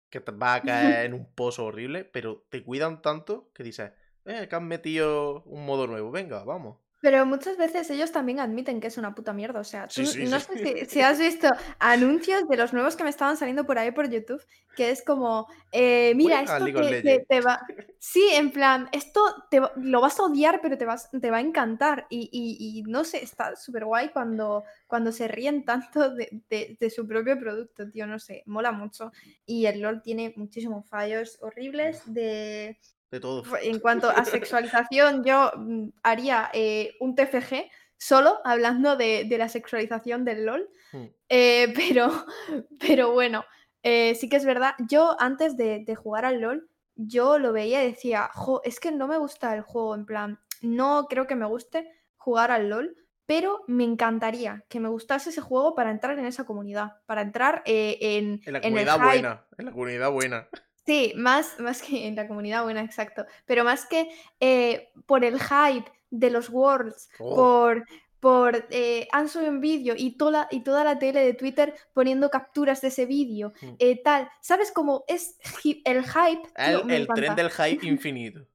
que 0.10 0.22
te 0.22 0.32
va 0.32 0.56
a 0.56 0.62
caer 0.62 1.06
en 1.08 1.14
un 1.14 1.34
pozo 1.34 1.66
horrible, 1.66 2.06
pero 2.06 2.46
te 2.50 2.64
cuidan 2.64 3.02
tanto 3.02 3.52
que 3.54 3.64
dices, 3.64 3.92
eh, 4.26 4.48
que 4.50 4.56
han 4.56 4.68
metido 4.68 5.44
un 5.44 5.66
modo 5.66 5.88
nuevo, 5.88 6.12
venga, 6.12 6.44
vamos. 6.44 6.80
Pero 7.00 7.26
muchas 7.28 7.58
veces 7.58 7.90
ellos 7.92 8.12
también 8.12 8.40
admiten 8.40 8.80
que 8.80 8.88
es 8.88 8.98
una 8.98 9.14
puta 9.14 9.32
mierda. 9.32 9.60
O 9.60 9.64
sea, 9.64 9.88
tú, 9.88 10.02
no 10.02 10.40
sé 10.40 10.86
si, 10.88 11.02
has 11.02 11.20
visto 11.20 11.48
anuncios 11.78 12.48
de 12.48 12.58
los 12.58 12.74
nuevos 12.74 12.96
que 12.96 13.04
me 13.04 13.12
estaban 13.12 13.38
saliendo 13.38 13.66
por 13.66 13.78
ahí 13.78 13.92
por 13.92 14.10
YouTube, 14.10 14.44
que 14.76 14.90
es 14.90 15.04
como, 15.04 15.48
eh, 15.72 16.14
mira, 16.16 16.42
esto 16.42 16.66
te, 16.66 17.42
va... 17.42 17.62
Sí, 18.00 18.28
en 18.34 18.52
plan, 18.52 18.90
esto 18.92 19.22
te, 19.52 19.62
lo 19.76 20.02
vas 20.02 20.20
a 20.20 20.24
odiar, 20.24 20.60
pero 20.62 20.78
te, 20.78 20.86
vas, 20.86 21.10
te 21.12 21.30
va 21.30 21.38
a 21.38 21.42
encantar. 21.42 22.08
Y, 22.10 22.84
no 22.88 23.04
sé, 23.04 23.24
está 23.24 23.56
súper 23.56 23.86
guay 23.86 24.10
cuando, 24.10 24.64
cuando 24.88 25.12
se 25.12 25.28
ríen 25.28 25.66
tanto 25.66 26.10
de, 26.10 26.42
de, 26.50 26.90
su 26.90 27.08
propio 27.08 27.40
producto, 27.40 27.88
tío, 27.92 28.08
no 28.08 28.18
sé, 28.18 28.42
mola 28.48 28.72
mucho. 28.72 29.12
Y 29.46 29.68
el 29.68 29.82
LOL 29.82 30.02
tiene 30.02 30.34
muchísimos 30.36 30.88
fallos 30.90 31.38
horribles 31.42 32.02
de 32.06 32.80
de 33.12 33.20
todo. 33.20 33.44
En 33.62 33.80
cuanto 33.80 34.10
a 34.10 34.26
sexualización, 34.26 35.24
yo 35.24 35.52
mm, 35.56 35.90
haría 36.04 36.50
eh, 36.54 36.96
un 37.00 37.16
TFG 37.16 37.70
solo 37.98 38.40
hablando 38.44 38.96
de, 38.96 39.28
la 39.38 39.50
sexualización 39.50 40.26
del 40.26 40.46
LOL. 40.46 40.70
Mm. 40.92 41.06
Eh, 41.30 41.74
pero, 41.76 42.26
pero 42.80 43.12
bueno, 43.12 43.46
eh, 43.84 44.16
sí 44.16 44.30
que 44.30 44.38
es 44.38 44.46
verdad. 44.46 44.74
Yo 44.90 45.16
antes 45.20 45.58
de, 45.58 45.86
jugar 45.96 46.26
al 46.26 46.42
LOL, 46.42 46.70
yo 46.96 47.38
lo 47.38 47.54
veía 47.54 47.84
y 47.84 47.92
decía, 47.92 48.30
jo, 48.34 48.62
es 48.64 48.80
que 48.80 48.92
no 48.92 49.08
me 49.08 49.18
gusta 49.18 49.54
el 49.56 49.62
juego, 49.62 49.96
en 49.96 50.06
plan, 50.06 50.40
no 50.62 51.06
creo 51.08 51.28
que 51.28 51.36
me 51.36 51.46
guste 51.46 51.92
jugar 52.16 52.50
al 52.50 52.70
LOL, 52.70 52.96
pero 53.28 53.64
me 53.68 53.84
encantaría 53.84 54.66
que 54.68 54.80
me 54.80 54.90
gustase 54.90 55.30
ese 55.30 55.42
juego 55.42 55.76
para 55.76 55.92
entrar 55.92 56.18
en 56.18 56.26
esa 56.26 56.46
comunidad, 56.46 56.94
para 57.06 57.22
entrar 57.22 57.62
en, 57.66 58.42
en 58.44 58.54
la 58.54 58.62
comunidad 58.62 59.00
buena, 59.00 59.46
en 59.58 59.66
la 59.66 59.72
comunidad 59.72 60.12
buena. 60.12 60.50
Sí, 60.88 61.12
más, 61.18 61.60
más 61.60 61.82
que 61.82 62.08
en 62.08 62.16
la 62.16 62.30
comunidad 62.30 62.64
buena, 62.64 62.82
exacto. 62.82 63.26
Pero 63.46 63.66
más 63.66 63.86
que 63.86 64.10
eh, 64.40 64.90
por 65.06 65.26
el 65.26 65.38
hype 65.38 65.92
de 66.10 66.30
los 66.30 66.50
Worlds, 66.50 67.10
oh. 67.20 67.36
por, 67.36 67.86
por 68.22 68.66
eh, 68.70 69.06
han 69.12 69.28
subido 69.28 69.52
un 69.52 69.60
vídeo 69.60 69.96
y 69.98 70.16
toda, 70.16 70.48
y 70.50 70.62
toda 70.62 70.86
la 70.86 70.98
tele 70.98 71.26
de 71.26 71.34
Twitter 71.34 71.76
poniendo 71.92 72.30
capturas 72.30 72.80
de 72.80 72.88
ese 72.88 73.06
vídeo, 73.06 73.52
mm. 73.62 73.74
eh, 73.80 74.02
tal. 74.02 74.30
¿Sabes 74.40 74.72
cómo 74.72 75.04
es 75.10 75.38
el 75.84 76.06
hype? 76.06 76.44
el, 76.56 77.08
tren 77.14 77.36
del 77.36 77.50
hype 77.50 77.86
infinito. 77.86 78.48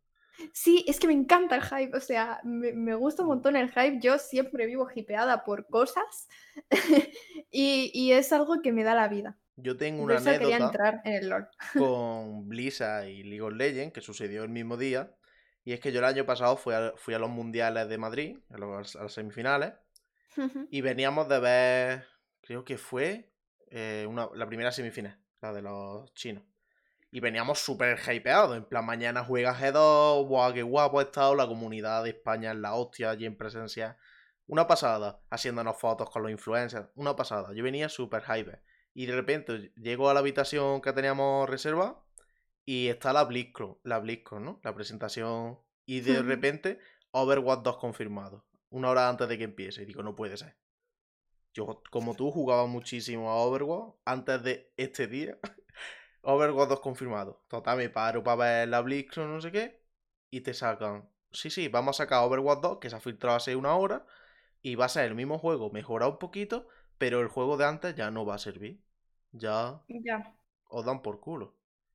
Sí, 0.55 0.87
es 0.89 0.99
que 0.99 1.09
me 1.09 1.13
encanta 1.13 1.57
el 1.57 1.63
hype, 1.63 1.95
o 1.95 2.01
sea, 2.01 2.41
me, 2.45 2.95
gusta 2.95 3.23
un 3.23 3.29
montón 3.29 3.57
el 3.57 3.71
hype. 3.71 4.01
Yo 4.01 4.19
siempre 4.19 4.65
vivo 4.65 4.89
hipeada 4.93 5.45
por 5.45 5.67
cosas 5.67 6.29
y, 7.51 7.91
y 7.93 8.13
es 8.13 8.33
algo 8.33 8.63
que 8.63 8.73
me 8.73 8.85
da 8.85 8.95
la 8.95 9.09
vida. 9.09 9.37
Yo 9.57 9.77
tengo 9.77 10.03
una 10.03 10.17
anécdota 10.17 11.51
con 11.77 12.49
Blizzard 12.49 13.09
y 13.09 13.23
League 13.23 13.43
of 13.43 13.53
Legends 13.53 13.93
que 13.93 14.01
sucedió 14.01 14.43
el 14.45 14.49
mismo 14.49 14.77
día. 14.77 15.15
Y 15.65 15.73
es 15.73 15.81
que 15.81 15.93
yo 15.93 16.01
el 16.01 16.05
año 16.05 16.27
pasado 16.27 16.57
fui 16.57 16.75
a, 16.75 16.93
fui 16.97 17.15
a 17.15 17.19
los 17.19 17.31
mundiales 17.31 17.89
de 17.89 17.99
Madrid, 17.99 18.39
a, 18.51 18.59
los, 18.59 18.95
las 18.95 19.13
semifinales, 19.13 19.75
y 20.71 20.81
veníamos 20.81 21.29
de 21.29 21.39
ver, 21.39 22.07
creo 22.41 22.65
que 22.65 22.79
fue 22.79 23.31
eh, 23.71 24.07
una, 24.09 24.29
la 24.35 24.47
primera 24.47 24.73
semifinal, 24.73 25.19
la 25.41 25.53
de 25.53 25.63
los 25.63 26.13
chinos. 26.15 26.43
Y 27.13 27.21
veníamos 27.21 27.59
súper 27.61 27.99
hypeados, 28.11 28.57
en 28.57 28.65
plan, 28.65 28.85
mañana 28.85 29.23
juega 29.23 29.55
G2, 29.55 30.27
guau, 30.27 30.53
qué 30.53 30.63
guapo 30.63 30.99
ha 30.99 31.03
estado, 31.03 31.35
la 31.35 31.47
comunidad 31.47 32.03
de 32.03 32.11
España 32.11 32.51
en 32.51 32.63
la 32.63 32.75
hostia, 32.75 33.11
allí 33.11 33.27
en 33.27 33.37
presencia. 33.37 33.99
Una 34.47 34.67
pasada, 34.67 35.21
haciéndonos 35.31 35.79
fotos 35.79 36.11
con 36.11 36.23
los 36.23 36.33
influencers, 36.33 36.89
una 36.95 37.15
pasada. 37.15 37.53
Yo 37.55 37.63
venía 37.63 37.89
súper 37.89 38.23
hype. 38.23 38.61
Y 38.95 39.07
de 39.07 39.15
repente 39.15 39.73
llego 39.77 40.11
a 40.11 40.15
la 40.15 40.21
habitación 40.21 40.81
que 40.81 40.93
teníamos 40.93 41.49
reserva 41.49 42.05
y 42.65 42.89
está 42.89 43.13
la 43.13 43.25
BlizzCon, 43.25 43.79
la 43.85 43.99
BlizzCon, 43.99 44.45
¿no? 44.45 44.61
La 44.63 44.75
presentación. 44.75 45.59
Y 45.87 46.01
de 46.01 46.23
repente 46.23 46.79
Overwatch 47.11 47.63
2 47.63 47.77
confirmado. 47.79 48.45
Una 48.71 48.91
hora 48.91 49.09
antes 49.09 49.29
de 49.29 49.39
que 49.39 49.45
empiece. 49.45 49.83
Y 49.83 49.87
digo, 49.87 50.03
no 50.03 50.15
puede 50.15 50.37
ser. 50.37 50.57
Yo, 51.55 51.83
como 51.91 52.15
tú, 52.15 52.31
jugaba 52.31 52.67
muchísimo 52.67 53.31
a 53.31 53.37
Overwatch 53.37 53.95
antes 54.05 54.43
de 54.43 54.73
este 54.77 55.07
día. 55.07 55.39
Overwatch 56.23 56.69
2 56.69 56.81
confirmado. 56.81 57.45
Total, 57.49 57.77
me 57.77 57.91
paro 57.91 58.23
para 58.23 58.37
ver 58.37 58.69
la 58.69 58.81
BlizzCon, 58.81 59.33
no 59.33 59.41
sé 59.41 59.53
qué. 59.53 59.83
Y 60.31 60.43
te 60.43 60.55
sacan. 60.55 61.09
Sí, 61.33 61.51
sí, 61.51 61.69
vamos 61.69 61.97
a 61.97 62.05
sacar 62.05 62.25
Overwatch 62.25 62.61
2, 62.61 62.79
que 62.79 62.91
se 62.91 62.97
ha 62.97 63.01
filtrado 63.01 63.37
hace 63.37 63.57
una 63.57 63.75
hora. 63.75 64.07
Y 64.63 64.77
va 64.77 64.85
a 64.85 64.89
ser 64.89 65.07
el 65.07 65.15
mismo 65.15 65.39
juego, 65.39 65.71
mejorado 65.71 66.13
un 66.13 66.19
poquito 66.19 66.69
pero 67.03 67.21
el 67.21 67.27
juego 67.27 67.57
de 67.57 67.65
antes 67.65 67.97
ya 67.97 68.13
no 68.13 68.25
va 68.25 68.37
a 68.37 68.39
servir. 68.39 68.81
Ya. 69.33 69.83
Ya. 69.89 70.37
Os 70.69 70.85
dan 70.85 71.03
por 71.03 71.19
culo. 71.19 71.53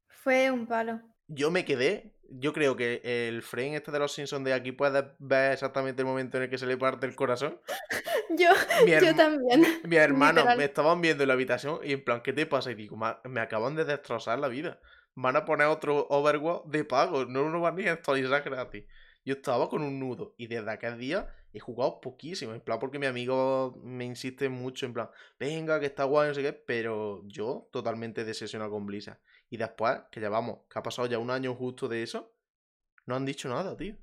Fue 0.09 0.51
un 0.51 0.67
palo. 0.67 0.99
Yo 1.27 1.49
me 1.49 1.63
quedé. 1.63 2.17
Yo 2.29 2.51
creo 2.51 2.75
que 2.75 2.99
el 3.29 3.41
frame 3.41 3.77
este 3.77 3.93
de 3.93 3.99
los 3.99 4.11
Simpsons 4.11 4.43
de 4.43 4.51
aquí 4.53 4.73
puedes 4.73 5.05
ver 5.19 5.53
exactamente 5.53 6.01
el 6.01 6.07
momento 6.09 6.35
en 6.35 6.43
el 6.43 6.49
que 6.49 6.57
se 6.57 6.65
le 6.65 6.75
parte 6.75 7.05
el 7.05 7.15
corazón. 7.15 7.61
yo, 8.37 8.49
yo 8.85 9.15
también. 9.15 9.79
Mi 9.85 9.95
hermano 9.95 10.43
me 10.57 10.65
estaban 10.65 10.99
viendo 10.99 11.23
en 11.23 11.29
la 11.29 11.35
habitación 11.35 11.79
y 11.85 11.93
en 11.93 12.03
plan, 12.03 12.19
¿qué 12.21 12.33
te 12.33 12.45
pasa? 12.45 12.71
Y 12.71 12.75
digo, 12.75 12.97
me 12.97 13.39
acaban 13.39 13.75
de 13.75 13.85
destrozar 13.85 14.39
la 14.39 14.49
vida. 14.49 14.81
Van 15.15 15.37
a 15.37 15.45
poner 15.45 15.67
otro 15.67 16.05
Overwatch 16.09 16.65
de 16.65 16.83
pago. 16.83 17.23
No 17.23 17.47
lo 17.47 17.61
van 17.61 17.79
a 17.87 17.93
actualizar 17.93 18.43
gratis. 18.43 18.83
Yo 19.23 19.35
estaba 19.35 19.69
con 19.69 19.83
un 19.83 20.01
nudo. 20.01 20.35
Y 20.37 20.47
desde 20.47 20.69
aquel 20.69 20.97
día 20.97 21.33
he 21.57 21.59
jugado 21.59 21.99
poquísimo, 22.01 22.53
en 22.53 22.61
plan 22.61 22.79
porque 22.79 22.99
mi 22.99 23.05
amigo 23.05 23.79
me 23.83 24.05
insiste 24.05 24.49
mucho, 24.49 24.85
en 24.85 24.93
plan, 24.93 25.09
venga, 25.39 25.79
que 25.79 25.87
está 25.87 26.05
guay, 26.05 26.29
no 26.29 26.33
sé 26.33 26.41
qué, 26.41 26.53
pero 26.53 27.23
yo 27.27 27.69
totalmente 27.71 28.23
decepcionado 28.23 28.71
con 28.71 28.85
Blizzard. 28.85 29.19
Y 29.49 29.57
después, 29.57 29.99
que 30.11 30.19
ya 30.19 30.29
vamos, 30.29 30.59
que 30.69 30.79
ha 30.79 30.83
pasado 30.83 31.07
ya 31.07 31.19
un 31.19 31.31
año 31.31 31.55
justo 31.55 31.87
de 31.87 32.03
eso, 32.03 32.33
no 33.05 33.15
han 33.15 33.25
dicho 33.25 33.49
nada, 33.49 33.75
tío. 33.75 33.95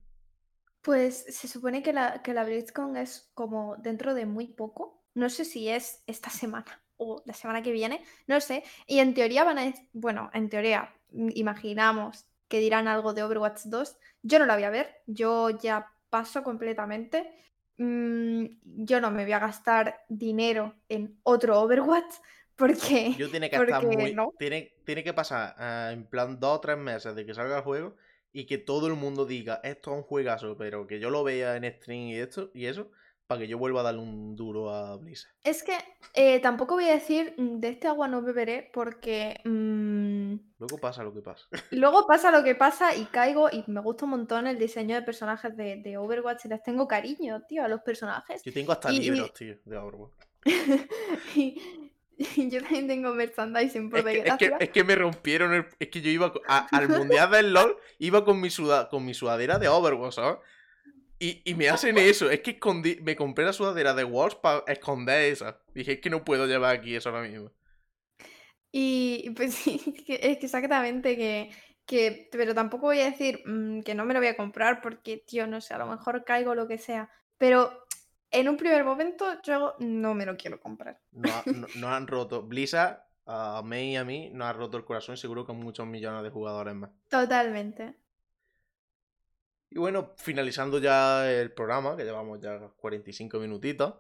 Pues 0.81 1.25
se 1.29 1.49
supone 1.49 1.83
que 1.83 1.93
la, 1.93 2.23
que 2.23 2.35
la 2.35 2.47
es 2.49 3.31
como 3.35 3.77
dentro 3.79 4.15
de 4.15 4.27
muy 4.27 4.49
poco. 4.49 5.03
No 5.15 5.31
sé 5.31 5.45
si 5.45 5.69
es 5.69 6.03
esta 6.07 6.31
semana 6.31 6.83
o 6.97 7.23
la 7.27 7.35
semana 7.35 7.63
que 7.63 7.73
viene, 7.73 8.05
no 8.27 8.41
sé. 8.41 8.65
Y 8.87 8.99
en 8.99 9.15
teoría 9.15 9.45
van 9.45 9.59
a, 9.59 9.75
bueno, 9.93 10.31
en 10.35 10.49
teoría, 10.49 10.95
imaginamos 11.11 12.27
que 12.49 12.59
dirán 12.59 12.89
algo 12.89 13.15
de 13.15 13.23
Overwatch 13.23 13.63
2. 13.65 13.97
Yo 14.23 14.39
no 14.39 14.47
la 14.47 14.55
voy 14.55 14.65
a 14.65 14.71
ver, 14.71 15.03
yo 15.07 15.51
ya 15.51 15.94
paso 16.15 16.43
completamente. 16.45 17.19
Mm, 17.77 18.45
yo 18.87 19.01
no 19.01 19.11
me 19.11 19.25
voy 19.25 19.33
a 19.33 19.41
gastar 19.41 20.05
dinero 20.09 20.77
en 20.89 21.19
otro 21.25 21.61
Overwatch 21.61 22.15
Porque, 22.57 23.15
Yo 23.19 23.29
tiene 23.31 23.51
que 23.51 23.57
estar 23.57 23.85
muy. 23.85 24.15
no. 24.15 24.33
Tiene, 24.39 24.75
tiene 24.85 25.03
que 25.03 25.13
pasar 25.13 25.57
eh, 25.59 25.91
en 25.93 26.07
plan 26.07 26.39
dos 26.39 26.59
o 26.59 26.61
tres 26.61 26.79
meses 26.79 27.17
de 27.17 27.27
que 27.27 27.35
salga 27.35 27.57
el 27.57 27.63
juego 27.65 27.97
y 28.33 28.47
que 28.47 28.59
todo 28.59 28.87
el 28.87 28.95
mundo 28.95 29.27
diga 29.27 29.61
esto 29.65 29.91
es 29.91 29.97
un 29.97 30.03
juegazo, 30.05 30.57
pero 30.57 30.87
que 30.87 31.01
yo 31.01 31.11
lo 31.11 31.25
vea 31.25 31.57
en 31.57 31.65
stream 31.65 32.03
y 32.11 32.15
esto 32.17 32.53
y 32.55 32.67
eso, 32.67 32.93
para 33.27 33.41
que 33.41 33.49
yo 33.49 33.59
vuelva 33.59 33.81
a 33.81 33.85
darle 33.85 34.03
un 34.03 34.37
duro 34.37 34.71
a 34.71 34.97
Blizzard. 34.99 35.33
Es 35.43 35.65
que 35.65 35.77
eh, 36.15 36.39
tampoco 36.39 36.75
voy 36.75 36.89
a 36.89 36.95
decir 36.95 37.35
"Mm, 37.37 37.59
de 37.59 37.69
este 37.71 37.89
agua 37.89 38.07
no 38.07 38.23
beberé 38.23 38.71
porque 38.73 39.41
Luego 40.59 40.79
pasa 40.79 41.03
lo 41.03 41.13
que 41.13 41.21
pasa. 41.21 41.47
luego 41.71 42.07
pasa 42.07 42.31
lo 42.31 42.43
que 42.45 42.55
pasa 42.55 42.95
y 42.97 43.05
caigo 43.07 43.49
y 43.51 43.65
me 43.67 43.81
gusta 43.81 44.05
un 44.05 44.13
montón 44.13 44.47
el 44.47 44.59
diseño 44.59 44.95
de 44.95 45.03
personajes 45.03 45.57
de, 45.57 45.77
de 45.77 45.97
Overwatch 45.99 46.45
les 46.47 46.63
tengo 46.63 46.87
cariño, 46.89 47.43
tío, 47.49 47.65
a 47.65 47.69
los 47.69 47.81
personajes. 47.83 48.43
Yo 48.45 48.53
tengo 48.53 48.73
hasta 48.73 48.93
Y- 48.93 48.97
y- 48.97 49.01
libros, 49.11 49.33
tío, 49.35 49.57
de 49.65 49.77
Overwatch. 49.77 50.13
y, 51.37 51.61
y 52.37 52.49
yo 52.51 52.61
también 52.63 52.87
tengo 52.87 53.13
merchandising 53.15 53.91
por 53.91 54.01
Es 54.01 54.05
que, 54.05 54.29
es, 54.29 54.37
que, 54.37 54.53
es 54.61 54.71
que 54.71 54.85
me 54.85 54.95
rompieron 54.95 55.53
el. 55.53 55.67
Es 55.79 55.89
que 55.89 56.01
yo 56.01 56.11
iba 56.11 56.33
a- 56.47 56.67
al 56.77 56.89
mundial 56.89 57.31
del 57.31 57.53
LOL, 57.53 57.77
iba 57.99 58.25
con 58.25 58.41
mi, 58.41 58.51
suda, 58.51 58.89
con 58.89 59.05
mi 59.05 59.15
sudadera 59.15 59.59
de 59.59 59.69
Overwatch, 59.69 60.15
¿sabes? 60.15 60.39
Y, 61.19 61.43
y 61.45 61.55
me 61.55 61.69
hacen 61.69 61.97
eso. 61.97 62.31
Es 62.31 62.41
que 62.41 62.53
escondí, 62.53 62.99
me 63.03 63.17
compré 63.17 63.45
la 63.45 63.53
sudadera 63.53 63.95
de 63.95 64.05
Wars 64.05 64.35
para 64.35 64.63
esconder 64.67 65.33
esa. 65.33 65.59
Dije, 65.75 65.93
es 65.93 66.01
que 66.01 66.11
no 66.11 66.25
puedo 66.25 66.47
llevar 66.47 66.77
aquí 66.77 66.95
eso 66.95 67.09
ahora 67.09 67.23
mismo. 67.23 67.51
Y 68.77 69.31
pues 69.37 69.55
sí, 69.55 69.81
es 69.87 70.03
que, 70.03 70.19
que 70.19 70.47
exactamente 70.47 71.17
que, 71.17 71.53
que, 71.87 72.29
pero 72.33 72.57
tampoco 72.57 72.87
voy 72.87 72.99
a 73.01 73.05
decir 73.05 73.41
mm, 73.47 73.83
que 73.83 73.95
no 73.95 74.05
me 74.05 74.15
lo 74.15 74.19
voy 74.19 74.27
a 74.27 74.37
comprar 74.37 74.83
porque, 74.83 75.19
tío, 75.19 75.47
no 75.47 75.61
sé, 75.61 75.75
a 75.75 75.79
lo 75.79 75.87
mejor 75.87 76.25
caigo 76.25 76.57
lo 76.57 76.67
que 76.67 76.77
sea. 76.77 77.09
Pero 77.39 77.87
en 78.33 78.49
un 78.49 78.57
primer 78.57 78.85
momento 78.85 79.41
yo 79.45 79.77
no 79.79 80.15
me 80.15 80.27
lo 80.27 80.37
quiero 80.37 80.59
comprar. 80.59 80.99
No, 81.13 81.31
no- 81.77 81.89
han 81.95 82.09
roto. 82.09 82.43
Blizzard, 82.43 82.99
a 83.27 83.63
May 83.65 83.93
y 83.93 83.97
a 83.97 84.05
mí, 84.05 84.31
nos 84.33 84.49
ha 84.49 84.53
roto 84.55 84.77
el 84.77 84.85
corazón, 84.85 85.17
seguro 85.17 85.47
con 85.47 85.57
muchos 85.59 85.87
millones 85.87 86.25
de 86.25 86.31
jugadores 86.31 86.75
más. 86.75 86.91
Totalmente. 87.09 87.95
Y 89.71 89.79
bueno, 89.79 90.15
finalizando 90.17 90.81
ya 90.81 91.31
el 91.31 91.53
programa, 91.53 91.97
que 91.97 92.03
llevamos 92.03 92.41
ya 92.41 92.59
45 92.77 93.39
minutitos, 93.39 93.95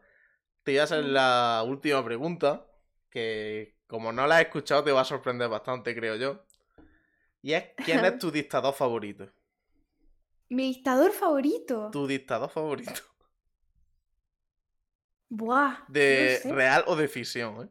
te 0.65 0.73
voy 0.73 0.79
a 0.81 0.85
hacer 0.85 1.05
la 1.05 1.63
última 1.65 2.05
pregunta, 2.05 2.67
que 3.15 3.79
como 3.89 4.13
no 4.13 4.27
la 4.29 4.37
has 4.39 4.43
escuchado 4.45 4.85
te 4.85 4.93
va 4.93 5.03
a 5.03 5.07
sorprender 5.07 5.49
bastante, 5.51 5.97
creo 5.97 6.17
yo. 6.17 6.47
Y 7.43 7.53
es, 7.55 7.65
¿quién 7.85 8.05
es 8.05 8.19
tu 8.19 8.31
dictador 8.33 8.75
favorito? 8.75 9.33
Mi 10.49 10.65
dictador 10.73 11.13
favorito. 11.13 11.79
Tu 11.93 12.07
dictador 12.07 12.51
favorito. 12.51 13.01
Buah. 15.31 15.77
no 16.15 16.27
¿De 16.27 16.29
sé. 16.29 16.51
real 16.51 16.85
o 16.87 16.97
de 16.97 17.09
ficción? 17.09 17.63
¿eh? 17.65 17.69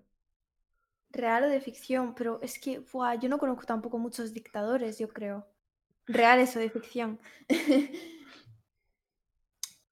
Real 1.12 1.44
o 1.46 1.50
de 1.50 1.62
ficción, 1.62 2.14
pero 2.16 2.40
es 2.42 2.60
que, 2.60 2.80
buah, 2.80 3.16
yo 3.16 3.30
no 3.30 3.38
conozco 3.38 3.66
tampoco 3.66 4.00
muchos 4.00 4.34
dictadores, 4.34 4.98
yo 5.00 5.08
creo. 5.10 5.46
Reales 6.08 6.56
o 6.56 6.60
de 6.60 6.70
ficción. 6.70 7.20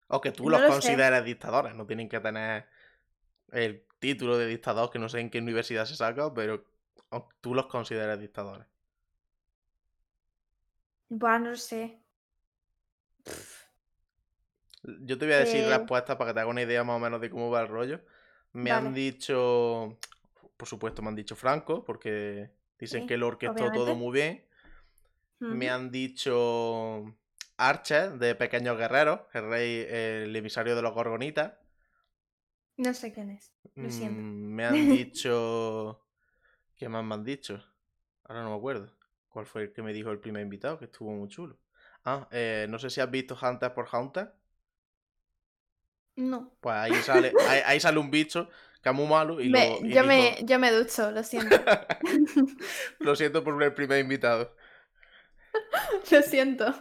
O 0.08 0.20
que 0.22 0.32
tú 0.32 0.50
No 0.50 0.50
los 0.50 0.62
lo 0.62 0.72
sé. 0.72 0.74
consideres 0.74 1.24
dictadores, 1.24 1.74
no 1.76 1.86
tienen 1.88 2.10
que 2.10 2.20
tener 2.20 2.68
el 3.52 3.86
título 4.02 4.38
de 4.40 4.48
dictador, 4.48 4.92
que 4.92 5.00
no 5.00 5.10
sé 5.10 5.22
en 5.22 5.32
qué 5.32 5.40
universidad 5.40 5.86
se 5.88 5.96
saca, 5.98 6.34
pero 6.36 6.66
tú 7.42 7.56
los 7.56 7.68
consideres 7.68 8.20
dictadores. 8.20 8.68
Buah, 11.20 11.38
no 11.44 11.54
sé. 11.56 11.82
Yo 14.84 15.18
te 15.18 15.26
voy 15.26 15.34
a 15.36 15.40
decir 15.40 15.66
Eh, 15.66 15.66
respuestas 15.66 16.16
para 16.18 16.32
que 16.32 16.34
te 16.36 16.40
haga 16.42 16.50
una 16.50 16.62
idea 16.64 16.84
más 16.84 16.96
o 16.98 17.00
menos 17.00 17.22
de 17.22 17.30
cómo 17.30 17.50
va 17.52 17.62
el 17.62 17.68
rollo. 17.68 18.02
Me 18.54 18.72
han 18.72 18.94
dicho, 18.94 19.98
por 20.58 20.68
supuesto, 20.68 21.02
me 21.02 21.10
han 21.10 21.16
dicho 21.16 21.36
Franco, 21.36 21.84
porque 21.86 22.52
dicen 22.80 23.04
Sí, 23.04 23.06
que 23.06 23.18
lo 23.18 23.28
orquestó 23.28 23.72
todo 23.72 23.96
muy 23.96 24.14
bien. 24.14 24.46
Me 25.48 25.70
han 25.70 25.92
dicho 25.92 27.16
Archer, 27.58 28.18
de 28.18 28.36
Pequeños 28.36 28.78
Guerreros, 28.78 29.22
el 29.34 29.50
rey, 29.50 29.86
el 29.90 30.36
emisario 30.36 30.76
de 30.76 30.82
los 30.82 30.94
Gorgonitas. 30.94 31.54
No 32.78 32.94
sé 32.94 33.14
quién 33.14 33.30
es. 33.30 33.54
Lo 33.80 33.90
siento. 33.90 34.24
Mm, 34.24 34.54
Me 34.56 34.66
han 34.66 34.88
dicho. 34.88 36.06
¿Qué 36.76 36.90
más 36.90 37.04
me 37.06 37.16
han 37.16 37.24
dicho? 37.24 37.64
Ahora 38.26 38.44
no 38.44 38.52
me 38.52 38.58
acuerdo. 38.58 38.92
¿Cuál 39.30 39.46
fue 39.48 39.64
el 39.64 39.74
que 39.74 39.84
me 39.84 39.94
dijo 39.94 40.12
el 40.12 40.20
primer 40.20 40.44
invitado? 40.44 40.80
Que 40.80 40.86
estuvo 40.88 41.12
muy 41.12 41.30
chulo. 41.30 41.60
Ah, 42.06 42.28
eh, 42.32 42.68
no 42.70 42.80
sé 42.80 42.90
si 42.90 43.02
has 43.02 43.12
visto 43.12 43.38
Hunter 43.42 43.74
por 43.74 43.88
Hunter. 43.94 44.34
No. 46.16 46.52
Pues 46.60 46.76
ahí 46.76 47.02
sale, 47.04 47.36
ahí, 47.44 47.62
ahí 47.66 47.80
sale 47.80 48.00
un 48.00 48.12
bicho 48.12 48.50
que 48.82 48.90
es 48.90 48.96
muy 48.96 49.08
malo 49.08 49.42
y, 49.42 49.50
Me- 49.54 49.70
lo, 49.70 49.84
y 49.84 49.96
yo, 49.96 50.04
dijo, 50.04 50.04
me, 50.04 50.38
yo 50.46 50.58
me 50.60 50.72
ducho, 50.72 51.12
lo 51.12 51.24
siento. 51.24 51.70
lo 53.02 53.16
siento 53.16 53.44
por 53.44 53.62
el 53.64 53.74
primer 53.74 54.00
invitado. 54.00 54.56
lo 56.12 56.22
siento. 56.22 56.74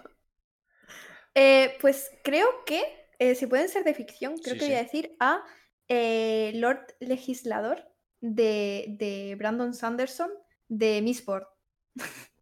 Eh, 1.34 1.76
pues 1.80 2.11
creo 2.24 2.49
que, 2.66 2.82
eh, 3.18 3.34
si 3.34 3.47
pueden 3.47 3.68
ser 3.68 3.84
de 3.84 3.95
ficción, 3.95 4.38
creo 4.38 4.57
Sí, 4.57 4.59
que 4.59 4.64
voy 4.66 4.74
a 4.74 4.82
decir 4.82 5.16
a 5.20 5.43
eh, 5.91 6.53
Lord 6.55 6.86
Legislador 7.01 7.84
de, 8.20 8.86
de 8.99 9.34
Brandon 9.36 9.74
Sanderson 9.74 10.30
de 10.68 11.03
Missport. 11.03 11.49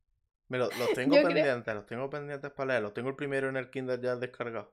Me 0.49 0.59
lo- 0.59 0.69
los 0.79 0.93
tengo 0.95 1.17
Yo 1.17 1.23
creo- 1.23 1.35
pendientes, 1.35 1.75
los 1.75 1.87
tengo 1.87 2.09
pendientes 2.11 2.51
para 2.53 2.69
leerlos. 2.75 2.95
Tengo 2.95 3.09
el 3.09 3.17
primero 3.17 3.49
en 3.49 3.57
el 3.57 3.71
Kindle 3.71 3.99
ya 4.01 4.17
descargado. 4.17 4.73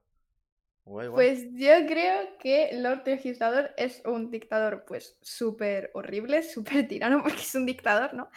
Guay, 0.84 1.08
guay. 1.08 1.16
Pues 1.36 1.48
yo 1.54 1.88
creo 1.88 2.38
que 2.38 2.70
Lord 2.74 3.04
Legislador 3.06 3.72
es 3.78 4.04
un 4.06 4.30
dictador, 4.30 4.86
pues, 4.86 5.18
súper 5.22 5.90
horrible, 5.94 6.44
súper 6.54 6.88
tirano, 6.88 7.22
porque 7.24 7.40
es 7.42 7.56
un 7.56 7.66
dictador, 7.66 8.14
¿no? 8.14 8.30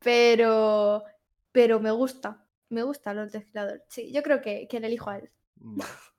Pero, 0.00 1.02
pero 1.52 1.80
me 1.80 1.90
gusta, 1.92 2.44
me 2.68 2.82
gusta 2.82 3.14
Lord 3.14 3.30
Legislador. 3.32 3.82
Sí, 3.88 4.12
yo 4.12 4.22
creo 4.22 4.40
que, 4.42 4.66
que 4.68 4.80
le 4.80 4.88
elijo 4.88 5.10
a 5.10 5.18
él. 5.18 5.30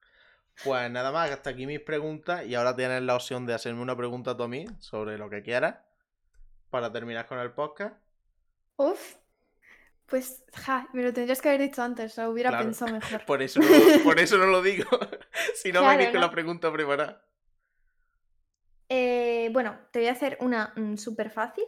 Pues 0.63 0.89
nada 0.89 1.11
más, 1.11 1.29
hasta 1.31 1.51
aquí 1.51 1.65
mis 1.67 1.79
preguntas. 1.81 2.45
Y 2.45 2.55
ahora 2.55 2.75
tienes 2.75 3.01
la 3.03 3.15
opción 3.15 3.45
de 3.45 3.53
hacerme 3.53 3.81
una 3.81 3.95
pregunta 3.95 4.35
tú 4.35 4.43
a 4.43 4.47
mí 4.47 4.65
sobre 4.79 5.17
lo 5.17 5.29
que 5.29 5.43
quieras. 5.43 5.77
Para 6.69 6.91
terminar 6.91 7.27
con 7.27 7.39
el 7.39 7.51
podcast. 7.51 7.95
Uf, 8.77 9.15
pues, 10.05 10.43
ja, 10.53 10.87
me 10.93 11.03
lo 11.03 11.13
tendrías 11.13 11.41
que 11.41 11.49
haber 11.49 11.61
dicho 11.61 11.81
antes, 11.81 12.17
lo 12.17 12.29
hubiera 12.29 12.49
Claro. 12.49 12.65
pensado 12.65 12.91
mejor. 12.91 13.21
Por 13.25 13.41
eso 13.41 13.59
no, 13.59 13.67
por 14.03 14.19
eso 14.19 14.37
no 14.37 14.45
lo 14.47 14.61
digo. 14.61 14.87
si 15.55 15.71
no 15.71 15.79
Claro, 15.81 15.97
venís 15.97 16.11
con 16.11 16.21
¿no? 16.21 16.27
la 16.27 16.31
pregunta 16.31 16.71
preparada. 16.71 17.25
Eh, 18.89 19.49
bueno, 19.51 19.77
te 19.91 19.99
voy 19.99 20.07
a 20.09 20.11
hacer 20.11 20.37
una 20.41 20.73
súper 20.97 21.31
fácil 21.31 21.65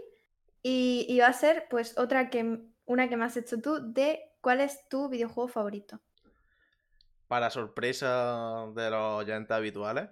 y, 0.61 1.05
y 1.09 1.19
va 1.19 1.27
a 1.27 1.33
ser, 1.33 1.67
pues, 1.69 1.97
otra 1.97 2.29
que, 2.29 2.59
una 2.85 3.09
que 3.09 3.17
me 3.17 3.25
has 3.25 3.37
hecho 3.37 3.59
tú 3.59 3.79
de 3.93 4.21
cuál 4.41 4.61
es 4.61 4.87
tu 4.89 5.09
videojuego 5.09 5.47
favorito. 5.47 5.99
Para 7.27 7.49
sorpresa 7.49 8.67
de 8.75 8.89
los 8.89 9.21
oyentes 9.21 9.51
habituales, 9.51 10.09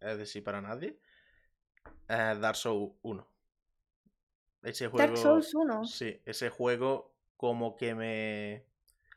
es 0.00 0.18
decir, 0.18 0.44
para 0.44 0.60
nadie, 0.60 0.98
es 2.08 2.40
Dark 2.40 2.56
Souls 2.56 2.92
1. 3.02 3.26
Ese 4.62 4.88
juego. 4.88 4.98
Dark 4.98 5.18
Souls 5.18 5.54
1. 5.54 5.84
Sí, 5.84 6.20
ese 6.24 6.50
juego 6.50 7.14
como 7.36 7.76
que 7.76 7.94
me 7.94 8.66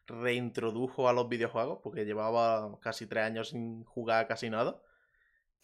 reintrodujo 0.08 1.08
a 1.08 1.14
los 1.14 1.30
videojuegos, 1.30 1.80
porque 1.84 2.06
llevaba 2.06 2.80
casi 2.80 3.06
tres 3.08 3.26
años 3.26 3.50
sin 3.50 3.84
jugar 3.84 4.28
casi 4.28 4.50
nada. 4.50 4.82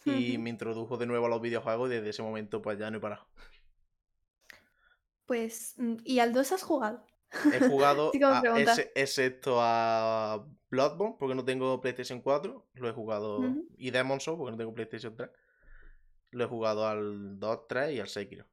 Y 0.06 0.36
me 0.36 0.50
introdujo 0.50 0.98
de 0.98 1.06
nuevo 1.06 1.26
a 1.26 1.28
los 1.30 1.40
videojuegos 1.40 1.90
y 1.90 1.94
desde 1.94 2.10
ese 2.10 2.22
momento 2.22 2.60
pues 2.60 2.78
ya 2.78 2.90
no 2.90 2.98
he 2.98 3.00
parado. 3.00 3.26
Pues, 5.24 5.74
mm, 5.78 5.96
¿y 6.04 6.18
al 6.18 6.34
2 6.34 6.52
has 6.52 6.62
jugado? 6.62 7.06
He 7.52 7.68
jugado 7.68 8.10
a- 8.54 8.60
ese- 8.72 8.92
excepto 8.94 9.58
a 9.60 10.44
Bloodborne, 10.70 11.16
porque 11.18 11.34
no 11.34 11.44
tengo 11.44 11.80
PlayStation 11.80 12.20
4. 12.20 12.66
Lo 12.74 12.88
he 12.88 12.92
jugado. 12.92 13.40
Y 13.76 13.90
Demon 13.90 14.20
Souls, 14.20 14.38
porque 14.38 14.52
no 14.52 14.58
tengo 14.58 14.74
PlayStation 14.74 15.14
3. 15.16 15.30
Lo 16.30 16.44
he 16.44 16.48
jugado 16.48 16.86
al 16.86 17.38
2, 17.38 17.68
3 17.68 17.92
y 17.92 18.00
al 18.00 18.08
Sekiro. 18.08 18.44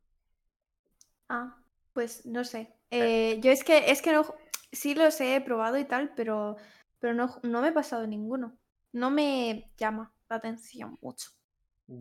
Ah, 1.29 1.57
pues 1.93 2.25
no 2.25 2.43
sé. 2.43 2.73
Eh, 2.91 3.39
yo 3.41 3.51
es 3.51 3.63
que, 3.63 3.89
es 3.91 4.01
que 4.01 4.11
no, 4.11 4.25
sí 4.71 4.95
los 4.95 5.19
he 5.21 5.39
probado 5.41 5.77
y 5.77 5.85
tal, 5.85 6.13
pero, 6.15 6.57
pero 6.99 7.13
no, 7.13 7.39
no 7.43 7.61
me 7.61 7.69
he 7.69 7.71
pasado 7.71 8.05
ninguno. 8.05 8.57
No 8.91 9.09
me 9.09 9.71
llama 9.77 10.13
la 10.29 10.35
atención 10.37 10.97
mucho. 11.01 11.31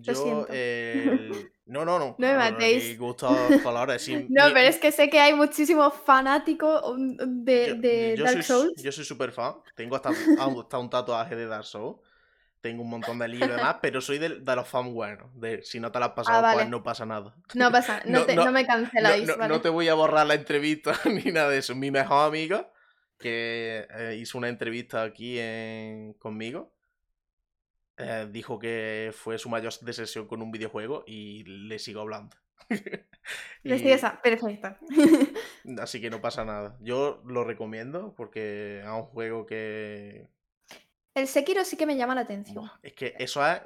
Yo, 0.01 0.15
siento. 0.15 0.53
el- 0.53 1.51
No, 1.67 1.85
no, 1.85 1.99
no. 2.01 2.17
No 2.19 2.27
me 2.27 2.37
matéis. 2.37 2.83
sí, 2.85 2.97
No, 4.29 4.47
mi- 4.47 4.53
pero 4.53 4.69
es 4.69 4.79
que 4.79 4.91
sé 4.93 5.09
que 5.09 5.21
hay 5.21 5.35
muchísimos 5.35 5.95
fanáticos 5.95 6.83
um, 6.85 7.17
de, 7.17 7.69
yo, 7.69 7.75
de 7.77 8.17
yo 8.17 8.25
Dark 8.25 8.43
soy, 8.43 8.43
Souls. 8.43 8.83
yo 8.83 8.93
soy 8.93 9.05
súper 9.05 9.33
fan. 9.33 9.55
Tengo 9.77 9.97
hasta, 9.97 10.11
hasta 10.11 10.79
un 10.79 10.91
tatuaje 10.91 11.37
de 11.37 11.47
Dark 11.47 11.65
Souls. 11.65 11.99
Tengo 12.61 12.83
un 12.83 12.91
montón 12.91 13.19
de 13.19 13.27
libros 13.27 13.49
y 13.51 13.53
demás, 13.57 13.77
pero 13.81 14.01
soy 14.03 14.19
de, 14.19 14.41
de 14.41 14.57
los 14.57 14.69
fans 14.69 14.93
buenos. 14.93 15.29
De 15.41 15.63
si 15.63 15.81
no 15.81 15.91
te 15.91 15.99
lo 15.99 16.05
has 16.07 16.13
pasado, 16.13 16.43
pues 16.43 16.53
Ah, 16.53 16.57
vale. 16.57 16.71
no 16.71 16.83
pasa 16.83 17.07
nada. 17.07 17.35
No 17.55 17.71
pasa, 17.73 18.03
no, 18.07 18.19
No, 18.21 18.27
te- 18.27 18.35
no, 18.37 18.45
no 18.45 18.53
me 18.53 18.67
canceláis, 18.67 19.27
no- 19.29 19.37
¿vale? 19.37 19.55
no 19.55 19.61
te 19.63 19.69
voy 19.71 19.89
a 19.89 19.95
borrar 19.95 20.27
la 20.27 20.35
entrevista 20.35 20.93
ni 21.07 21.33
nada 21.33 21.49
de 21.51 21.59
eso. 21.59 21.75
Mi 21.75 21.91
mejor 21.91 22.27
amiga, 22.29 22.71
que 23.19 23.87
eh, 23.97 24.17
hizo 24.21 24.37
una 24.39 24.49
entrevista 24.49 25.03
aquí 25.03 25.39
en- 25.39 26.15
conmigo, 26.15 26.73
eh, 28.03 28.29
dijo 28.31 28.59
que 28.59 29.13
fue 29.15 29.39
su 29.39 29.51
mayor 29.51 29.73
decepción 29.81 30.27
con 30.27 30.41
un 30.41 30.51
videojuego 30.51 31.05
y 31.07 31.45
le 31.45 31.79
sigo 31.79 32.01
hablando. 32.01 32.37
esa, 33.65 34.21
perfecta. 34.23 34.79
Así 35.79 36.01
que 36.01 36.09
no 36.09 36.21
pasa 36.21 36.45
nada. 36.45 36.79
Yo 36.81 37.23
lo 37.27 37.45
recomiendo 37.45 38.15
porque 38.15 38.81
es 38.81 38.87
un 38.87 39.03
juego 39.03 39.45
que. 39.45 40.29
El 41.15 41.27
Sekiro 41.27 41.65
sí 41.65 41.77
que 41.77 41.87
me 41.87 41.97
llama 41.97 42.15
la 42.15 42.23
atención. 42.23 42.71
Es 42.83 42.95
que 42.95 43.15
eso 43.19 43.47
es. 43.47 43.61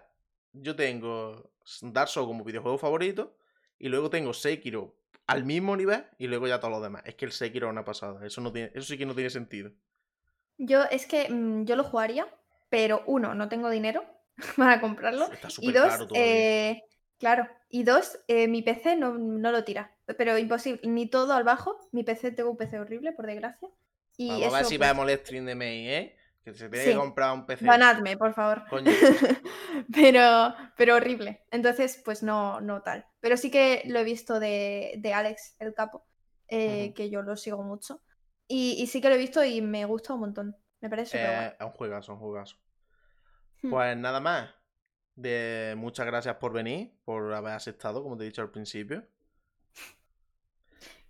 Yo 0.52 0.74
tengo 0.74 1.52
Dark 1.82 2.08
Souls 2.08 2.28
como 2.28 2.44
videojuego 2.44 2.78
favorito 2.78 3.36
y 3.78 3.88
luego 3.88 4.10
tengo 4.10 4.32
Sekiro 4.32 4.96
al 5.26 5.44
mismo 5.44 5.76
nivel 5.76 6.06
y 6.18 6.26
luego 6.26 6.48
ya 6.48 6.58
todos 6.58 6.72
los 6.72 6.82
demás. 6.82 7.02
Es 7.04 7.14
que 7.14 7.24
el 7.24 7.32
Sekiro 7.32 7.68
es 7.68 7.72
una 7.72 7.84
pasada. 7.84 8.24
Eso, 8.26 8.40
no 8.40 8.52
tiene, 8.52 8.72
eso 8.74 8.86
sí 8.86 8.98
que 8.98 9.06
no 9.06 9.14
tiene 9.14 9.30
sentido. 9.30 9.70
Yo 10.58 10.84
es 10.84 11.06
que 11.06 11.28
mm, 11.28 11.64
yo 11.64 11.76
lo 11.76 11.84
jugaría, 11.84 12.26
pero 12.68 13.02
uno, 13.06 13.34
no 13.34 13.48
tengo 13.48 13.70
dinero 13.70 14.13
para 14.56 14.80
comprarlo. 14.80 15.28
y 15.60 15.72
dos, 15.72 16.08
eh, 16.14 16.82
claro, 17.18 17.48
y 17.68 17.82
dos, 17.84 18.18
eh, 18.28 18.48
mi 18.48 18.62
PC 18.62 18.96
no, 18.96 19.16
lo 19.16 19.64
tira. 19.64 19.92
Pero 20.18 20.36
imposible, 20.38 20.80
ni 20.84 21.08
todo 21.08 21.32
al 21.32 21.44
bajo. 21.44 21.78
Mi 21.92 22.04
PC 22.04 22.32
tengo 22.32 22.50
un 22.50 22.56
PC 22.56 22.78
horrible, 22.78 23.12
por 23.12 23.26
desgracia. 23.26 23.68
Y 24.16 24.28
Vamos 24.28 24.54
a 24.54 24.56
ver 24.58 24.66
si 24.66 24.78
vemos 24.78 25.08
el 25.08 25.18
stream 25.18 25.46
de 25.46 25.54
May, 25.54 25.88
¿eh? 25.88 26.16
Que 26.44 26.52
se 26.52 26.68
tiene 26.68 26.84
que 26.84 26.94
comprar 26.94 27.32
un 27.32 27.46
PC. 27.46 27.64
Ganadme, 27.64 28.18
por 28.18 28.34
favor. 28.34 28.64
pero, 29.94 30.54
pero 30.76 30.96
horrible. 30.96 31.42
Entonces, 31.50 32.00
pues 32.04 32.22
no, 32.22 32.60
no 32.60 32.82
tal. 32.82 33.06
Pero 33.20 33.38
sí 33.38 33.50
que 33.50 33.82
lo 33.86 33.98
he 33.98 34.04
visto 34.04 34.38
de, 34.38 35.00
Alex, 35.14 35.56
el 35.58 35.72
capo, 35.72 36.04
eh, 36.48 36.92
que 36.94 37.08
yo 37.08 37.22
lo 37.22 37.36
sigo 37.36 37.62
mucho. 37.62 38.02
Y, 38.46 38.86
sí 38.88 39.00
que 39.00 39.08
lo 39.08 39.14
he 39.14 39.18
visto 39.18 39.42
y 39.42 39.62
me 39.62 39.86
gusta 39.86 40.14
un 40.14 40.20
montón. 40.20 40.56
Me 40.80 40.90
parece 40.90 41.18
eh, 41.18 41.56
Es 41.58 41.64
un 41.64 41.72
juegazo, 41.72 42.12
un 42.12 42.18
juegazo. 42.18 42.56
Pues 43.70 43.96
nada 43.96 44.20
más. 44.20 44.50
De 45.16 45.74
muchas 45.76 46.06
gracias 46.06 46.36
por 46.36 46.52
venir, 46.52 46.92
por 47.04 47.32
haber 47.34 47.52
aceptado, 47.52 48.02
como 48.02 48.16
te 48.16 48.24
he 48.24 48.26
dicho 48.26 48.42
al 48.42 48.50
principio. 48.50 49.06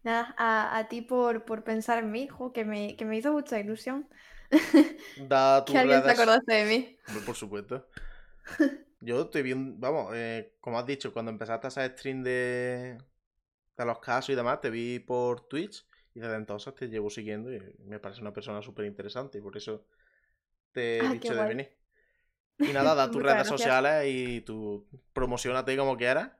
Nada, 0.02 0.34
a, 0.38 0.88
ti 0.88 1.00
por, 1.00 1.46
por, 1.46 1.64
pensar 1.64 2.00
en 2.00 2.10
mí, 2.10 2.24
hijo, 2.24 2.52
que 2.52 2.66
me, 2.66 2.94
que 2.96 3.06
me 3.06 3.16
hizo 3.16 3.32
mucha 3.32 3.58
ilusión. 3.58 4.08
Da 5.28 5.64
que 5.66 5.78
alguien 5.78 6.02
se 6.02 6.10
acordaste 6.10 6.52
de 6.52 6.64
mí. 6.66 6.98
Por 7.24 7.34
supuesto. 7.34 7.88
Yo 9.00 9.22
estoy 9.22 9.42
bien, 9.42 9.80
vamos, 9.80 10.12
eh, 10.14 10.54
como 10.60 10.78
has 10.78 10.86
dicho, 10.86 11.12
cuando 11.12 11.30
empezaste 11.30 11.66
a 11.66 11.68
hacer 11.68 11.92
stream 11.92 12.22
de, 12.22 12.98
de 13.76 13.84
los 13.84 13.98
casos 13.98 14.30
y 14.30 14.34
demás, 14.34 14.60
te 14.60 14.70
vi 14.70 14.98
por 14.98 15.48
Twitch 15.48 15.86
y 16.14 16.20
desde 16.20 16.36
entonces 16.36 16.74
te 16.74 16.88
llevo 16.88 17.10
siguiendo 17.10 17.52
y 17.52 17.60
me 17.84 17.98
parece 17.98 18.20
una 18.20 18.32
persona 18.32 18.62
súper 18.62 18.86
interesante 18.86 19.38
y 19.38 19.40
por 19.40 19.56
eso 19.56 19.86
te 20.72 20.98
he 20.98 21.06
ah, 21.06 21.12
dicho 21.12 21.34
de 21.34 21.46
venir. 21.46 21.83
Y 22.58 22.72
nada, 22.72 22.94
da 22.94 23.10
tus 23.10 23.22
redes 23.22 23.46
sociales 23.48 24.06
y 24.06 24.40
tu 24.42 24.86
promocionate 25.12 25.76
como 25.76 25.96
quieras. 25.96 26.30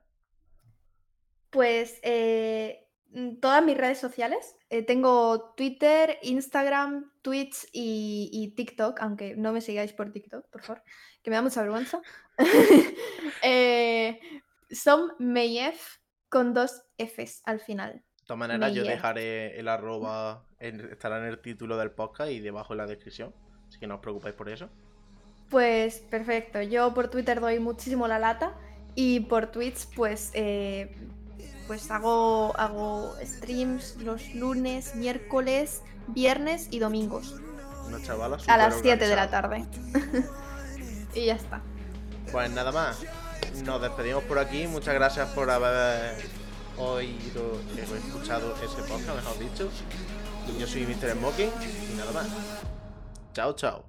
Pues 1.49 1.99
eh, 2.03 2.87
mm, 3.11 3.39
todas 3.39 3.63
mis 3.63 3.77
redes 3.77 3.99
sociales. 3.99 4.55
Eh, 4.69 4.83
tengo 4.83 5.53
Twitter, 5.55 6.17
Instagram, 6.23 7.11
Twitch 7.21 7.67
y, 7.71 8.53
TikTok, 8.55 8.99
aunque 9.01 9.35
no 9.35 9.51
me 9.51 9.61
sigáis 9.61 9.93
por 9.93 10.11
TikTok, 10.11 10.49
por 10.49 10.63
favor, 10.63 10.83
que 11.23 11.29
me 11.29 11.35
da 11.35 11.41
mucha 11.41 11.61
vergüenza. 11.61 12.01
eh, 13.43 14.19
son 14.69 15.13
Meyef 15.19 15.97
con 16.29 16.53
dos 16.53 16.83
Fs 16.97 17.41
al 17.45 17.59
final. 17.59 17.93
De 17.93 18.27
todas 18.27 18.39
maneras, 18.39 18.73
yo 18.73 18.83
dejaré 18.83 19.59
el 19.59 19.67
arroba, 19.67 20.47
estará 20.59 21.19
en 21.19 21.25
el 21.25 21.39
título 21.39 21.77
del 21.77 21.91
podcast 21.91 22.31
y 22.31 22.39
debajo 22.39 22.73
en 22.73 22.77
la 22.77 22.87
descripción. 22.87 23.35
Así 23.67 23.79
que 23.79 23.87
no 23.87 23.95
os 23.95 24.01
preocupéis 24.01 24.35
por 24.35 24.49
eso. 24.49 24.69
Pues 25.55 25.99
perfecto. 26.09 26.61
Yo 26.61 26.93
por 26.93 27.07
Twitter 27.07 27.39
doy 27.39 27.59
muchísimo 27.59 28.09
la 28.09 28.19
lata 28.19 28.51
y 28.93 29.21
por 29.21 29.47
Twitch, 29.47 29.87
pues, 29.95 30.31
eh, 30.33 30.93
pues 31.65 31.89
hago, 31.91 32.53
hago 32.59 33.15
streams 33.23 33.95
los 34.01 34.35
lunes, 34.35 34.95
miércoles, 34.95 35.81
viernes 36.07 36.67
y 36.71 36.79
domingos. 36.79 37.35
Una 37.87 38.03
chavala 38.03 38.37
A 38.47 38.57
las 38.57 38.81
7 38.81 39.07
de 39.07 39.15
la 39.15 39.29
tarde. 39.29 39.63
y 41.15 41.27
ya 41.27 41.35
está. 41.35 41.61
Pues 42.33 42.51
nada 42.51 42.73
más. 42.73 42.99
Nos 43.63 43.81
despedimos 43.81 44.25
por 44.25 44.39
aquí. 44.39 44.67
Muchas 44.67 44.93
gracias 44.93 45.29
por 45.29 45.49
haber 45.49 46.17
oído, 46.77 47.61
he 47.77 47.81
escuchado 47.81 48.55
ese 48.61 48.83
podcast, 48.89 49.15
mejor 49.15 49.39
dicho. 49.39 49.69
Yo 50.59 50.67
soy 50.67 50.85
Mr. 50.85 51.13
Smoking 51.13 51.49
y 51.93 51.95
nada 51.95 52.11
más. 52.11 52.27
Ciao, 53.35 53.51
ciao. 53.53 53.83